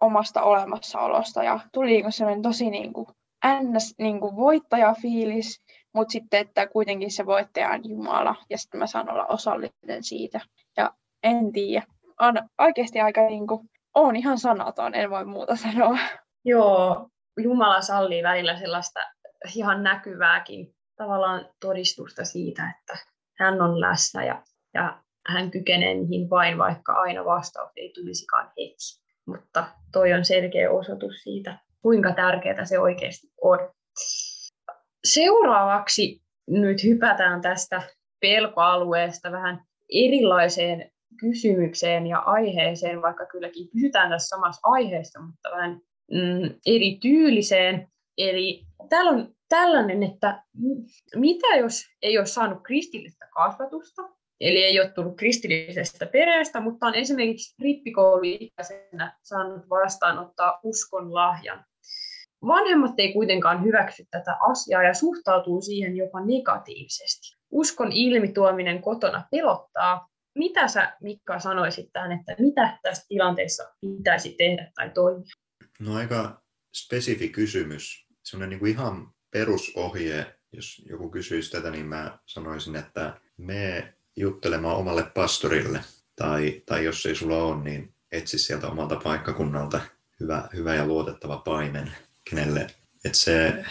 omasta 0.01 0.43
olemassaolosta 0.43 1.43
ja 1.43 1.61
tuli 1.73 1.87
niin 1.87 2.03
kuin, 2.03 2.12
semmoinen 2.12 2.43
tosi 2.43 2.70
niin 2.70 2.93
kuin, 2.93 3.07
ns. 3.62 3.95
Niin 3.99 4.20
kuin, 4.20 4.37
voittajafiilis, 4.37 5.61
mutta 5.95 6.12
sitten, 6.12 6.41
että 6.41 6.66
kuitenkin 6.66 7.11
se 7.11 7.27
voittaja 7.27 7.70
on 7.70 7.89
Jumala 7.89 8.35
ja 8.51 8.59
sitten 8.59 8.79
mä 8.79 8.87
saan 8.87 9.11
olla 9.11 9.27
osallinen 9.27 10.03
siitä. 10.03 10.41
Ja 10.77 10.91
en 11.23 11.53
tiedä, 11.53 11.87
on 12.20 12.35
oikeasti 12.59 13.01
aika 13.01 13.20
niin 13.20 13.47
kuin, 13.47 13.68
on 13.95 14.16
ihan 14.16 14.38
sanaton, 14.38 14.95
en 14.95 15.11
voi 15.11 15.24
muuta 15.24 15.57
sanoa. 15.57 15.99
Joo, 16.45 17.09
Jumala 17.43 17.80
sallii 17.80 18.22
välillä 18.22 18.59
sellaista 18.59 19.01
ihan 19.55 19.82
näkyvääkin 19.82 20.74
tavallaan 20.97 21.47
todistusta 21.61 22.24
siitä, 22.24 22.74
että 22.78 22.99
hän 23.38 23.62
on 23.62 23.80
läsnä 23.80 24.24
ja, 24.24 24.43
ja 24.74 25.03
hän 25.28 25.51
kykenee 25.51 25.95
niihin 25.95 26.30
vain, 26.30 26.59
vaikka 26.59 26.93
aina 26.93 27.24
vastaus 27.24 27.70
ei 27.76 27.93
tulisikaan 27.95 28.47
heti. 28.47 29.03
Mutta 29.26 29.64
toi 29.93 30.12
on 30.12 30.24
selkeä 30.24 30.70
osoitus 30.70 31.22
siitä, 31.22 31.59
kuinka 31.82 32.12
tärkeää 32.12 32.64
se 32.64 32.78
oikeasti 32.78 33.26
on. 33.43 33.59
Seuraavaksi 35.05 36.22
nyt 36.51 36.84
hypätään 36.84 37.40
tästä 37.40 37.82
pelkoalueesta 38.20 39.32
vähän 39.32 39.64
erilaiseen 39.93 40.91
kysymykseen 41.20 42.06
ja 42.06 42.18
aiheeseen, 42.18 43.02
vaikka 43.02 43.26
kylläkin 43.26 43.68
pysytään 43.74 44.10
tässä 44.10 44.28
samassa 44.28 44.60
aiheessa, 44.62 45.20
mutta 45.20 45.50
vähän 45.50 45.80
mm, 46.10 46.54
eri 46.66 46.98
tyyliseen. 47.02 47.88
Eli 48.18 48.62
täällä 48.88 49.10
on 49.10 49.34
tällainen, 49.48 50.02
että 50.02 50.42
mitä 51.16 51.56
jos 51.56 51.82
ei 52.02 52.18
ole 52.18 52.26
saanut 52.26 52.62
kristillistä 52.62 53.28
kasvatusta, 53.34 54.02
eli 54.40 54.62
ei 54.62 54.80
ole 54.80 54.90
tullut 54.90 55.16
kristillisestä 55.16 56.06
perheestä, 56.06 56.60
mutta 56.60 56.86
on 56.86 56.94
esimerkiksi 56.94 57.54
rippikouluikäisenä 57.62 59.18
saanut 59.22 59.70
vastaanottaa 59.70 60.60
uskon 60.62 61.14
lahjan. 61.14 61.64
Vanhemmat 62.46 62.94
ei 62.98 63.12
kuitenkaan 63.12 63.64
hyväksy 63.64 64.04
tätä 64.10 64.36
asiaa 64.50 64.82
ja 64.82 64.94
suhtautuu 64.94 65.60
siihen 65.60 65.96
jopa 65.96 66.20
negatiivisesti. 66.20 67.36
Uskon 67.50 67.92
ilmituominen 67.92 68.82
kotona 68.82 69.24
pelottaa, 69.30 70.08
mitä 70.35 70.68
sä 70.68 70.97
Mikka 71.01 71.39
sanoisit 71.39 71.93
tähän, 71.93 72.12
että 72.12 72.35
mitä 72.39 72.78
tässä 72.83 73.07
tilanteessa 73.09 73.74
pitäisi 73.80 74.35
tehdä 74.39 74.72
tai 74.74 74.91
toimia? 74.91 75.33
No 75.78 75.95
aika 75.95 76.43
spesifi 76.74 77.28
kysymys. 77.28 78.07
Sellainen 78.22 78.51
niin 78.51 78.61
kuin 78.61 78.72
ihan 78.72 79.12
perusohje, 79.30 80.35
jos 80.53 80.83
joku 80.89 81.11
kysyisi 81.11 81.51
tätä, 81.51 81.70
niin 81.70 81.87
mä 81.87 82.18
sanoisin, 82.26 82.76
että 82.76 83.20
me 83.37 83.95
juttelemaan 84.16 84.76
omalle 84.76 85.05
pastorille, 85.14 85.80
tai, 86.16 86.62
tai 86.66 86.85
jos 86.85 87.07
ei 87.07 87.14
sulla 87.14 87.43
ole, 87.43 87.64
niin 87.64 87.95
etsi 88.12 88.39
sieltä 88.39 88.68
omalta 88.68 88.97
paikkakunnalta 88.97 89.80
hyvä, 90.20 90.49
hyvä 90.55 90.74
ja 90.74 90.87
luotettava 90.87 91.37
paimen, 91.37 91.93
kenelle, 92.30 92.66
että, 93.05 93.18
se, 93.18 93.64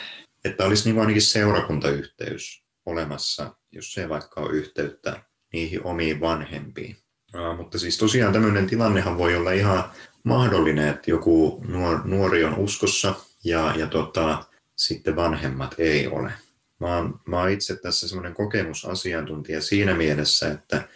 että 0.46 0.66
olisi 0.66 0.90
niin 0.90 1.02
ainakin 1.02 1.22
seurakuntayhteys 1.22 2.64
olemassa, 2.86 3.56
jos 3.72 3.94
se 3.94 4.10
vaikka 4.10 4.42
on 4.42 4.56
yhteyttä 4.56 5.24
niihin 5.54 5.84
omiin 5.84 6.20
vanhempiin. 6.20 6.98
Uh, 7.36 7.58
mutta 7.58 7.80
siis 7.80 7.98
tosiaan 7.98 8.34
tämmöinen 8.34 8.68
tilannehan 8.68 9.18
voi 9.18 9.36
olla 9.36 9.52
ihan 9.52 9.84
mahdollinen, 10.24 10.88
että 10.88 11.12
joku 11.12 11.64
nuori 12.06 12.44
on 12.44 12.56
uskossa 12.56 13.16
ja, 13.44 13.74
ja 13.78 13.88
tota, 13.88 14.44
sitten 14.76 15.16
vanhemmat 15.16 15.76
ei 15.78 16.08
ole. 16.08 16.32
Mä 16.80 16.98
oon, 16.98 17.20
mä 17.26 17.40
oon 17.40 17.50
itse 17.50 17.76
tässä 17.76 18.08
semmoinen 18.08 18.34
kokemusasiantuntija 18.34 19.62
siinä 19.62 19.94
mielessä, 19.94 20.52
että 20.52 20.88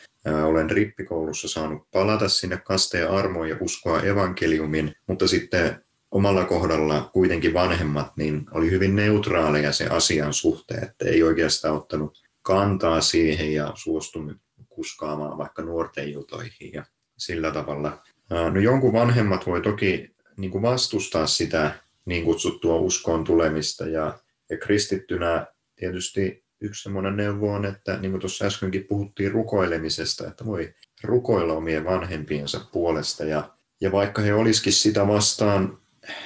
olen 0.45 0.70
rippikoulussa 0.70 1.47
saanut 1.47 1.91
palata 1.91 2.30
sinne 2.30 2.58
kasteen 2.58 3.10
armoon 3.10 3.49
ja 3.49 3.58
uskoa 3.60 4.01
evankeliumin, 4.01 4.95
mutta 5.08 5.28
sitten 5.28 5.86
omalla 6.12 6.45
kohdalla 6.45 7.10
kuitenkin 7.14 7.53
vanhemmat 7.53 8.18
niin 8.18 8.45
oli 8.51 8.72
hyvin 8.72 8.95
neutraaleja 8.95 9.72
se 9.72 9.88
asian 9.88 10.34
suhteen, 10.34 10.84
että 10.84 11.06
ei 11.06 11.24
oikeastaan 11.24 11.76
ottanut 11.76 12.24
kantaa 12.41 13.01
siihen 13.01 13.53
ja 13.53 13.72
suostunut 13.76 14.38
kuskaamaan 14.76 15.38
vaikka 15.38 15.61
nuorten 15.61 16.09
iltoihin 16.09 16.73
ja 16.73 16.86
sillä 17.17 17.51
tavalla. 17.51 18.03
No 18.30 18.59
jonkun 18.59 18.93
vanhemmat 18.93 19.47
voi 19.47 19.61
toki 19.61 20.15
niin 20.38 20.51
kuin 20.51 20.61
vastustaa 20.61 21.28
sitä 21.28 21.71
niin 22.05 22.23
kutsuttua 22.23 22.76
uskoon 22.76 23.23
tulemista 23.23 23.88
ja, 23.88 24.19
ja 24.49 24.57
kristittynä 24.57 25.45
tietysti 25.76 26.45
yksi 26.61 26.84
semmoinen 26.84 27.17
neuvo 27.17 27.53
on, 27.53 27.65
että 27.65 27.97
niin 27.97 28.11
kuin 28.11 28.21
tuossa 28.21 28.45
äskenkin 28.45 28.86
puhuttiin 28.89 29.32
rukoilemisesta, 29.32 30.28
että 30.28 30.45
voi 30.45 30.73
rukoilla 31.03 31.53
omien 31.53 31.86
vanhempiensa 31.86 32.67
puolesta 32.71 33.23
ja, 33.23 33.49
ja 33.82 33.91
vaikka 33.91 34.21
he 34.21 34.34
olisikin 34.34 34.73
sitä 34.73 35.07
vastaan, 35.07 35.78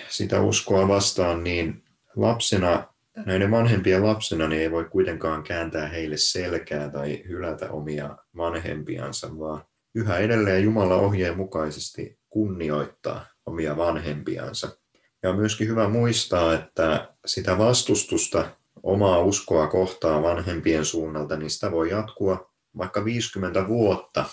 sitä 0.10 0.42
uskoa 0.42 0.88
vastaan, 0.88 1.44
niin 1.44 1.84
lapsena 2.16 2.89
näiden 3.26 3.52
vanhempien 3.52 4.04
lapsena 4.04 4.48
niin 4.48 4.62
ei 4.62 4.72
voi 4.72 4.86
kuitenkaan 4.86 5.44
kääntää 5.44 5.88
heille 5.88 6.18
selkää 6.18 6.90
tai 6.90 7.24
hylätä 7.28 7.72
omia 7.72 8.18
vanhempiansa, 8.38 9.40
vaan 9.40 9.64
yhä 9.96 10.18
edelleen 10.18 10.64
Jumala 10.64 10.96
ohjeen 10.96 11.38
mukaisesti 11.38 12.20
kunnioittaa 12.30 13.26
omia 13.46 13.78
vanhempiansa. 13.78 14.78
Ja 15.24 15.30
on 15.30 15.36
myöskin 15.36 15.68
hyvä 15.68 15.90
muistaa, 15.90 16.54
että 16.54 17.14
sitä 17.26 17.58
vastustusta 17.58 18.50
omaa 18.84 19.20
uskoa 19.20 19.68
kohtaa 19.68 20.24
vanhempien 20.24 20.86
suunnalta, 20.86 21.38
niin 21.38 21.50
sitä 21.50 21.72
voi 21.72 21.90
jatkua 21.90 22.52
vaikka 22.78 23.06
50 23.06 23.68
vuotta 23.68 24.26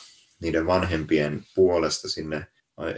niiden 0.43 0.67
vanhempien 0.67 1.43
puolesta 1.55 2.09
sinne 2.09 2.47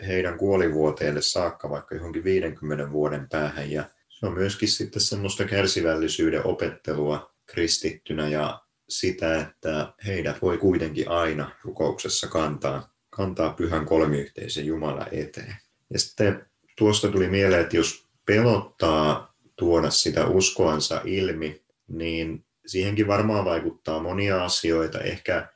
heidän 0.06 0.38
kuolivuoteelle 0.38 1.22
saakka, 1.22 1.70
vaikka 1.70 1.94
johonkin 1.94 2.24
50 2.24 2.92
vuoden 2.92 3.28
päähän. 3.28 3.70
Ja 3.70 3.84
se 4.18 4.26
on 4.26 4.34
myöskin 4.34 4.68
sitten 4.68 5.02
semmoista 5.02 5.44
kärsivällisyyden 5.44 6.46
opettelua 6.46 7.34
kristittynä 7.46 8.28
ja 8.28 8.62
sitä, 8.88 9.40
että 9.40 9.92
heidät 10.06 10.42
voi 10.42 10.58
kuitenkin 10.58 11.08
aina 11.08 11.50
rukouksessa 11.62 12.26
kantaa, 12.26 12.92
kantaa 13.10 13.52
pyhän 13.52 13.86
kolmiyhteisen 13.86 14.66
Jumala 14.66 15.06
eteen. 15.12 15.56
Ja 15.92 15.98
sitten 15.98 16.46
tuosta 16.78 17.08
tuli 17.08 17.28
mieleen, 17.28 17.60
että 17.60 17.76
jos 17.76 18.08
pelottaa 18.26 19.34
tuoda 19.56 19.90
sitä 19.90 20.26
uskoansa 20.26 21.00
ilmi, 21.04 21.62
niin 21.88 22.44
siihenkin 22.66 23.06
varmaan 23.06 23.44
vaikuttaa 23.44 24.02
monia 24.02 24.44
asioita. 24.44 25.00
Ehkä 25.00 25.48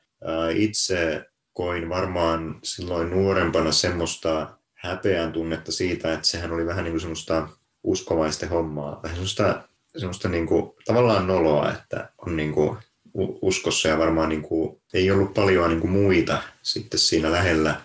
itse 0.55 1.25
koin 1.53 1.89
varmaan 1.89 2.61
silloin 2.63 3.11
nuorempana 3.11 3.73
semmoista 3.73 4.59
häpeän 4.75 5.33
tunnetta 5.33 5.73
siitä, 5.73 6.13
että 6.13 6.27
sehän 6.27 6.53
oli 6.53 6.67
vähän 6.67 6.85
niin 6.85 6.93
kuin 6.93 7.01
semmoista 7.01 7.49
uskovaisten 7.85 8.49
hommaa, 8.49 9.01
vähän 9.03 9.17
semmoista 9.17 9.69
semmoista 9.97 10.29
niin 10.29 10.47
kuin, 10.47 10.73
tavallaan 10.85 11.27
noloa, 11.27 11.73
että 11.73 12.09
on 12.27 12.37
niin 12.37 12.53
kuin, 12.53 12.77
uskossa 13.43 13.89
ja 13.89 13.99
varmaan 13.99 14.29
niin 14.29 14.43
kuin, 14.43 14.81
ei 14.95 15.11
ollut 15.11 15.35
paljon 15.35 15.71
niin 15.71 15.81
kuin 15.81 15.91
muita 15.91 16.43
sitten 16.63 17.01
siinä 17.01 17.33
lähellä 17.33 17.81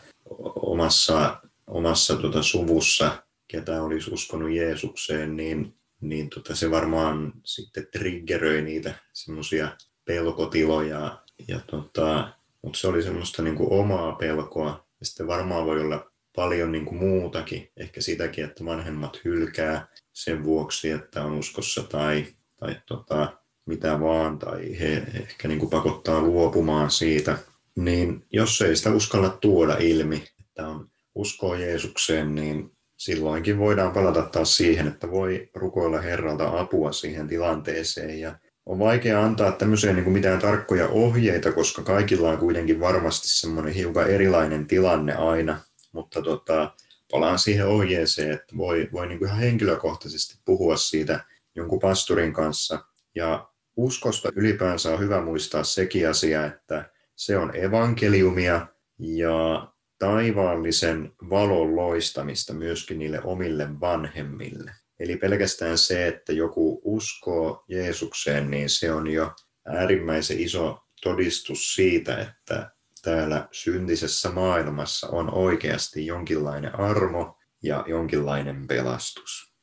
omassa, 0.55 1.41
omassa 1.67 2.15
tota, 2.15 2.43
suvussa, 2.43 3.23
ketä 3.47 3.83
olisi 3.83 4.13
uskonut 4.13 4.51
Jeesukseen, 4.51 5.37
niin, 5.37 5.73
niin 6.01 6.29
tota, 6.29 6.55
se 6.55 6.71
varmaan 6.71 7.33
sitten 7.43 7.87
triggeröi 7.91 8.61
niitä 8.61 8.93
semmoisia 9.13 9.77
pelkotiloja. 10.05 11.17
Ja, 11.47 11.59
tota, 11.59 12.29
mutta 12.61 12.79
se 12.79 12.87
oli 12.87 13.03
semmoista 13.03 13.41
niin 13.41 13.55
kuin 13.55 13.71
omaa 13.71 14.13
pelkoa. 14.13 14.87
Ja 14.99 15.05
sitten 15.05 15.27
varmaan 15.27 15.65
voi 15.65 15.81
olla 15.81 16.11
paljon 16.37 16.71
niin 16.71 16.85
kuin 16.85 16.97
muutakin, 16.97 17.69
ehkä 17.77 18.01
sitäkin, 18.01 18.43
että 18.43 18.65
vanhemmat 18.65 19.19
hylkää 19.25 19.87
sen 20.13 20.43
vuoksi, 20.43 20.91
että 20.91 21.23
on 21.23 21.33
uskossa 21.33 21.83
tai, 21.83 22.25
tai 22.59 22.75
tota, 22.85 23.37
mitä 23.65 23.99
vaan, 23.99 24.39
tai 24.39 24.79
he 24.79 25.03
ehkä 25.13 25.47
niin 25.47 25.59
kuin 25.59 25.69
pakottaa 25.69 26.21
luopumaan 26.21 26.91
siitä, 26.91 27.37
niin 27.75 28.25
jos 28.31 28.61
ei 28.61 28.75
sitä 28.75 28.91
uskalla 28.91 29.29
tuoda 29.29 29.77
ilmi, 29.79 30.23
että 30.39 30.67
on 30.67 30.89
uskoo 31.15 31.55
Jeesukseen, 31.55 32.35
niin 32.35 32.71
silloinkin 32.97 33.57
voidaan 33.57 33.91
palata 33.91 34.21
taas 34.21 34.57
siihen, 34.57 34.87
että 34.87 35.11
voi 35.11 35.49
rukoilla 35.55 36.01
Herralta 36.01 36.59
apua 36.59 36.91
siihen 36.91 37.27
tilanteeseen. 37.27 38.19
Ja 38.19 38.39
on 38.65 38.79
vaikea 38.79 39.23
antaa 39.23 39.51
tämmöiseen 39.51 39.95
niin 39.95 40.03
kuin 40.03 40.13
mitään 40.13 40.39
tarkkoja 40.39 40.87
ohjeita, 40.87 41.51
koska 41.51 41.83
kaikilla 41.83 42.29
on 42.29 42.37
kuitenkin 42.37 42.79
varmasti 42.79 43.27
semmoinen 43.29 43.73
hiukan 43.73 44.09
erilainen 44.09 44.67
tilanne 44.67 45.13
aina. 45.13 45.66
Mutta 45.91 46.21
tota, 46.21 46.73
palaan 47.11 47.39
siihen 47.39 47.67
ohjeeseen, 47.67 48.31
että 48.31 48.57
voi, 48.57 48.89
voi 48.91 49.07
niin 49.07 49.19
kuin 49.19 49.27
ihan 49.27 49.41
henkilökohtaisesti 49.41 50.41
puhua 50.45 50.77
siitä 50.77 51.25
jonkun 51.55 51.79
pastorin 51.79 52.33
kanssa. 52.33 52.85
Ja 53.15 53.49
uskosta 53.75 54.29
ylipäänsä 54.35 54.93
on 54.93 54.99
hyvä 54.99 55.21
muistaa 55.21 55.63
sekin 55.63 56.09
asia, 56.09 56.45
että 56.45 56.91
se 57.15 57.37
on 57.37 57.55
evankeliumia 57.55 58.67
ja 58.99 59.67
taivaallisen 59.99 61.11
valon 61.29 61.75
loistamista 61.75 62.53
myöskin 62.53 62.99
niille 62.99 63.21
omille 63.23 63.79
vanhemmille. 63.79 64.71
Eli 64.99 65.17
pelkästään 65.17 65.77
se, 65.77 66.07
että 66.07 66.33
joku 66.33 66.81
uskoo 66.83 67.63
Jeesukseen, 67.67 68.51
niin 68.51 68.69
se 68.69 68.91
on 68.91 69.07
jo 69.07 69.31
äärimmäisen 69.65 70.39
iso 70.39 70.79
todistus 71.03 71.75
siitä, 71.75 72.17
että 72.17 72.71
täällä 73.01 73.47
syntisessä 73.51 74.29
maailmassa 74.29 75.07
on 75.07 75.33
oikeasti 75.33 76.05
jonkinlainen 76.05 76.79
armo 76.79 77.37
ja 77.63 77.83
jonkinlainen 77.87 78.67
pelastus. 78.67 79.53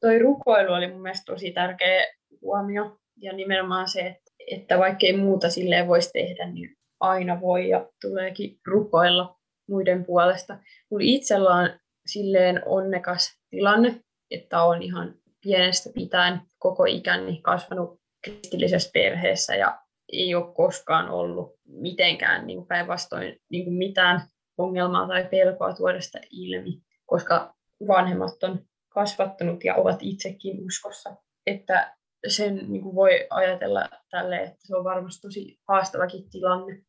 Toi 0.00 0.18
rukoilu 0.18 0.72
oli 0.72 0.92
mun 0.92 1.02
mielestä 1.02 1.32
tosi 1.32 1.50
tärkeä 1.50 2.06
huomio 2.42 2.98
ja 3.16 3.32
nimenomaan 3.32 3.88
se, 3.88 4.16
että 4.50 4.78
vaikkei 4.78 5.16
muuta 5.16 5.50
silleen 5.50 5.88
voisi 5.88 6.10
tehdä, 6.12 6.46
niin 6.50 6.76
aina 7.00 7.40
voi 7.40 7.68
ja 7.68 7.88
tuleekin 8.00 8.58
rukoilla 8.66 9.36
muiden 9.68 10.04
puolesta. 10.04 10.58
Mulla 10.90 11.04
itsellä 11.06 11.50
on 11.50 11.70
silleen 12.06 12.62
onnekas 12.66 13.38
tilanne, 13.50 14.00
että 14.30 14.62
on 14.62 14.82
ihan 14.82 15.14
pienestä 15.42 15.90
pitäen 15.94 16.40
koko 16.58 16.84
ikäni 16.84 17.40
kasvanut 17.42 18.00
kristillisessä 18.24 18.90
perheessä 18.94 19.54
ja 19.54 19.78
ei 20.12 20.34
ole 20.34 20.54
koskaan 20.54 21.10
ollut 21.10 21.53
mitenkään 21.66 22.46
niin 22.46 22.66
päinvastoin 22.66 23.40
niin 23.50 23.64
kuin 23.64 23.74
mitään 23.74 24.20
ongelmaa 24.58 25.08
tai 25.08 25.24
pelkoa 25.24 25.74
tuoda 25.74 26.00
sitä 26.00 26.20
ilmi, 26.30 26.82
koska 27.06 27.54
vanhemmat 27.88 28.42
on 28.42 28.60
kasvattanut 28.88 29.64
ja 29.64 29.74
ovat 29.74 29.98
itsekin 30.00 30.66
uskossa. 30.66 31.16
Että 31.46 31.96
sen 32.28 32.60
niin 32.68 32.82
kuin 32.82 32.94
voi 32.94 33.26
ajatella 33.30 33.88
tälle, 34.10 34.36
että 34.36 34.66
se 34.66 34.76
on 34.76 34.84
varmasti 34.84 35.22
tosi 35.22 35.58
haastavakin 35.68 36.30
tilanne. 36.30 36.82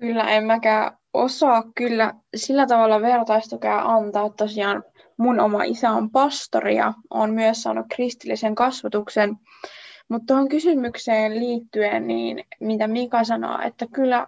Kyllä, 0.00 0.22
en 0.22 0.44
mäkään 0.44 0.98
osaa 1.14 1.62
kyllä 1.74 2.14
sillä 2.36 2.66
tavalla 2.66 3.00
vertaistukea 3.00 3.78
antaa. 3.78 4.30
Tosiaan 4.30 4.84
mun 5.16 5.40
oma 5.40 5.62
isä 5.62 5.90
on 5.90 6.10
pastori 6.10 6.76
ja 6.76 6.92
on 7.10 7.34
myös 7.34 7.62
saanut 7.62 7.86
kristillisen 7.94 8.54
kasvatuksen. 8.54 9.36
Mutta 10.08 10.26
tuohon 10.26 10.48
kysymykseen 10.48 11.38
liittyen, 11.38 12.06
niin 12.06 12.44
mitä 12.60 12.88
Mika 12.88 13.24
sanoo, 13.24 13.58
että 13.64 13.86
kyllä 13.92 14.26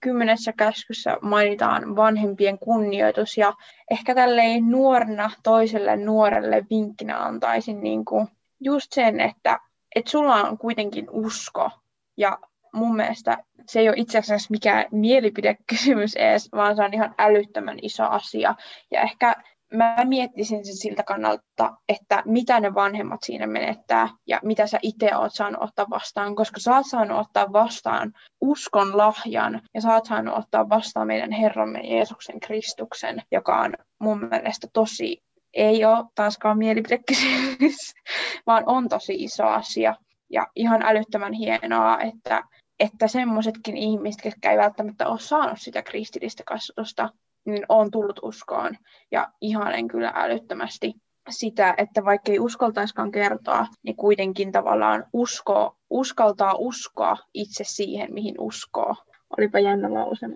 kymmenessä 0.00 0.52
käskyssä 0.52 1.18
mainitaan 1.22 1.96
vanhempien 1.96 2.58
kunnioitus 2.58 3.38
ja 3.38 3.52
ehkä 3.90 4.14
tälleen 4.14 4.70
nuorena 4.70 5.30
toiselle 5.42 5.96
nuorelle 5.96 6.66
vinkkinä 6.70 7.18
antaisin 7.24 7.80
niin 7.80 8.04
kuin 8.04 8.28
just 8.60 8.92
sen, 8.92 9.20
että, 9.20 9.60
että 9.94 10.10
sulla 10.10 10.34
on 10.34 10.58
kuitenkin 10.58 11.10
usko 11.10 11.70
ja 12.16 12.38
mun 12.72 12.96
mielestä 12.96 13.38
se 13.66 13.80
ei 13.80 13.88
ole 13.88 13.96
itse 13.98 14.18
asiassa 14.18 14.50
mikään 14.50 14.84
mielipidekysymys 14.90 16.16
edes, 16.16 16.48
vaan 16.52 16.76
se 16.76 16.82
on 16.82 16.94
ihan 16.94 17.14
älyttömän 17.18 17.78
iso 17.82 18.04
asia. 18.04 18.54
Ja 18.90 19.02
ehkä 19.02 19.34
mä 19.72 19.96
miettisin 20.04 20.64
sen 20.64 20.76
siltä 20.76 21.02
kannalta, 21.02 21.76
että 21.88 22.22
mitä 22.26 22.60
ne 22.60 22.74
vanhemmat 22.74 23.22
siinä 23.22 23.46
menettää 23.46 24.08
ja 24.26 24.40
mitä 24.42 24.66
sä 24.66 24.78
itse 24.82 25.16
oot 25.16 25.34
saanut 25.34 25.62
ottaa 25.62 25.86
vastaan, 25.90 26.34
koska 26.34 26.60
sä 26.60 26.76
oot 26.76 26.86
saanut 26.86 27.18
ottaa 27.18 27.52
vastaan 27.52 28.12
uskon 28.40 28.96
lahjan 28.96 29.62
ja 29.74 29.80
sä 29.80 29.94
oot 29.94 30.04
saanut 30.04 30.38
ottaa 30.38 30.68
vastaan 30.68 31.06
meidän 31.06 31.32
Herramme 31.32 31.80
Jeesuksen 31.80 32.40
Kristuksen, 32.40 33.22
joka 33.32 33.60
on 33.60 33.74
mun 33.98 34.28
mielestä 34.30 34.66
tosi, 34.72 35.22
ei 35.54 35.84
ole 35.84 36.04
taaskaan 36.14 36.58
mielipidekysymys, 36.58 37.76
vaan 38.46 38.62
on 38.66 38.88
tosi 38.88 39.14
iso 39.14 39.46
asia. 39.46 39.94
Ja 40.30 40.46
ihan 40.56 40.82
älyttömän 40.82 41.32
hienoa, 41.32 42.00
että 42.00 42.42
että 42.80 43.08
semmoisetkin 43.08 43.76
ihmiset, 43.76 44.24
jotka 44.24 44.50
ei 44.50 44.58
välttämättä 44.58 45.08
ole 45.08 45.18
saanut 45.18 45.60
sitä 45.60 45.82
kristillistä 45.82 46.42
kasvatusta, 46.46 47.10
niin 47.44 47.66
on 47.68 47.90
tullut 47.90 48.20
uskoon. 48.22 48.76
Ja 49.10 49.32
ihanen 49.40 49.88
kyllä 49.88 50.12
älyttömästi 50.14 50.94
sitä, 51.30 51.74
että 51.78 52.04
vaikka 52.04 52.32
ei 52.32 52.38
uskaltaiskaan 52.38 53.10
kertoa, 53.10 53.66
niin 53.82 53.96
kuitenkin 53.96 54.52
tavallaan 54.52 55.04
uskoo, 55.12 55.76
uskaltaa 55.90 56.54
uskoa 56.58 57.16
itse 57.34 57.64
siihen, 57.66 58.14
mihin 58.14 58.34
uskoo. 58.38 58.94
Olipa 59.38 59.58
jännä 59.58 59.94
lause. 59.94 60.26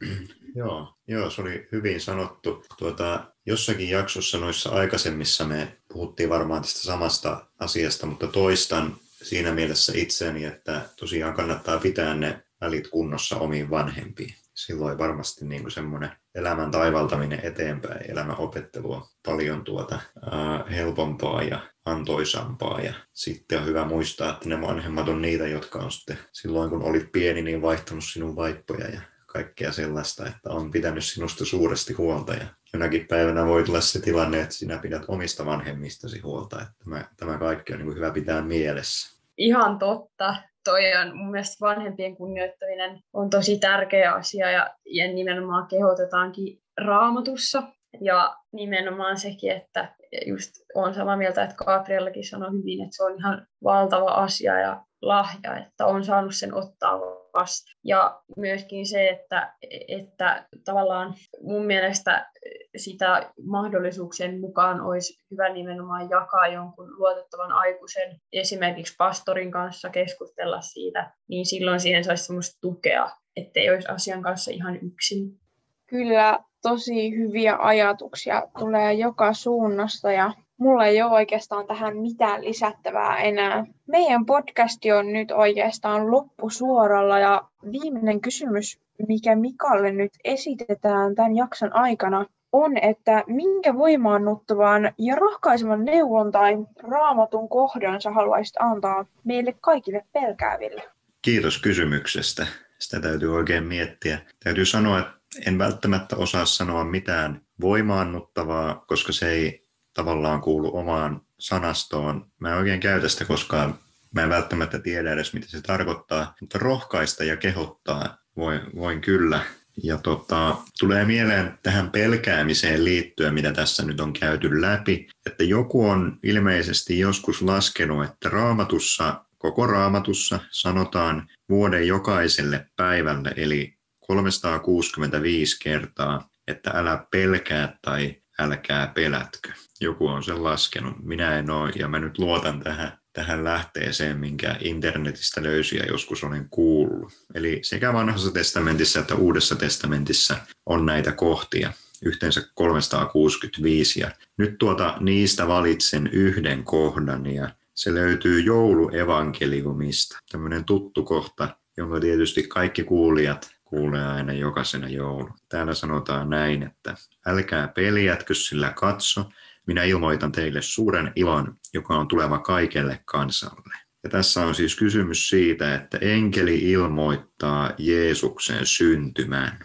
Joo, 0.54 0.94
joo, 1.06 1.30
se 1.30 1.42
oli 1.42 1.68
hyvin 1.72 2.00
sanottu. 2.00 2.64
Tuota, 2.78 3.32
jossakin 3.46 3.90
jaksossa 3.90 4.38
noissa 4.38 4.70
aikaisemmissa 4.70 5.44
me 5.44 5.76
puhuttiin 5.92 6.30
varmaan 6.30 6.62
tästä 6.62 6.80
samasta 6.80 7.46
asiasta, 7.58 8.06
mutta 8.06 8.26
toistan 8.26 8.96
siinä 9.22 9.52
mielessä 9.52 9.92
itseäni, 9.96 10.44
että 10.44 10.80
tosiaan 11.00 11.34
kannattaa 11.34 11.78
pitää 11.78 12.14
ne 12.14 12.42
välit 12.60 12.88
kunnossa 12.88 13.36
omiin 13.36 13.70
vanhempiin. 13.70 14.34
Silloin 14.54 14.98
varmasti 14.98 15.44
niin 15.44 15.70
semmoinen 15.70 16.10
elämän 16.36 16.70
taivaltaminen 16.70 17.40
eteenpäin, 17.42 18.10
elämän 18.10 18.38
opettelua 18.38 19.08
paljon 19.26 19.64
tuota, 19.64 20.00
ää, 20.30 20.64
helpompaa 20.70 21.42
ja 21.42 21.60
antoisampaa. 21.84 22.80
Ja 22.80 22.94
sitten 23.12 23.58
on 23.58 23.66
hyvä 23.66 23.84
muistaa, 23.84 24.30
että 24.30 24.48
ne 24.48 24.60
vanhemmat 24.60 25.08
on 25.08 25.22
niitä, 25.22 25.48
jotka 25.48 25.78
on 25.78 25.90
sitten 25.90 26.18
silloin 26.32 26.70
kun 26.70 26.82
olit 26.82 27.12
pieni, 27.12 27.42
niin 27.42 27.62
vaihtanut 27.62 28.04
sinun 28.04 28.36
vaippoja 28.36 28.88
ja 28.88 29.00
kaikkea 29.26 29.72
sellaista, 29.72 30.26
että 30.26 30.50
on 30.50 30.70
pitänyt 30.70 31.04
sinusta 31.04 31.44
suuresti 31.44 31.92
huolta 31.92 32.34
ja 32.34 32.46
jonakin 32.72 33.06
päivänä 33.06 33.46
voi 33.46 33.64
tulla 33.64 33.80
se 33.80 34.00
tilanne, 34.00 34.40
että 34.40 34.54
sinä 34.54 34.78
pidät 34.78 35.02
omista 35.08 35.46
vanhemmistasi 35.46 36.20
huolta. 36.20 36.62
Että 36.62 36.74
tämä, 36.84 37.04
tämä 37.16 37.38
kaikki 37.38 37.72
on 37.72 37.78
niin 37.78 37.86
kuin 37.86 37.96
hyvä 37.96 38.10
pitää 38.10 38.42
mielessä. 38.42 39.16
Ihan 39.38 39.78
totta. 39.78 40.36
Toi 40.66 40.96
on 41.02 41.16
mun 41.16 41.30
mielestä 41.30 41.66
vanhempien 41.66 42.16
kunnioittaminen 42.16 43.00
on 43.12 43.30
tosi 43.30 43.58
tärkeä 43.58 44.12
asia 44.12 44.50
ja, 44.50 44.74
ja 44.84 45.12
nimenomaan 45.12 45.66
kehotetaankin 45.68 46.58
raamatussa. 46.84 47.62
Ja 48.00 48.36
nimenomaan 48.52 49.18
sekin, 49.18 49.52
että 49.52 49.94
just 50.26 50.50
on 50.74 50.94
samaa 50.94 51.16
mieltä, 51.16 51.42
että 51.42 51.56
Gabriellakin 51.56 52.28
sanoi 52.28 52.52
hyvin, 52.52 52.84
että 52.84 52.96
se 52.96 53.04
on 53.04 53.18
ihan 53.18 53.46
valtava 53.64 54.10
asia 54.10 54.60
ja 54.60 54.85
lahja, 55.02 55.56
että 55.56 55.86
on 55.86 56.04
saanut 56.04 56.34
sen 56.34 56.54
ottaa 56.54 56.98
vasta. 57.34 57.72
Ja 57.84 58.20
myöskin 58.36 58.86
se, 58.86 59.08
että, 59.08 59.54
että 59.88 60.46
tavallaan 60.64 61.14
mun 61.42 61.66
mielestä 61.66 62.30
sitä 62.76 63.32
mahdollisuuksien 63.42 64.40
mukaan 64.40 64.80
olisi 64.80 65.24
hyvä 65.30 65.48
nimenomaan 65.48 66.10
jakaa 66.10 66.46
jonkun 66.46 66.98
luotettavan 66.98 67.52
aikuisen, 67.52 68.20
esimerkiksi 68.32 68.94
pastorin 68.98 69.50
kanssa 69.50 69.90
keskustella 69.90 70.60
siitä, 70.60 71.12
niin 71.28 71.46
silloin 71.46 71.80
siihen 71.80 72.04
saisi 72.04 72.24
semmoista 72.24 72.58
tukea, 72.60 73.10
ettei 73.36 73.70
olisi 73.70 73.88
asian 73.88 74.22
kanssa 74.22 74.50
ihan 74.50 74.78
yksin. 74.82 75.40
Kyllä, 75.86 76.38
tosi 76.62 77.16
hyviä 77.16 77.56
ajatuksia 77.60 78.42
tulee 78.58 78.92
joka 78.92 79.32
suunnasta 79.32 80.12
ja 80.12 80.32
mulla 80.58 80.86
ei 80.86 81.02
ole 81.02 81.12
oikeastaan 81.12 81.66
tähän 81.66 81.96
mitään 81.96 82.44
lisättävää 82.44 83.16
enää. 83.16 83.66
Meidän 83.86 84.26
podcasti 84.26 84.92
on 84.92 85.12
nyt 85.12 85.30
oikeastaan 85.30 86.10
loppusuoralla 86.10 87.18
ja 87.18 87.42
viimeinen 87.72 88.20
kysymys, 88.20 88.80
mikä 89.08 89.36
Mikalle 89.36 89.92
nyt 89.92 90.12
esitetään 90.24 91.14
tämän 91.14 91.36
jakson 91.36 91.76
aikana, 91.76 92.26
on, 92.52 92.76
että 92.76 93.24
minkä 93.26 93.74
voimaannuttavan 93.74 94.92
ja 94.98 95.16
rohkaisevan 95.16 95.84
neuvon 95.84 96.32
tai 96.32 96.56
raamatun 96.82 97.48
kohdan 97.48 98.00
sä 98.00 98.10
haluaisit 98.10 98.56
antaa 98.58 99.06
meille 99.24 99.54
kaikille 99.60 100.04
pelkääville? 100.12 100.82
Kiitos 101.22 101.58
kysymyksestä. 101.62 102.46
Sitä 102.78 103.00
täytyy 103.00 103.36
oikein 103.36 103.64
miettiä. 103.64 104.18
Täytyy 104.44 104.64
sanoa, 104.64 104.98
että 104.98 105.12
en 105.46 105.58
välttämättä 105.58 106.16
osaa 106.16 106.46
sanoa 106.46 106.84
mitään 106.84 107.40
voimaannuttavaa, 107.60 108.84
koska 108.88 109.12
se 109.12 109.30
ei 109.30 109.65
tavallaan 109.96 110.40
kuulu 110.40 110.76
omaan 110.76 111.20
sanastoon. 111.38 112.26
Mä 112.40 112.50
en 112.50 112.56
oikein 112.56 112.80
käytä 112.80 113.08
sitä 113.08 113.24
koskaan. 113.24 113.78
Mä 114.14 114.22
en 114.22 114.28
välttämättä 114.28 114.78
tiedä 114.78 115.12
edes, 115.12 115.32
mitä 115.32 115.46
se 115.48 115.60
tarkoittaa, 115.60 116.34
mutta 116.40 116.58
rohkaista 116.58 117.24
ja 117.24 117.36
kehottaa 117.36 118.18
voin, 118.36 118.60
voin 118.74 119.00
kyllä. 119.00 119.40
Ja 119.82 119.98
tota, 119.98 120.56
tulee 120.80 121.04
mieleen 121.04 121.58
tähän 121.62 121.90
pelkäämiseen 121.90 122.84
liittyen, 122.84 123.34
mitä 123.34 123.52
tässä 123.52 123.84
nyt 123.84 124.00
on 124.00 124.12
käyty 124.12 124.60
läpi, 124.60 125.08
että 125.26 125.44
joku 125.44 125.86
on 125.86 126.18
ilmeisesti 126.22 126.98
joskus 126.98 127.42
laskenut, 127.42 128.04
että 128.04 128.28
raamatussa, 128.28 129.24
koko 129.38 129.66
raamatussa 129.66 130.40
sanotaan 130.50 131.28
vuoden 131.48 131.86
jokaiselle 131.86 132.66
päivälle, 132.76 133.32
eli 133.36 133.78
365 134.06 135.58
kertaa, 135.62 136.28
että 136.48 136.70
älä 136.70 137.06
pelkää 137.10 137.78
tai 137.82 138.22
älkää 138.38 138.92
pelätkö. 138.94 139.52
Joku 139.80 140.06
on 140.06 140.24
sen 140.24 140.44
laskenut, 140.44 140.94
minä 141.02 141.38
en 141.38 141.50
ole, 141.50 141.72
ja 141.76 141.88
mä 141.88 141.98
nyt 141.98 142.18
luotan 142.18 142.60
tähän 142.60 142.98
tähän 143.16 143.44
lähteeseen, 143.44 144.18
minkä 144.18 144.56
internetistä 144.60 145.42
löysin 145.42 145.78
ja 145.78 145.86
joskus 145.86 146.24
olen 146.24 146.48
kuullut. 146.50 147.12
Eli 147.34 147.58
sekä 147.62 147.92
vanhassa 147.92 148.30
testamentissa 148.30 149.00
että 149.00 149.14
uudessa 149.14 149.56
testamentissa 149.56 150.36
on 150.66 150.86
näitä 150.86 151.12
kohtia, 151.12 151.72
yhteensä 152.02 152.42
365. 152.54 154.00
Ja 154.00 154.10
nyt 154.36 154.58
tuota, 154.58 154.96
niistä 155.00 155.48
valitsen 155.48 156.06
yhden 156.06 156.64
kohdan 156.64 157.26
ja 157.26 157.50
se 157.74 157.94
löytyy 157.94 158.40
jouluevankeliumista. 158.40 160.18
Tämmöinen 160.32 160.64
tuttu 160.64 161.04
kohta, 161.04 161.56
jonka 161.76 162.00
tietysti 162.00 162.42
kaikki 162.42 162.84
kuulijat 162.84 163.56
kuulee 163.64 164.06
aina 164.06 164.32
jokaisena 164.32 164.88
joulu. 164.88 165.28
Täällä 165.48 165.74
sanotaan 165.74 166.30
näin, 166.30 166.62
että 166.62 166.94
älkää 167.26 167.68
peljätkö, 167.68 168.34
sillä 168.34 168.72
katso, 168.76 169.30
minä 169.66 169.84
ilmoitan 169.84 170.32
teille 170.32 170.62
suuren 170.62 171.12
ilon, 171.16 171.54
joka 171.74 171.94
on 171.94 172.08
tuleva 172.08 172.38
kaikelle 172.38 173.00
kansalle. 173.04 173.74
Ja 174.04 174.10
tässä 174.10 174.46
on 174.46 174.54
siis 174.54 174.76
kysymys 174.76 175.28
siitä, 175.28 175.74
että 175.74 175.98
enkeli 176.00 176.58
ilmoittaa 176.58 177.72
Jeesuksen 177.78 178.66
syntymään. 178.66 179.58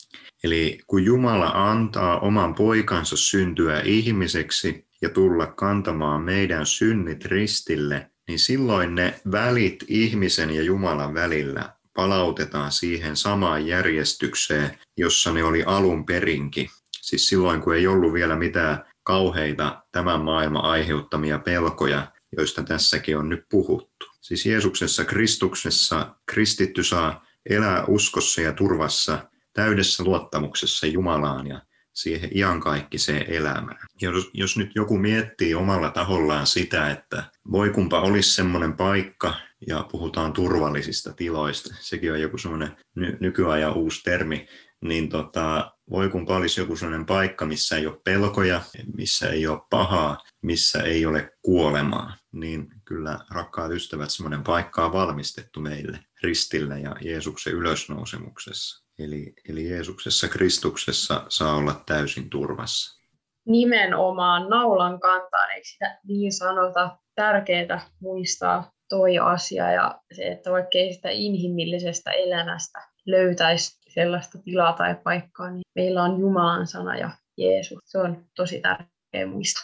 Eli 0.44 0.80
kun 0.88 1.04
Jumala 1.04 1.52
antaa 1.70 2.20
oman 2.20 2.56
poikansa 2.56 3.18
syntyä 3.18 3.82
ihmiseksi 3.82 4.88
ja 5.02 5.10
tulla 5.10 5.48
kantamaan 5.48 6.22
meidän 6.22 6.66
synnit 6.66 7.26
ristille, 7.26 8.12
niin 8.28 8.40
silloin 8.40 8.96
ne 8.96 9.20
välit 9.32 9.86
ihmisen 9.88 10.52
ja 10.52 10.62
Jumalan 10.62 11.14
välillä 11.14 11.74
palautetaan 11.96 12.72
siihen 12.72 13.16
samaan 13.16 13.68
järjestykseen, 13.68 14.80
jossa 14.98 15.32
ne 15.32 15.44
oli 15.44 15.64
alun 15.64 16.06
perinkin. 16.06 16.70
Siis 17.02 17.28
silloin, 17.30 17.62
kun 17.62 17.76
ei 17.76 17.88
ollut 17.88 18.14
vielä 18.14 18.36
mitään 18.36 18.84
kauheita 19.04 19.84
tämän 19.92 20.22
maailman 20.22 20.66
aiheuttamia 20.66 21.40
pelkoja, 21.40 22.12
joista 22.38 22.64
tässäkin 22.64 23.18
on 23.18 23.30
nyt 23.30 23.46
puhuttu. 23.50 24.06
Siis 24.22 24.46
Jeesuksessa 24.46 25.06
Kristuksessa 25.06 26.16
kristitty 26.26 26.84
saa 26.84 27.26
elää 27.50 27.86
uskossa 27.86 28.42
ja 28.42 28.54
turvassa 28.54 29.30
täydessä 29.54 30.04
luottamuksessa 30.04 30.88
Jumalaan 30.88 31.48
ja 31.48 31.62
siihen 31.94 32.30
iankaikkiseen 32.38 33.26
elämään. 33.32 33.88
Jos, 34.02 34.30
jos 34.34 34.58
nyt 34.58 34.72
joku 34.76 34.98
miettii 34.98 35.56
omalla 35.56 35.92
tahollaan 35.92 36.48
sitä, 36.48 36.92
että 36.92 37.24
voi 37.52 37.70
kumpa 37.70 38.02
olisi 38.02 38.34
semmoinen 38.34 38.74
paikka, 38.74 39.34
ja 39.68 39.86
puhutaan 39.92 40.34
turvallisista 40.34 41.14
tiloista, 41.14 41.76
sekin 41.80 42.12
on 42.12 42.22
joku 42.22 42.38
semmoinen 42.38 42.78
ny- 42.96 43.18
nykyajan 43.20 43.74
uusi 43.74 44.04
termi, 44.04 44.48
niin 44.82 45.10
tota, 45.10 45.72
voi 45.92 46.10
kun 46.10 46.32
olisi 46.32 46.62
joku 46.62 46.76
sellainen 46.76 47.06
paikka, 47.06 47.46
missä 47.46 47.78
ei 47.78 47.88
ole 47.88 48.02
pelkoja, 48.04 48.62
missä 48.98 49.30
ei 49.30 49.48
ole 49.48 49.62
pahaa, 49.70 50.18
missä 50.42 50.84
ei 50.84 51.06
ole 51.06 51.32
kuolemaa, 51.42 52.18
niin 52.32 52.68
kyllä 52.86 53.20
rakkaat 53.32 53.72
ystävät, 53.72 54.10
semmoinen 54.10 54.44
paikka 54.44 54.86
on 54.86 54.94
valmistettu 54.94 55.60
meille 55.60 56.00
ristillä 56.24 56.78
ja 56.78 56.96
Jeesuksen 57.02 57.54
ylösnousemuksessa. 57.54 58.86
Eli, 59.00 59.34
eli 59.50 59.70
Jeesuksessa 59.70 60.28
Kristuksessa 60.28 61.26
saa 61.30 61.56
olla 61.56 61.84
täysin 61.86 62.30
turvassa. 62.30 63.02
Nimenomaan 63.46 64.50
naulan 64.50 65.00
kantaan, 65.00 65.52
eikö 65.52 65.68
sitä 65.68 66.00
niin 66.08 66.34
sanota? 66.34 66.98
Tärkeää 67.16 67.90
muistaa 68.02 68.72
toi 68.90 69.20
asia 69.20 69.72
ja 69.72 70.02
se, 70.16 70.24
että 70.28 70.52
vaikkei 70.52 70.94
sitä 70.94 71.10
inhimillisestä 71.10 72.12
elämästä 72.12 72.80
löytäisi 73.06 73.81
sellaista 73.94 74.38
tilaa 74.38 74.74
tai 74.74 74.96
paikkaa, 75.04 75.50
niin 75.50 75.62
meillä 75.76 76.04
on 76.04 76.20
Jumalan 76.20 76.68
sana 76.68 76.98
ja 76.98 77.10
Jeesus. 77.38 77.80
Se 77.86 77.98
on 77.98 78.26
tosi 78.36 78.62
tärkeä 78.62 79.28
muistaa. 79.28 79.64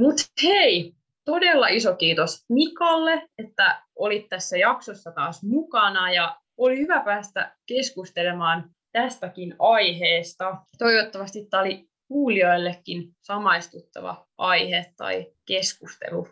Mutta 0.00 0.22
hei, 0.42 0.94
todella 1.24 1.68
iso 1.68 1.94
kiitos 1.94 2.44
Mikalle, 2.48 3.28
että 3.38 3.82
olit 3.96 4.28
tässä 4.28 4.56
jaksossa 4.56 5.12
taas 5.12 5.42
mukana 5.42 6.12
ja 6.12 6.36
oli 6.56 6.78
hyvä 6.78 7.00
päästä 7.00 7.56
keskustelemaan 7.66 8.70
tästäkin 8.92 9.54
aiheesta. 9.58 10.56
Toivottavasti 10.78 11.46
tämä 11.50 11.60
oli 11.60 11.88
kuulijoillekin 12.08 13.08
samaistuttava 13.22 14.26
aihe 14.38 14.86
tai 14.96 15.26
keskustelu. 15.46 16.28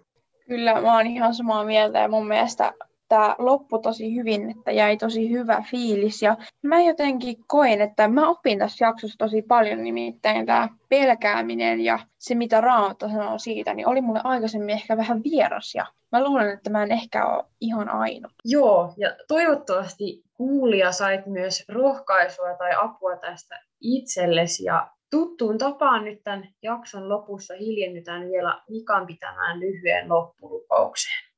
Kyllä, 0.47 0.81
mä 0.81 0.97
oon 0.97 1.07
ihan 1.07 1.35
samaa 1.35 1.65
mieltä 1.65 1.99
ja 1.99 2.09
mun 2.09 2.29
mielestä 2.29 2.73
tämä 3.11 3.37
loppui 3.39 3.83
tosi 3.83 4.17
hyvin, 4.17 4.51
että 4.51 4.71
jäi 4.71 4.97
tosi 4.97 5.31
hyvä 5.31 5.65
fiilis. 5.71 6.23
Ja 6.23 6.37
mä 6.63 6.81
jotenkin 6.81 7.37
koin, 7.47 7.81
että 7.81 8.09
mä 8.09 8.29
opin 8.29 8.59
tässä 8.59 8.85
jaksossa 8.85 9.19
tosi 9.19 9.43
paljon, 9.43 9.85
nimittäin 9.85 10.47
tämä 10.47 10.69
pelkääminen 10.89 11.81
ja 11.81 11.99
se, 12.19 12.35
mitä 12.35 12.61
Raamattu 12.61 13.09
sanoo 13.09 13.39
siitä, 13.39 13.75
niin 13.75 13.89
oli 13.89 14.01
mulle 14.01 14.21
aikaisemmin 14.25 14.71
ehkä 14.71 14.97
vähän 14.97 15.23
vieras. 15.25 15.75
Ja 15.75 15.87
mä 16.13 16.25
luulen, 16.25 16.51
että 16.51 16.71
mä 16.71 16.83
en 16.83 16.93
ehkä 16.93 17.27
ole 17.27 17.45
ihan 17.61 17.89
ainoa. 17.89 18.31
Joo, 18.45 18.95
ja 18.97 19.17
toivottavasti 19.29 20.23
kuulija 20.35 20.93
sait 20.93 21.27
myös 21.27 21.65
rohkaisua 21.69 22.55
tai 22.59 22.71
apua 22.83 23.17
tästä 23.17 23.61
itsellesi 23.81 24.65
ja 24.65 24.89
tuttuun 25.11 25.59
tapaan 25.59 26.05
nyt 26.05 26.23
tämän 26.25 26.49
jakson 26.63 27.09
lopussa 27.09 27.55
hiljennytään 27.55 28.29
vielä 28.31 28.63
Mikan 28.69 29.07
pitämään 29.07 29.61
lyhyen 29.61 30.09
loppulupaukseen. 30.09 31.30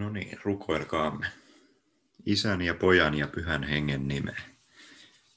No 0.00 0.10
niin, 0.10 0.38
rukoilkaamme. 0.44 1.26
Isän 2.26 2.62
ja 2.62 2.74
pojan 2.74 3.14
ja 3.14 3.28
pyhän 3.28 3.62
hengen 3.62 4.08
nimeen. 4.08 4.42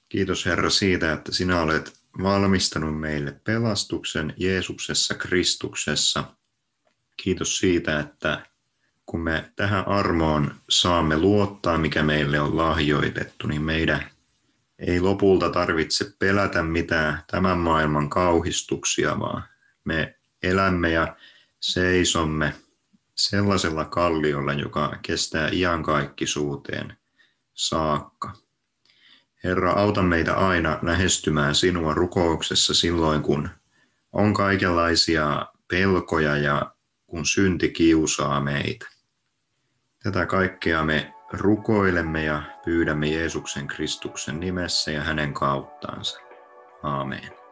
Kiitos 0.10 0.46
Herra 0.46 0.70
siitä, 0.70 1.14
että 1.14 1.32
sinä 1.32 1.62
olet 1.62 1.94
valmistanut 2.22 3.00
meille 3.00 3.32
pelastuksen 3.44 4.34
Jeesuksessa 4.38 5.14
Kristuksessa. 5.14 6.24
Kiitos 7.18 7.58
siitä, 7.58 8.00
että 8.00 8.46
kun 9.06 9.20
me 9.20 9.52
tähän 9.56 9.88
armoon 9.88 10.56
saamme 10.70 11.18
luottaa, 11.18 11.78
mikä 11.78 12.04
meille 12.04 12.40
on 12.40 12.58
lahjoitettu, 12.58 13.48
niin 13.48 13.62
meidän 13.62 14.10
ei 14.80 15.00
lopulta 15.00 15.50
tarvitse 15.50 16.14
pelätä 16.20 16.64
mitään 16.64 17.24
tämän 17.32 17.58
maailman 17.58 18.10
kauhistuksia, 18.10 19.20
vaan 19.20 19.44
me 19.84 20.16
elämme 20.44 20.92
ja 20.92 21.16
seisomme 21.60 22.54
sellaisella 23.16 23.86
kalliolla, 23.86 24.54
joka 24.54 24.98
kestää 25.02 25.50
iankaikkisuuteen 25.52 26.98
saakka. 27.54 28.34
Herra, 29.44 29.72
auta 29.72 30.02
meitä 30.02 30.34
aina 30.34 30.80
lähestymään 30.82 31.56
sinua 31.56 31.94
rukouksessa 31.94 32.74
silloin, 32.74 33.22
kun 33.22 33.50
on 34.14 34.34
kaikenlaisia 34.34 35.48
pelkoja 35.68 36.38
ja 36.38 36.74
kun 37.08 37.26
synti 37.26 37.70
kiusaa 37.70 38.42
meitä. 38.42 38.86
Tätä 40.04 40.26
kaikkea 40.26 40.84
me 40.84 41.14
rukoilemme 41.34 42.24
ja 42.24 42.44
pyydämme 42.66 43.08
Jeesuksen 43.08 43.68
Kristuksen 43.68 44.40
nimessä 44.40 44.92
ja 44.92 45.04
hänen 45.04 45.34
kauttaansa. 45.34 46.20
Aamen. 46.84 47.43